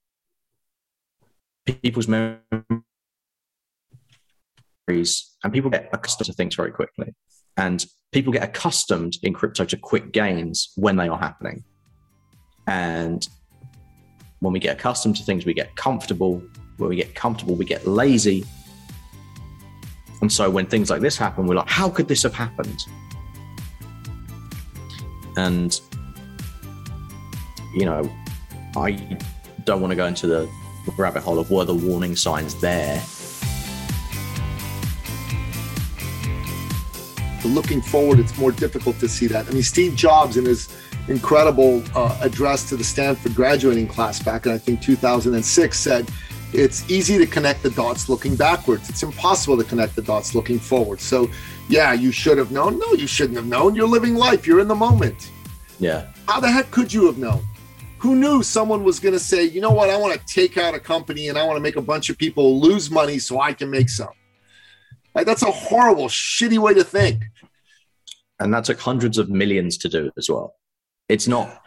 people's 1.66 2.09
memories 2.09 2.40
and 4.88 5.53
people 5.53 5.70
get 5.70 5.88
accustomed 5.92 6.26
to 6.26 6.32
things 6.32 6.55
very 6.55 6.70
quickly. 6.70 7.14
And 7.57 7.84
people 8.12 8.32
get 8.32 8.42
accustomed 8.42 9.14
in 9.22 9.34
crypto 9.34 9.64
to 9.64 9.76
quick 9.76 10.12
gains 10.12 10.72
when 10.76 10.96
they 10.96 11.09
are 11.09 11.18
happening. 11.18 11.64
And 12.66 13.26
when 14.40 14.53
we 14.53 14.59
get 14.59 14.76
accustomed 14.76 15.16
to 15.16 15.22
things, 15.22 15.44
we 15.44 15.55
get 15.55 15.74
comfortable. 15.76 16.42
When 16.78 16.88
we 16.88 16.96
get 16.96 17.14
comfortable, 17.14 17.55
we 17.55 17.64
get 17.64 17.86
lazy. 17.86 18.44
And 20.20 20.32
so 20.32 20.48
when 20.50 20.66
things 20.66 20.88
like 20.88 21.00
this 21.00 21.16
happen, 21.16 21.46
we're 21.46 21.57
like, 21.57 21.68
how 21.68 21.88
could 21.88 22.09
this 22.09 22.22
have 22.22 22.34
happened? 22.34 22.78
And, 25.37 25.80
you 27.74 27.85
know, 27.85 28.11
I 28.76 29.18
don't 29.64 29.80
want 29.80 29.91
to 29.93 29.97
go 29.97 30.07
into 30.07 30.26
the 30.26 30.49
rabbit 30.97 31.22
hole 31.22 31.39
of 31.39 31.51
were 31.51 31.64
the 31.64 31.74
warning 31.74 32.16
signs 32.16 32.55
there. 32.61 33.03
Looking 37.45 37.83
forward, 37.83 38.18
it's 38.18 38.37
more 38.39 38.53
difficult 38.53 38.99
to 39.01 39.09
see 39.09 39.26
that. 39.26 39.49
I 39.49 39.51
mean, 39.51 39.62
Steve 39.62 39.97
Jobs, 39.97 40.37
in 40.37 40.45
his 40.45 40.68
incredible 41.09 41.83
uh, 41.95 42.16
address 42.22 42.68
to 42.68 42.76
the 42.76 42.85
Stanford 42.85 43.35
graduating 43.35 43.89
class 43.89 44.22
back 44.22 44.47
in, 44.47 44.53
I 44.53 44.59
think, 44.59 44.80
2006, 44.80 45.78
said, 45.78 46.09
It's 46.53 46.88
easy 46.90 47.18
to 47.18 47.26
connect 47.26 47.62
the 47.62 47.70
dots 47.70 48.09
looking 48.09 48.36
backwards. 48.36 48.90
It's 48.90 49.03
impossible 49.03 49.57
to 49.57 49.64
connect 49.64 49.96
the 49.96 50.03
dots 50.03 50.34
looking 50.34 50.59
forward. 50.59 51.00
So, 51.00 51.30
yeah, 51.68 51.92
you 51.92 52.12
should 52.12 52.38
have 52.38 52.50
known. 52.50 52.78
No, 52.78 52.92
you 52.92 53.07
shouldn't 53.07 53.36
have 53.36 53.46
known. 53.46 53.74
You're 53.74 53.88
living 53.88 54.14
life, 54.14 54.46
you're 54.46 54.61
in 54.61 54.68
the 54.68 54.74
moment. 54.74 55.30
Yeah. 55.78 56.09
How 56.28 56.40
the 56.40 56.50
heck 56.50 56.70
could 56.70 56.92
you 56.92 57.07
have 57.07 57.18
known? 57.18 57.42
who 58.03 58.16
knew 58.16 58.42
someone 58.42 58.82
was 58.82 58.98
going 58.98 59.12
to 59.12 59.18
say, 59.20 59.44
you 59.44 59.61
know 59.61 59.70
what, 59.70 59.88
I 59.88 59.96
want 59.96 60.12
to 60.12 60.26
take 60.26 60.59
out 60.59 60.74
a 60.74 60.80
company 60.80 61.28
and 61.28 61.38
I 61.38 61.44
want 61.44 61.57
to 61.57 61.61
make 61.61 61.76
a 61.76 61.80
bunch 61.80 62.11
of 62.11 62.18
people 62.18 62.59
lose 62.61 62.90
money 62.90 63.20
so 63.20 63.40
I 63.40 63.53
can 63.53 63.70
make 63.70 63.88
some. 63.88 64.11
Like 65.14 65.24
that's 65.24 65.42
a 65.42 65.53
horrible, 65.53 66.09
shitty 66.09 66.59
way 66.59 66.74
to 66.74 66.82
think. 66.82 67.22
And 68.40 68.53
that 68.55 68.64
took 68.64 68.80
hundreds 68.80 69.18
of 69.18 69.30
millions 69.30 69.78
to 69.78 69.88
do 69.88 70.11
as 70.18 70.28
well. 70.28 70.57
It's 71.09 71.28
not. 71.28 71.62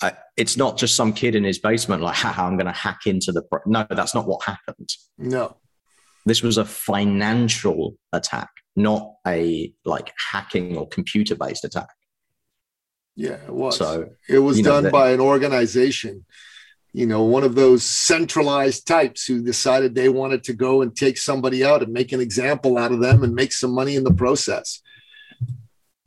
Uh, 0.00 0.12
it's 0.36 0.56
not 0.56 0.78
just 0.78 0.94
some 0.94 1.12
kid 1.12 1.34
in 1.34 1.42
his 1.42 1.58
basement 1.58 2.02
like, 2.02 2.14
haha, 2.14 2.46
I'm 2.46 2.56
going 2.56 2.66
to 2.66 2.72
hack 2.72 3.00
into 3.06 3.32
the. 3.32 3.42
Pro-. 3.42 3.60
No, 3.66 3.86
that's 3.90 4.14
not 4.14 4.26
what 4.26 4.44
happened. 4.44 4.90
No, 5.16 5.56
this 6.24 6.42
was 6.42 6.58
a 6.58 6.64
financial 6.64 7.96
attack, 8.12 8.50
not 8.76 9.14
a 9.26 9.72
like 9.84 10.12
hacking 10.30 10.76
or 10.76 10.86
computer 10.88 11.34
based 11.34 11.64
attack. 11.64 11.88
Yeah, 13.16 13.38
it 13.46 13.52
was. 13.52 13.76
So 13.76 14.10
it 14.28 14.38
was 14.38 14.60
done 14.60 14.84
know, 14.84 14.90
by 14.90 15.10
an 15.10 15.20
organization 15.20 16.24
you 16.92 17.06
know, 17.06 17.22
one 17.22 17.44
of 17.44 17.54
those 17.54 17.84
centralized 17.84 18.86
types 18.86 19.26
who 19.26 19.42
decided 19.42 19.94
they 19.94 20.08
wanted 20.08 20.42
to 20.44 20.52
go 20.52 20.82
and 20.82 20.96
take 20.96 21.18
somebody 21.18 21.64
out 21.64 21.82
and 21.82 21.92
make 21.92 22.12
an 22.12 22.20
example 22.20 22.78
out 22.78 22.92
of 22.92 23.00
them 23.00 23.22
and 23.22 23.34
make 23.34 23.52
some 23.52 23.72
money 23.72 23.94
in 23.94 24.04
the 24.04 24.12
process. 24.12 24.80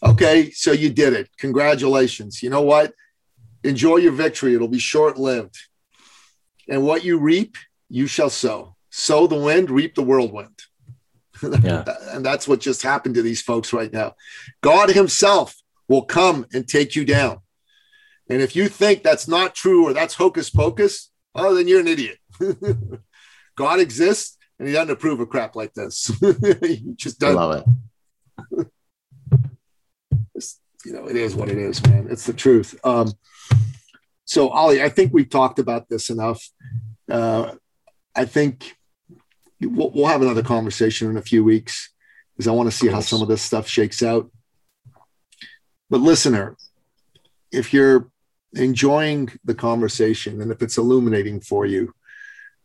Okay, 0.04 0.50
so 0.52 0.72
you 0.72 0.90
did 0.90 1.14
it. 1.14 1.30
Congratulations. 1.38 2.42
You 2.42 2.50
know 2.50 2.62
what? 2.62 2.94
Enjoy 3.64 3.98
your 3.98 4.12
victory. 4.12 4.56
It'll 4.56 4.68
be 4.68 4.80
short 4.80 5.18
lived. 5.18 5.58
And 6.68 6.84
what 6.84 7.04
you 7.04 7.20
reap, 7.20 7.58
you 7.90 8.08
shall 8.08 8.30
sow. 8.30 8.76
Sow 8.90 9.28
the 9.28 9.36
wind, 9.36 9.70
reap 9.70 9.96
the 9.96 10.04
whirlwind. 10.04 10.62
Yeah. 11.64 11.84
and 12.12 12.24
that's 12.24 12.48
what 12.48 12.60
just 12.60 12.84
happened 12.84 13.16
to 13.16 13.24
these 13.24 13.42
folks 13.42 13.74
right 13.74 13.92
now. 13.92 14.14
God 14.62 14.92
Himself 14.92 15.56
will 15.88 16.04
come 16.04 16.46
and 16.54 16.68
take 16.68 16.96
you 16.96 17.04
down. 17.04 17.40
And 18.30 18.44
if 18.44 18.56
you 18.56 18.70
think 18.70 19.02
that's 19.02 19.28
not 19.28 19.56
true 19.56 19.88
or 19.88 19.94
that's 19.94 20.14
hocus 20.14 20.52
pocus, 20.52 21.10
oh, 21.34 21.56
then 21.56 21.68
you're 21.68 21.80
an 21.80 21.88
idiot. 21.88 22.20
God 23.56 23.80
exists 23.80 24.38
and 24.60 24.68
He 24.68 24.74
doesn't 24.76 24.92
approve 24.92 25.20
of 25.20 25.30
crap 25.30 25.56
like 25.56 25.74
this. 25.74 26.12
he 26.62 26.94
just 26.96 27.20
doesn't. 27.20 27.36
Love 27.36 27.66
it. 28.52 28.68
you 30.86 30.94
know, 30.94 31.08
it 31.08 31.16
is 31.16 31.36
what 31.36 31.50
it 31.50 31.58
is, 31.58 31.84
man. 31.88 32.08
It's 32.10 32.26
the 32.26 32.34
truth. 32.34 32.80
Um, 32.84 33.12
so, 34.32 34.48
Ollie, 34.48 34.82
I 34.82 34.88
think 34.88 35.12
we've 35.12 35.30
talked 35.30 35.60
about 35.60 35.90
this 35.90 36.10
enough. 36.10 36.42
Uh, 37.10 37.56
I 38.16 38.24
think 38.24 38.78
we'll, 39.60 39.92
we'll 39.92 40.06
have 40.06 40.22
another 40.22 40.42
conversation 40.42 41.10
in 41.10 41.18
a 41.18 41.22
few 41.22 41.44
weeks 41.44 41.90
because 42.32 42.48
I 42.48 42.54
want 42.54 42.72
to 42.72 42.78
see 42.78 42.88
how 42.88 43.02
some 43.02 43.22
of 43.22 43.28
this 43.28 43.42
stuff 43.42 43.68
shakes 43.68 44.02
out. 44.02 44.32
But, 45.90 46.00
listener, 46.00 46.56
if 47.52 47.74
you're 47.74 48.10
enjoying 48.54 49.38
the 49.44 49.54
conversation 49.54 50.42
and 50.42 50.50
if 50.50 50.62
it's 50.62 50.78
illuminating 50.78 51.42
for 51.42 51.66
you, 51.66 51.94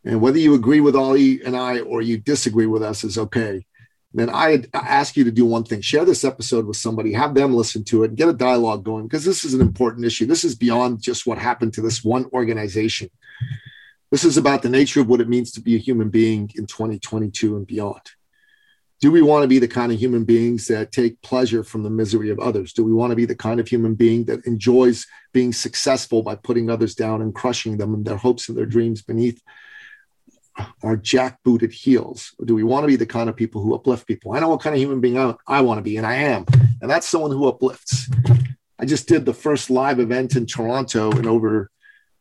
and 0.05 0.21
whether 0.21 0.39
you 0.39 0.53
agree 0.53 0.79
with 0.79 0.95
Ollie 0.95 1.43
and 1.43 1.57
I 1.57 1.81
or 1.81 2.01
you 2.01 2.17
disagree 2.17 2.67
with 2.67 2.81
us 2.81 3.03
is 3.03 3.17
okay 3.17 3.66
then 4.13 4.29
I 4.29 4.63
ask 4.73 5.17
you 5.17 5.25
to 5.25 5.31
do 5.31 5.45
one 5.45 5.63
thing 5.63 5.81
share 5.81 6.05
this 6.05 6.23
episode 6.23 6.65
with 6.65 6.77
somebody, 6.77 7.13
have 7.13 7.33
them 7.33 7.53
listen 7.53 7.83
to 7.85 8.03
it, 8.03 8.09
and 8.09 8.17
get 8.17 8.29
a 8.29 8.33
dialogue 8.33 8.83
going, 8.83 9.05
because 9.05 9.25
this 9.25 9.43
is 9.43 9.53
an 9.53 9.61
important 9.61 10.05
issue. 10.05 10.25
This 10.25 10.43
is 10.43 10.55
beyond 10.55 11.01
just 11.01 11.27
what 11.27 11.37
happened 11.37 11.73
to 11.73 11.81
this 11.81 12.03
one 12.03 12.25
organization. 12.33 13.09
This 14.09 14.23
is 14.23 14.37
about 14.37 14.61
the 14.61 14.69
nature 14.69 15.01
of 15.01 15.07
what 15.07 15.19
it 15.19 15.27
means 15.27 15.51
to 15.51 15.61
be 15.61 15.75
a 15.75 15.79
human 15.79 16.09
being 16.09 16.49
in 16.55 16.65
2022 16.65 17.57
and 17.57 17.67
beyond. 17.67 18.01
Do 18.99 19.11
we 19.11 19.21
want 19.21 19.43
to 19.43 19.47
be 19.47 19.59
the 19.59 19.67
kind 19.67 19.91
of 19.91 19.99
human 19.99 20.23
beings 20.23 20.67
that 20.67 20.91
take 20.91 21.21
pleasure 21.21 21.63
from 21.63 21.83
the 21.83 21.89
misery 21.89 22.31
of 22.31 22.39
others? 22.39 22.73
Do 22.73 22.83
we 22.83 22.93
want 22.93 23.11
to 23.11 23.15
be 23.15 23.25
the 23.25 23.35
kind 23.35 23.59
of 23.59 23.67
human 23.67 23.93
being 23.93 24.23
that 24.25 24.47
enjoys 24.47 25.05
being 25.33 25.53
successful 25.53 26.23
by 26.23 26.35
putting 26.35 26.69
others 26.69 26.95
down 26.95 27.21
and 27.21 27.35
crushing 27.35 27.77
them 27.77 27.93
and 27.93 28.05
their 28.05 28.17
hopes 28.17 28.49
and 28.49 28.57
their 28.57 28.65
dreams 28.65 29.03
beneath 29.03 29.39
our 30.83 30.97
jackbooted 30.97 31.71
heels? 31.71 32.33
Or 32.39 32.45
do 32.45 32.55
we 32.55 32.63
want 32.63 32.83
to 32.83 32.87
be 32.87 32.95
the 32.95 33.05
kind 33.05 33.29
of 33.29 33.35
people 33.35 33.61
who 33.61 33.75
uplift 33.75 34.07
people? 34.07 34.33
I 34.33 34.39
know 34.39 34.49
what 34.49 34.61
kind 34.61 34.75
of 34.75 34.81
human 34.81 35.01
being 35.01 35.17
I, 35.17 35.35
I 35.47 35.61
want 35.61 35.77
to 35.77 35.83
be, 35.83 35.97
and 35.97 36.05
I 36.05 36.15
am. 36.15 36.45
And 36.81 36.89
that's 36.89 37.07
someone 37.07 37.31
who 37.31 37.47
uplifts. 37.47 38.09
I 38.79 38.85
just 38.85 39.07
did 39.07 39.25
the 39.25 39.33
first 39.33 39.69
live 39.69 39.99
event 39.99 40.35
in 40.35 40.45
Toronto 40.45 41.11
in 41.11 41.27
over 41.27 41.71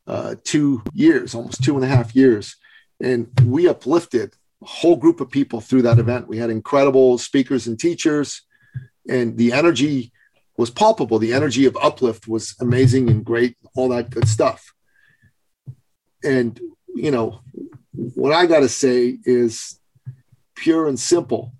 uh, 0.06 0.36
two 0.44 0.82
years, 0.92 1.34
almost 1.34 1.62
two 1.62 1.74
and 1.74 1.84
a 1.84 1.88
half 1.88 2.14
years. 2.16 2.56
And 3.00 3.28
we 3.44 3.68
uplifted 3.68 4.34
a 4.62 4.66
whole 4.66 4.96
group 4.96 5.20
of 5.20 5.30
people 5.30 5.60
through 5.60 5.82
that 5.82 5.98
event. 5.98 6.28
We 6.28 6.38
had 6.38 6.50
incredible 6.50 7.18
speakers 7.18 7.66
and 7.66 7.78
teachers, 7.78 8.42
and 9.08 9.36
the 9.36 9.52
energy 9.52 10.12
was 10.56 10.70
palpable. 10.70 11.18
The 11.18 11.34
energy 11.34 11.66
of 11.66 11.76
uplift 11.76 12.26
was 12.26 12.54
amazing 12.60 13.10
and 13.10 13.24
great, 13.24 13.56
all 13.74 13.90
that 13.90 14.10
good 14.10 14.26
stuff. 14.26 14.72
And, 16.24 16.58
you 16.94 17.10
know, 17.10 17.40
what 17.96 18.32
I 18.32 18.46
got 18.46 18.60
to 18.60 18.68
say 18.68 19.18
is 19.24 19.78
pure 20.54 20.86
and 20.86 20.98
simple. 20.98 21.52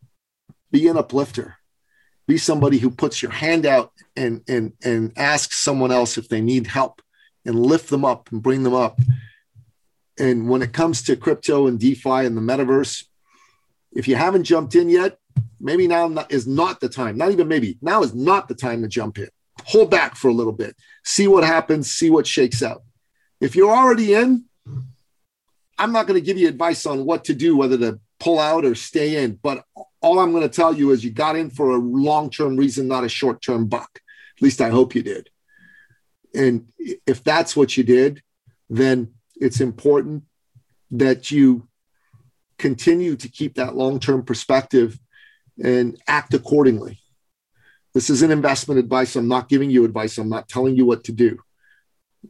Be 0.71 0.89
an 0.89 0.97
uplifter. 0.97 1.57
Be 2.27 2.39
somebody 2.39 2.79
who 2.79 2.91
puts 2.91 3.23
your 3.23 3.31
hand 3.31 3.67
out 3.67 3.93
and 4.17 4.43
and 4.49 4.73
and 4.85 5.13
asks 5.17 5.59
someone 5.59 5.93
else 5.93 6.19
if 6.19 6.29
they 6.29 6.41
need 6.41 6.67
help 6.67 7.01
and 7.45 7.59
lift 7.59 7.89
them 7.89 8.05
up 8.05 8.31
and 8.33 8.43
bring 8.43 8.63
them 8.63 8.75
up. 8.75 9.01
And 10.19 10.49
when 10.49 10.63
it 10.63 10.73
comes 10.73 11.03
to 11.03 11.17
crypto 11.17 11.67
and 11.67 11.79
defi 11.79 12.27
and 12.27 12.37
the 12.37 12.41
metaverse 12.41 13.05
if 13.93 14.07
you 14.09 14.17
haven't 14.17 14.45
jumped 14.45 14.75
in 14.75 14.91
yet 14.91 15.19
maybe 15.61 15.87
now 15.89 16.27
is 16.29 16.47
not 16.47 16.81
the 16.81 16.89
time. 16.89 17.17
Not 17.17 17.33
even 17.33 17.49
maybe. 17.49 17.79
Now 17.81 18.03
is 18.03 18.15
not 18.15 18.49
the 18.49 18.55
time 18.55 18.83
to 18.83 18.89
jump 18.89 19.19
in. 19.19 19.29
Hold 19.65 19.91
back 19.91 20.17
for 20.17 20.29
a 20.29 20.35
little 20.35 20.53
bit. 20.53 20.77
See 21.05 21.29
what 21.29 21.45
happens. 21.45 21.91
See 21.91 22.11
what 22.11 22.27
shakes 22.27 22.63
out. 22.63 22.83
If 23.41 23.57
you're 23.57 23.75
already 23.75 24.15
in 24.15 24.45
I'm 25.79 25.93
not 25.93 26.07
going 26.07 26.19
to 26.19 26.25
give 26.25 26.39
you 26.39 26.49
advice 26.49 26.87
on 26.87 27.05
what 27.05 27.25
to 27.25 27.35
do, 27.35 27.57
whether 27.57 27.77
to 27.79 28.01
pull 28.19 28.39
out 28.39 28.65
or 28.65 28.75
stay 28.75 29.23
in. 29.23 29.39
But 29.43 29.65
all 30.01 30.19
I'm 30.19 30.31
going 30.31 30.43
to 30.43 30.49
tell 30.49 30.73
you 30.75 30.91
is 30.91 31.05
you 31.05 31.11
got 31.11 31.37
in 31.37 31.51
for 31.51 31.71
a 31.71 31.79
long 31.79 32.31
term 32.31 32.57
reason, 32.57 32.89
not 32.89 33.05
a 33.05 33.09
short 33.09 33.43
term 33.43 33.67
buck. 33.67 34.01
At 34.37 34.43
least 34.43 34.61
I 34.61 34.71
hope 34.71 34.95
you 34.95 35.03
did. 35.03 35.29
And 36.35 36.69
if 37.07 37.25
that's 37.25 37.57
what 37.57 37.77
you 37.77 37.85
did, 37.85 38.23
then 38.69 39.15
it's 39.37 39.61
important 39.61 40.25
that 40.91 41.31
you 41.31 41.69
continue 42.59 43.17
to 43.17 43.29
keep 43.29 43.55
that 43.57 43.77
long 43.77 44.01
term 44.01 44.25
perspective 44.25 44.99
and 45.63 46.01
act 46.07 46.35
accordingly. 46.35 47.01
This 47.95 48.11
is 48.11 48.23
an 48.23 48.31
investment 48.31 48.79
advice. 48.79 49.17
I'm 49.17 49.29
not 49.29 49.49
giving 49.49 49.71
you 49.71 49.85
advice. 49.85 50.19
I'm 50.19 50.29
not 50.29 50.49
telling 50.49 50.77
you 50.77 50.85
what 50.85 51.05
to 51.05 51.13
do. 51.13 51.39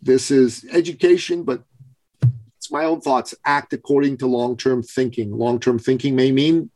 This 0.00 0.30
is 0.30 0.64
education, 0.70 1.42
but 1.42 1.64
it's 2.66 2.72
my 2.72 2.84
own 2.84 3.00
thoughts. 3.00 3.32
Act 3.44 3.72
according 3.72 4.16
to 4.18 4.26
long 4.26 4.56
term 4.56 4.82
thinking. 4.82 5.30
Long 5.30 5.60
term 5.60 5.78
thinking 5.78 6.16
may 6.16 6.32
mean 6.32 6.70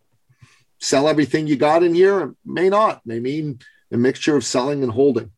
sell 0.78 1.08
everything 1.08 1.48
you 1.48 1.56
got 1.56 1.82
in 1.82 1.94
here, 1.94 2.34
may 2.44 2.68
not, 2.68 3.04
may 3.04 3.18
mean 3.18 3.58
a 3.90 3.96
mixture 3.96 4.36
of 4.36 4.44
selling 4.44 4.84
and 4.84 4.92
holding. 4.92 5.32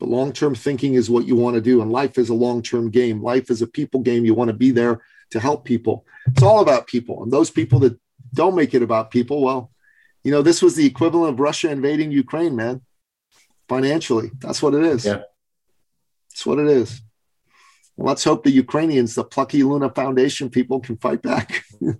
But 0.00 0.08
long 0.08 0.32
term 0.32 0.56
thinking 0.56 0.94
is 0.94 1.08
what 1.08 1.26
you 1.26 1.36
want 1.36 1.54
to 1.54 1.60
do. 1.60 1.82
And 1.82 1.92
life 1.92 2.18
is 2.18 2.30
a 2.30 2.34
long 2.34 2.62
term 2.62 2.90
game. 2.90 3.22
Life 3.22 3.48
is 3.48 3.62
a 3.62 3.66
people 3.66 4.00
game. 4.00 4.24
You 4.24 4.34
want 4.34 4.48
to 4.48 4.54
be 4.54 4.72
there 4.72 5.02
to 5.30 5.38
help 5.38 5.64
people. 5.64 6.04
It's 6.26 6.42
all 6.42 6.60
about 6.60 6.88
people. 6.88 7.22
And 7.22 7.32
those 7.32 7.50
people 7.50 7.78
that 7.80 7.96
don't 8.34 8.56
make 8.56 8.74
it 8.74 8.82
about 8.82 9.12
people, 9.12 9.40
well, 9.40 9.70
you 10.24 10.32
know, 10.32 10.42
this 10.42 10.62
was 10.62 10.74
the 10.74 10.86
equivalent 10.86 11.34
of 11.34 11.40
Russia 11.40 11.70
invading 11.70 12.10
Ukraine, 12.10 12.56
man. 12.56 12.82
Financially, 13.68 14.32
that's 14.40 14.60
what 14.60 14.74
it 14.74 14.82
is. 14.82 15.06
Yeah. 15.06 15.22
That's 16.30 16.44
what 16.44 16.58
it 16.58 16.66
is 16.66 17.02
let's 17.98 18.24
hope 18.24 18.44
the 18.44 18.50
Ukrainians, 18.50 19.14
the 19.14 19.24
plucky 19.24 19.62
Luna 19.62 19.90
Foundation 19.90 20.50
people, 20.50 20.80
can 20.80 20.96
fight 20.96 21.22
back. 21.22 21.64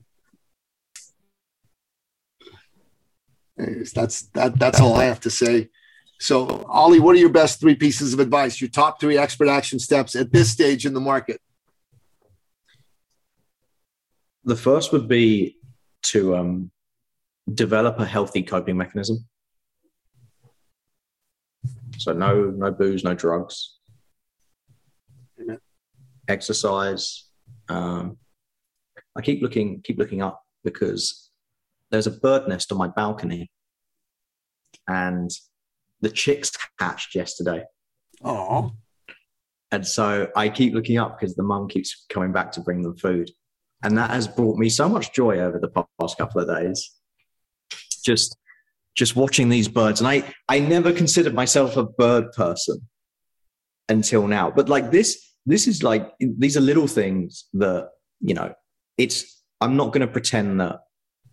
that's 3.57 4.22
that. 4.34 4.59
That's 4.59 4.80
all 4.80 4.97
I 4.97 5.05
have 5.05 5.20
to 5.20 5.30
say. 5.30 5.70
So, 6.18 6.64
Ollie, 6.68 7.01
what 7.01 7.14
are 7.14 7.18
your 7.18 7.28
best 7.28 7.61
three 7.61 7.74
pieces 7.74 8.14
of 8.14 8.20
advice? 8.20 8.61
Your 8.61 8.70
top 8.70 9.01
three 9.01 9.18
expert 9.18 9.49
action 9.49 9.78
steps 9.78 10.16
at 10.16 10.32
this 10.32 10.51
stage 10.51 10.86
in 10.86 10.94
the 10.94 11.01
market? 11.01 11.40
The 14.44 14.57
first 14.57 14.92
would 14.92 15.09
be 15.09 15.57
to 16.05 16.36
um, 16.36 16.70
develop 17.53 17.99
a 17.99 18.07
healthy 18.07 18.42
coping 18.42 18.76
mechanism. 18.76 19.26
So, 21.99 22.12
no, 22.12 22.51
no 22.51 22.70
booze, 22.70 23.05
no 23.05 23.14
drugs 23.14 23.76
exercise. 26.28 27.28
Um, 27.68 28.18
I 29.16 29.22
keep 29.22 29.42
looking, 29.42 29.80
keep 29.82 29.98
looking 29.98 30.22
up 30.22 30.42
because 30.64 31.30
there's 31.90 32.06
a 32.06 32.10
bird 32.10 32.48
nest 32.48 32.72
on 32.72 32.78
my 32.78 32.88
balcony, 32.88 33.50
and 34.88 35.30
the 36.00 36.10
chicks 36.10 36.52
hatched 36.78 37.14
yesterday. 37.14 37.64
Oh. 38.24 38.72
And 39.72 39.86
so 39.86 40.28
I 40.36 40.48
keep 40.48 40.74
looking 40.74 40.98
up 40.98 41.18
because 41.18 41.34
the 41.34 41.42
mum 41.42 41.68
keeps 41.68 42.06
coming 42.08 42.32
back 42.32 42.52
to 42.52 42.60
bring 42.60 42.82
them 42.82 42.96
food. 42.96 43.30
And 43.82 43.98
that 43.98 44.10
has 44.10 44.28
brought 44.28 44.58
me 44.58 44.68
so 44.68 44.88
much 44.88 45.12
joy 45.12 45.40
over 45.40 45.58
the 45.58 45.86
past 46.00 46.18
couple 46.18 46.40
of 46.40 46.48
days. 46.48 46.92
Just 48.04 48.36
just 48.94 49.14
watching 49.14 49.48
these 49.50 49.68
birds. 49.68 50.00
And 50.00 50.08
I, 50.08 50.24
I 50.48 50.58
never 50.58 50.90
considered 50.92 51.34
myself 51.34 51.76
a 51.76 51.84
bird 51.84 52.32
person 52.32 52.88
until 53.90 54.26
now. 54.26 54.50
But 54.50 54.70
like 54.70 54.90
this, 54.90 55.25
this 55.47 55.66
is 55.66 55.82
like 55.82 56.12
these 56.18 56.57
are 56.57 56.61
little 56.61 56.86
things 56.86 57.47
that 57.55 57.90
you 58.20 58.34
know 58.34 58.53
it's 58.99 59.42
i'm 59.61 59.76
not 59.76 59.92
going 59.92 60.01
to 60.01 60.12
pretend 60.12 60.61
that 60.61 60.80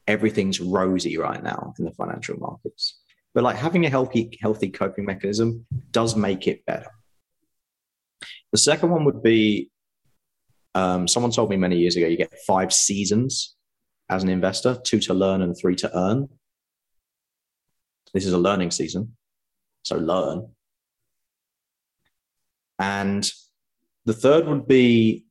everything's 0.08 0.60
rosy 0.60 1.18
right 1.18 1.44
now 1.44 1.74
in 1.80 1.86
the 1.86 1.92
financial 1.92 2.38
markets 2.38 3.02
but 3.34 3.44
like 3.44 3.56
having 3.56 3.86
a 3.86 3.90
healthy 3.90 4.38
healthy 4.42 4.70
coping 4.70 5.06
mechanism 5.06 5.66
does 5.92 6.16
make 6.16 6.48
it 6.48 6.66
better. 6.66 6.92
The 8.52 8.58
second 8.60 8.92
one 8.92 9.06
would 9.06 9.24
be 9.24 9.72
um, 10.76 11.08
someone 11.08 11.32
told 11.32 11.50
me 11.50 11.58
many 11.58 11.78
years 11.78 11.96
ago 11.96 12.08
you 12.08 12.18
get 12.18 12.34
five 12.46 12.72
seasons 12.72 13.56
as 14.10 14.24
an 14.24 14.30
investor 14.30 14.78
two 14.84 15.00
to 15.00 15.14
learn 15.14 15.42
and 15.42 15.58
three 15.58 15.76
to 15.78 15.98
earn. 15.98 16.30
This 18.14 18.26
is 18.26 18.34
a 18.34 18.38
learning 18.38 18.72
season 18.72 19.16
so 19.84 19.98
learn. 19.98 20.48
And 22.80 23.30
the 24.06 24.14
third 24.14 24.48
would 24.48 24.68
be 24.68 25.26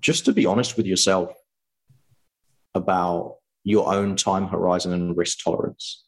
just 0.00 0.24
to 0.26 0.32
be 0.32 0.46
honest 0.46 0.76
with 0.76 0.86
yourself 0.86 1.32
about 2.74 3.36
your 3.64 3.92
own 3.92 4.16
time 4.16 4.46
horizon 4.46 4.92
and 4.92 5.16
risk 5.16 5.42
tolerance. 5.42 6.04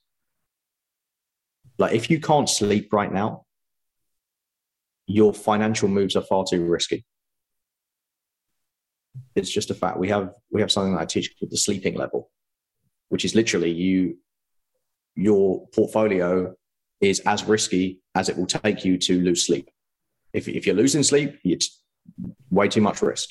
Like 1.79 1.95
if 1.95 2.11
you 2.11 2.21
can't 2.21 2.49
sleep 2.49 2.93
right 2.93 3.13
now, 3.13 3.45
your 5.07 5.33
financial 5.33 5.89
moves 5.89 6.17
are 6.17 6.23
far 6.23 6.45
too 6.49 6.65
risky. 6.65 7.05
It's 9.35 9.51
just 9.51 9.71
a 9.71 9.75
fact. 9.75 9.99
We 9.99 10.09
have 10.09 10.33
we 10.53 10.61
have 10.61 10.71
something 10.71 10.95
that 10.95 11.01
I 11.03 11.07
teach 11.07 11.35
called 11.39 11.51
the 11.51 11.57
sleeping 11.57 11.95
level, 11.97 12.31
which 13.09 13.25
is 13.25 13.35
literally 13.35 13.71
you 13.71 14.19
your 15.15 15.67
portfolio 15.75 16.55
is 17.01 17.21
as 17.21 17.45
risky 17.45 18.01
as 18.15 18.29
it 18.29 18.37
will 18.37 18.47
take 18.47 18.85
you 18.85 18.99
to 18.99 19.21
lose 19.21 19.47
sleep. 19.47 19.69
If, 20.33 20.49
if 20.49 20.67
you're 20.67 20.77
losing 20.77 21.03
sleep, 21.03 21.39
it's 21.45 21.83
way 22.51 22.69
too 22.69 22.81
much 22.81 23.03
risk. 23.03 23.31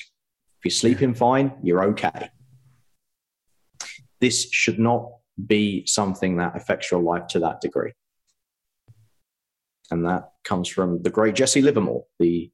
If 0.58 0.64
you're 0.64 0.70
sleeping 0.70 1.14
fine, 1.14 1.52
you're 1.62 1.84
okay. 1.84 2.30
This 4.20 4.50
should 4.50 4.78
not 4.78 5.10
be 5.46 5.86
something 5.86 6.36
that 6.38 6.56
affects 6.56 6.90
your 6.90 7.00
life 7.00 7.28
to 7.28 7.38
that 7.40 7.60
degree. 7.60 7.92
And 9.90 10.04
that 10.04 10.32
comes 10.44 10.68
from 10.68 11.02
the 11.02 11.10
great 11.10 11.34
Jesse 11.34 11.62
Livermore, 11.62 12.04
the 12.18 12.50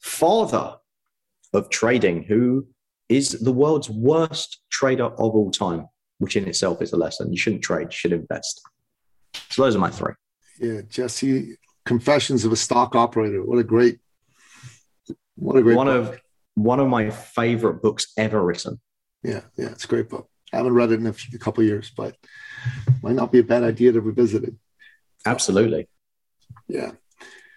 father 0.00 0.76
of 1.52 1.70
trading, 1.70 2.24
who 2.24 2.66
is 3.08 3.30
the 3.30 3.52
world's 3.52 3.88
worst 3.88 4.60
trader 4.70 5.04
of 5.04 5.34
all 5.34 5.50
time, 5.50 5.88
which 6.18 6.36
in 6.36 6.48
itself 6.48 6.82
is 6.82 6.92
a 6.92 6.96
lesson. 6.96 7.32
You 7.32 7.38
shouldn't 7.38 7.62
trade, 7.62 7.88
you 7.90 7.96
should 7.96 8.12
invest. 8.12 8.60
So 9.50 9.62
those 9.62 9.76
are 9.76 9.78
my 9.78 9.90
three. 9.90 10.14
Yeah, 10.60 10.82
Jesse, 10.88 11.56
Confessions 11.84 12.44
of 12.44 12.52
a 12.52 12.56
Stock 12.56 12.94
Operator. 12.94 13.44
What 13.44 13.58
a 13.58 13.64
great, 13.64 13.98
what 15.36 15.56
a 15.56 15.62
great 15.62 15.76
one 15.76 15.86
book. 15.86 16.14
of 16.14 16.20
one 16.54 16.80
of 16.80 16.88
my 16.88 17.10
favorite 17.10 17.82
books 17.82 18.12
ever 18.16 18.42
written. 18.42 18.80
Yeah, 19.22 19.40
yeah, 19.56 19.70
it's 19.70 19.84
a 19.84 19.88
great 19.88 20.08
book. 20.08 20.28
I 20.52 20.58
haven't 20.58 20.74
read 20.74 20.92
it 20.92 21.00
in 21.00 21.06
a, 21.06 21.12
few, 21.12 21.34
a 21.34 21.38
couple 21.38 21.64
years, 21.64 21.90
but 21.96 22.16
might 23.02 23.14
not 23.14 23.32
be 23.32 23.40
a 23.40 23.44
bad 23.44 23.64
idea 23.64 23.92
to 23.92 24.00
revisit 24.00 24.44
it. 24.44 24.54
Absolutely. 25.26 25.88
Yeah. 26.68 26.92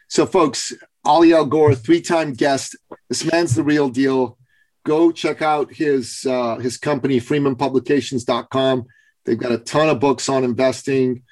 So, 0.08 0.26
folks, 0.26 0.74
Ollie 1.06 1.34
El 1.34 1.46
Gorr, 1.46 1.76
three-time 1.76 2.34
guest. 2.34 2.76
This 3.10 3.30
man's 3.32 3.56
the 3.56 3.64
real 3.64 3.90
deal. 3.90 4.38
Go 4.86 5.12
check 5.12 5.42
out 5.42 5.74
his 5.74 6.26
uh, 6.28 6.58
his 6.58 6.78
company, 6.78 7.20
FreemanPublications.com. 7.20 8.86
They've 9.26 9.38
got 9.38 9.52
a 9.52 9.58
ton 9.58 9.90
of 9.90 10.00
books 10.00 10.30
on 10.30 10.46
investing, 10.46 11.24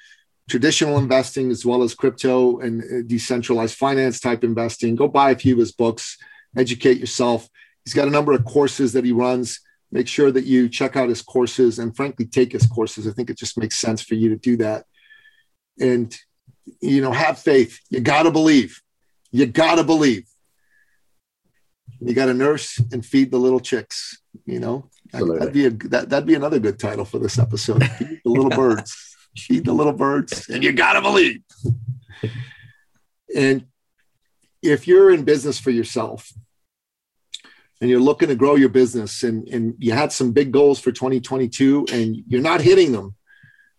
traditional 0.48 0.98
investing, 0.98 1.50
as 1.50 1.66
well 1.66 1.82
as 1.82 1.94
crypto 1.94 2.60
and 2.60 2.82
uh, 2.82 3.02
decentralized 3.06 3.76
finance 3.76 4.20
type 4.20 4.44
investing. 4.44 4.94
Go 4.94 5.08
buy 5.08 5.30
a 5.30 5.36
few 5.36 5.54
of 5.54 5.58
his 5.58 5.72
books, 5.72 6.16
educate 6.56 6.98
yourself. 6.98 7.48
He's 7.84 7.94
got 7.94 8.08
a 8.08 8.12
number 8.12 8.32
of 8.32 8.44
courses 8.44 8.92
that 8.92 9.04
he 9.04 9.12
runs. 9.12 9.60
Make 9.92 10.08
sure 10.08 10.32
that 10.32 10.44
you 10.44 10.68
check 10.68 10.96
out 10.96 11.08
his 11.08 11.22
courses 11.22 11.78
and, 11.78 11.94
frankly, 11.94 12.26
take 12.26 12.52
his 12.52 12.66
courses. 12.66 13.06
I 13.06 13.12
think 13.12 13.30
it 13.30 13.38
just 13.38 13.58
makes 13.58 13.78
sense 13.78 14.02
for 14.02 14.14
you 14.14 14.28
to 14.30 14.36
do 14.36 14.56
that. 14.56 14.84
And 15.78 16.16
you 16.80 17.00
know, 17.00 17.12
have 17.12 17.38
faith. 17.38 17.80
You 17.90 18.00
got 18.00 18.24
to 18.24 18.30
believe. 18.30 18.82
You 19.30 19.46
got 19.46 19.76
to 19.76 19.84
believe. 19.84 20.26
You 22.00 22.14
got 22.14 22.26
to 22.26 22.34
nurse 22.34 22.80
and 22.92 23.04
feed 23.04 23.30
the 23.30 23.38
little 23.38 23.60
chicks. 23.60 24.18
You 24.44 24.60
know, 24.60 24.90
Absolutely. 25.14 25.38
that'd 25.38 25.54
be 25.54 25.66
a 25.66 25.70
that, 25.88 26.10
that'd 26.10 26.26
be 26.26 26.34
another 26.34 26.58
good 26.58 26.78
title 26.78 27.04
for 27.04 27.18
this 27.18 27.38
episode. 27.38 27.80
The 27.80 28.20
little 28.24 28.50
birds. 28.50 29.05
Feed 29.38 29.64
the 29.64 29.72
little 29.72 29.92
birds, 29.92 30.48
and 30.48 30.64
you 30.64 30.72
got 30.72 30.94
to 30.94 31.02
believe. 31.02 31.42
and 33.34 33.66
if 34.62 34.88
you're 34.88 35.10
in 35.10 35.24
business 35.24 35.58
for 35.58 35.70
yourself 35.70 36.32
and 37.80 37.90
you're 37.90 38.00
looking 38.00 38.28
to 38.28 38.34
grow 38.34 38.54
your 38.54 38.68
business 38.68 39.22
and, 39.22 39.46
and 39.48 39.74
you 39.78 39.92
had 39.92 40.12
some 40.12 40.32
big 40.32 40.50
goals 40.50 40.80
for 40.80 40.92
2022 40.92 41.86
and 41.92 42.16
you're 42.26 42.40
not 42.40 42.60
hitting 42.60 42.92
them, 42.92 43.14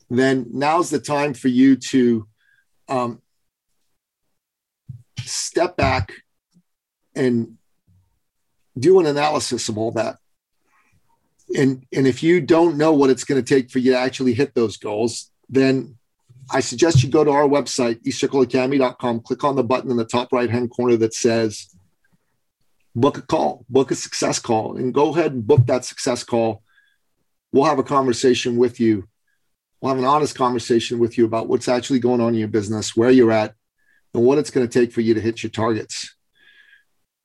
then 0.10 0.45
now's 0.51 0.89
the 0.89 0.99
time 0.99 1.34
for 1.34 1.47
you 1.47 1.76
to 1.76 2.28
um, 2.88 3.22
step 5.20 5.76
back 5.76 6.14
and 7.16 7.58
do 8.78 8.99
an 8.99 9.05
analysis 9.05 9.68
of 9.70 9.78
all 9.78 9.91
that. 9.91 10.18
And, 11.55 11.86
and 11.93 12.05
if 12.08 12.24
you 12.24 12.41
don't 12.41 12.78
know 12.78 12.93
what 12.93 13.10
it's 13.10 13.24
going 13.24 13.43
to 13.43 13.55
take 13.55 13.72
for 13.72 13.80
you 13.80 13.91
to 13.91 13.97
actually 13.97 14.34
hit 14.34 14.53
those 14.53 14.78
goals, 14.78 15.32
then 15.50 15.98
I 16.50 16.62
suggest 16.62 17.04
you 17.04 17.10
go 17.10 17.24
to 17.24 17.32
our 17.32 17.48
website, 17.48 18.04
eCircleacademy.com, 18.04 19.22
click 19.22 19.43
on 19.43 19.56
the 19.56 19.64
button 19.64 19.91
in 19.91 19.98
the 19.98 20.06
top 20.06 20.32
right 20.32 20.50
hand 20.50 20.70
corner 20.70 20.95
that 20.98 21.14
says 21.14 21.76
book 22.95 23.18
a 23.18 23.22
call, 23.22 23.66
book 23.70 23.91
a 23.91 23.95
success 23.95 24.39
call, 24.39 24.78
and 24.78 24.93
go 24.93 25.14
ahead 25.14 25.34
and 25.34 25.45
book 25.45 25.66
that 25.68 25.86
success 25.86 26.24
call. 26.24 26.64
We'll 27.52 27.66
have 27.66 27.80
a 27.80 27.84
conversation 27.84 28.58
with 28.58 28.80
you 28.80 29.08
we'll 29.82 29.93
have 29.93 30.00
an 30.00 30.06
honest 30.06 30.36
conversation 30.36 31.00
with 31.00 31.18
you 31.18 31.26
about 31.26 31.48
what's 31.48 31.68
actually 31.68 32.00
going 32.00 32.22
on 32.22 32.30
in 32.30 32.39
your 32.39 32.48
business, 32.48 32.95
where 32.95 33.12
you're 33.12 33.32
at, 33.32 33.54
and 34.14 34.24
what 34.24 34.38
it's 34.38 34.50
going 34.50 34.68
to 34.68 34.80
take 34.80 34.91
for 34.91 35.02
you 35.02 35.14
to 35.14 35.22
hit 35.22 35.43
your 35.43 35.50
targets. 35.50 36.16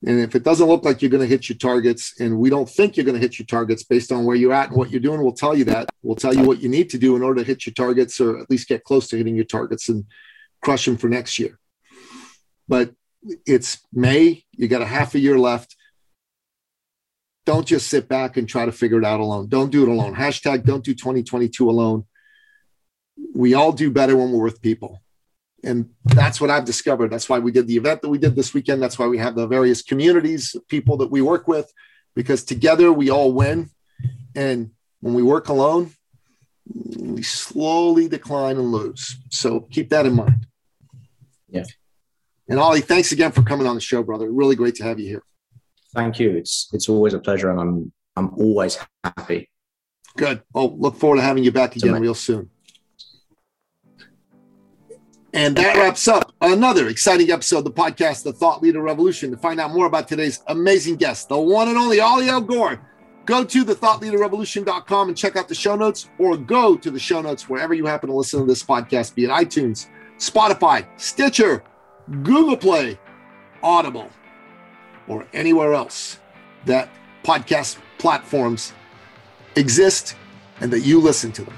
And 0.05 0.19
if 0.19 0.35
it 0.35 0.43
doesn't 0.43 0.67
look 0.67 0.83
like 0.83 1.01
you're 1.01 1.11
going 1.11 1.21
to 1.21 1.27
hit 1.27 1.47
your 1.47 1.57
targets, 1.57 2.19
and 2.19 2.37
we 2.37 2.49
don't 2.49 2.69
think 2.69 2.97
you're 2.97 3.05
going 3.05 3.15
to 3.15 3.21
hit 3.21 3.39
your 3.39 3.45
targets 3.45 3.83
based 3.83 4.11
on 4.11 4.25
where 4.25 4.35
you're 4.35 4.53
at 4.53 4.69
and 4.69 4.77
what 4.77 4.91
you're 4.91 4.99
doing, 4.99 5.21
we'll 5.21 5.31
tell 5.31 5.55
you 5.55 5.63
that. 5.65 5.89
We'll 6.01 6.15
tell 6.15 6.33
you 6.33 6.43
what 6.43 6.61
you 6.61 6.69
need 6.69 6.89
to 6.89 6.97
do 6.97 7.15
in 7.15 7.23
order 7.23 7.41
to 7.41 7.47
hit 7.47 7.65
your 7.65 7.73
targets 7.73 8.19
or 8.19 8.39
at 8.39 8.49
least 8.49 8.67
get 8.67 8.83
close 8.83 9.07
to 9.09 9.17
hitting 9.17 9.35
your 9.35 9.45
targets 9.45 9.87
and 9.89 10.05
crush 10.61 10.85
them 10.85 10.97
for 10.97 11.07
next 11.07 11.39
year. 11.39 11.57
But 12.67 12.93
it's 13.45 13.79
May, 13.93 14.43
you 14.51 14.67
got 14.67 14.81
a 14.81 14.85
half 14.85 15.15
a 15.15 15.19
year 15.19 15.39
left. 15.39 15.75
Don't 17.45 17.67
just 17.67 17.87
sit 17.87 18.07
back 18.09 18.35
and 18.37 18.47
try 18.47 18.65
to 18.65 18.71
figure 18.71 18.99
it 18.99 19.05
out 19.05 19.19
alone. 19.19 19.47
Don't 19.47 19.71
do 19.71 19.83
it 19.83 19.89
alone. 19.89 20.15
Hashtag 20.15 20.65
don't 20.65 20.83
do 20.83 20.93
2022 20.93 21.69
alone 21.69 22.05
we 23.33 23.53
all 23.53 23.71
do 23.71 23.91
better 23.91 24.15
when 24.15 24.31
we're 24.31 24.43
with 24.43 24.61
people. 24.61 25.01
And 25.63 25.89
that's 26.03 26.41
what 26.41 26.49
I've 26.49 26.65
discovered. 26.65 27.09
That's 27.09 27.29
why 27.29 27.39
we 27.39 27.51
did 27.51 27.67
the 27.67 27.77
event 27.77 28.01
that 28.01 28.09
we 28.09 28.17
did 28.17 28.35
this 28.35 28.53
weekend. 28.53 28.81
That's 28.81 28.99
why 28.99 29.07
we 29.07 29.17
have 29.17 29.35
the 29.35 29.47
various 29.47 29.81
communities, 29.81 30.55
people 30.67 30.97
that 30.97 31.11
we 31.11 31.21
work 31.21 31.47
with, 31.47 31.71
because 32.15 32.43
together 32.43 32.91
we 32.91 33.09
all 33.09 33.31
win. 33.31 33.69
And 34.35 34.71
when 34.99 35.13
we 35.13 35.23
work 35.23 35.47
alone, 35.47 35.91
we 36.97 37.23
slowly 37.23 38.07
decline 38.07 38.57
and 38.57 38.71
lose. 38.71 39.17
So 39.29 39.61
keep 39.61 39.89
that 39.89 40.05
in 40.05 40.15
mind. 40.15 40.47
Yeah. 41.49 41.63
And 42.49 42.59
Ollie, 42.59 42.81
thanks 42.81 43.11
again 43.11 43.31
for 43.31 43.41
coming 43.41 43.67
on 43.67 43.75
the 43.75 43.81
show, 43.81 44.03
brother. 44.03 44.29
Really 44.29 44.55
great 44.55 44.75
to 44.75 44.83
have 44.83 44.99
you 44.99 45.07
here. 45.07 45.23
Thank 45.93 46.19
you. 46.19 46.31
It's 46.31 46.69
it's 46.73 46.89
always 46.89 47.13
a 47.13 47.19
pleasure, 47.19 47.51
and 47.51 47.59
I'm 47.59 47.91
I'm 48.15 48.33
always 48.35 48.79
happy. 49.03 49.49
Good. 50.17 50.41
Oh, 50.53 50.67
look 50.67 50.97
forward 50.97 51.17
to 51.17 51.21
having 51.21 51.43
you 51.43 51.51
back 51.51 51.75
again 51.75 51.93
real 52.01 52.15
soon. 52.15 52.49
And 55.33 55.55
that 55.55 55.75
wraps 55.77 56.07
up 56.07 56.31
another 56.41 56.87
exciting 56.89 57.31
episode 57.31 57.59
of 57.59 57.63
the 57.63 57.71
podcast, 57.71 58.23
The 58.23 58.33
Thought 58.33 58.61
Leader 58.61 58.81
Revolution. 58.81 59.31
To 59.31 59.37
find 59.37 59.59
out 59.59 59.71
more 59.71 59.87
about 59.87 60.07
today's 60.07 60.43
amazing 60.47 60.97
guest, 60.97 61.27
the 61.27 61.39
one 61.39 61.67
and 61.69 61.77
only 61.77 61.99
Ollie 61.99 62.29
El 62.29 62.41
Gorr, 62.41 62.79
go 63.25 63.43
to 63.43 63.65
thethoughtleaderrevolution.com 63.65 65.07
and 65.07 65.17
check 65.17 65.35
out 65.35 65.47
the 65.47 65.55
show 65.55 65.75
notes, 65.75 66.07
or 66.19 66.37
go 66.37 66.77
to 66.77 66.91
the 66.91 66.99
show 66.99 67.19
notes 67.21 67.49
wherever 67.49 67.73
you 67.73 67.87
happen 67.87 68.09
to 68.09 68.15
listen 68.15 68.41
to 68.41 68.45
this 68.45 68.63
podcast, 68.63 69.15
be 69.15 69.25
it 69.25 69.31
iTunes, 69.31 69.87
Spotify, 70.17 70.85
Stitcher, 70.97 71.63
Google 72.21 72.57
Play, 72.57 72.99
Audible, 73.63 74.09
or 75.07 75.25
anywhere 75.33 75.73
else 75.73 76.19
that 76.65 76.89
podcast 77.23 77.77
platforms 77.97 78.71
exist 79.55 80.15
and 80.61 80.71
that 80.71 80.81
you 80.81 80.99
listen 80.99 81.31
to 81.31 81.43
them. 81.43 81.55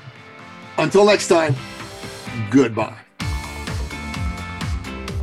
Until 0.77 1.05
next 1.05 1.27
time, 1.27 1.55
goodbye. 2.49 3.04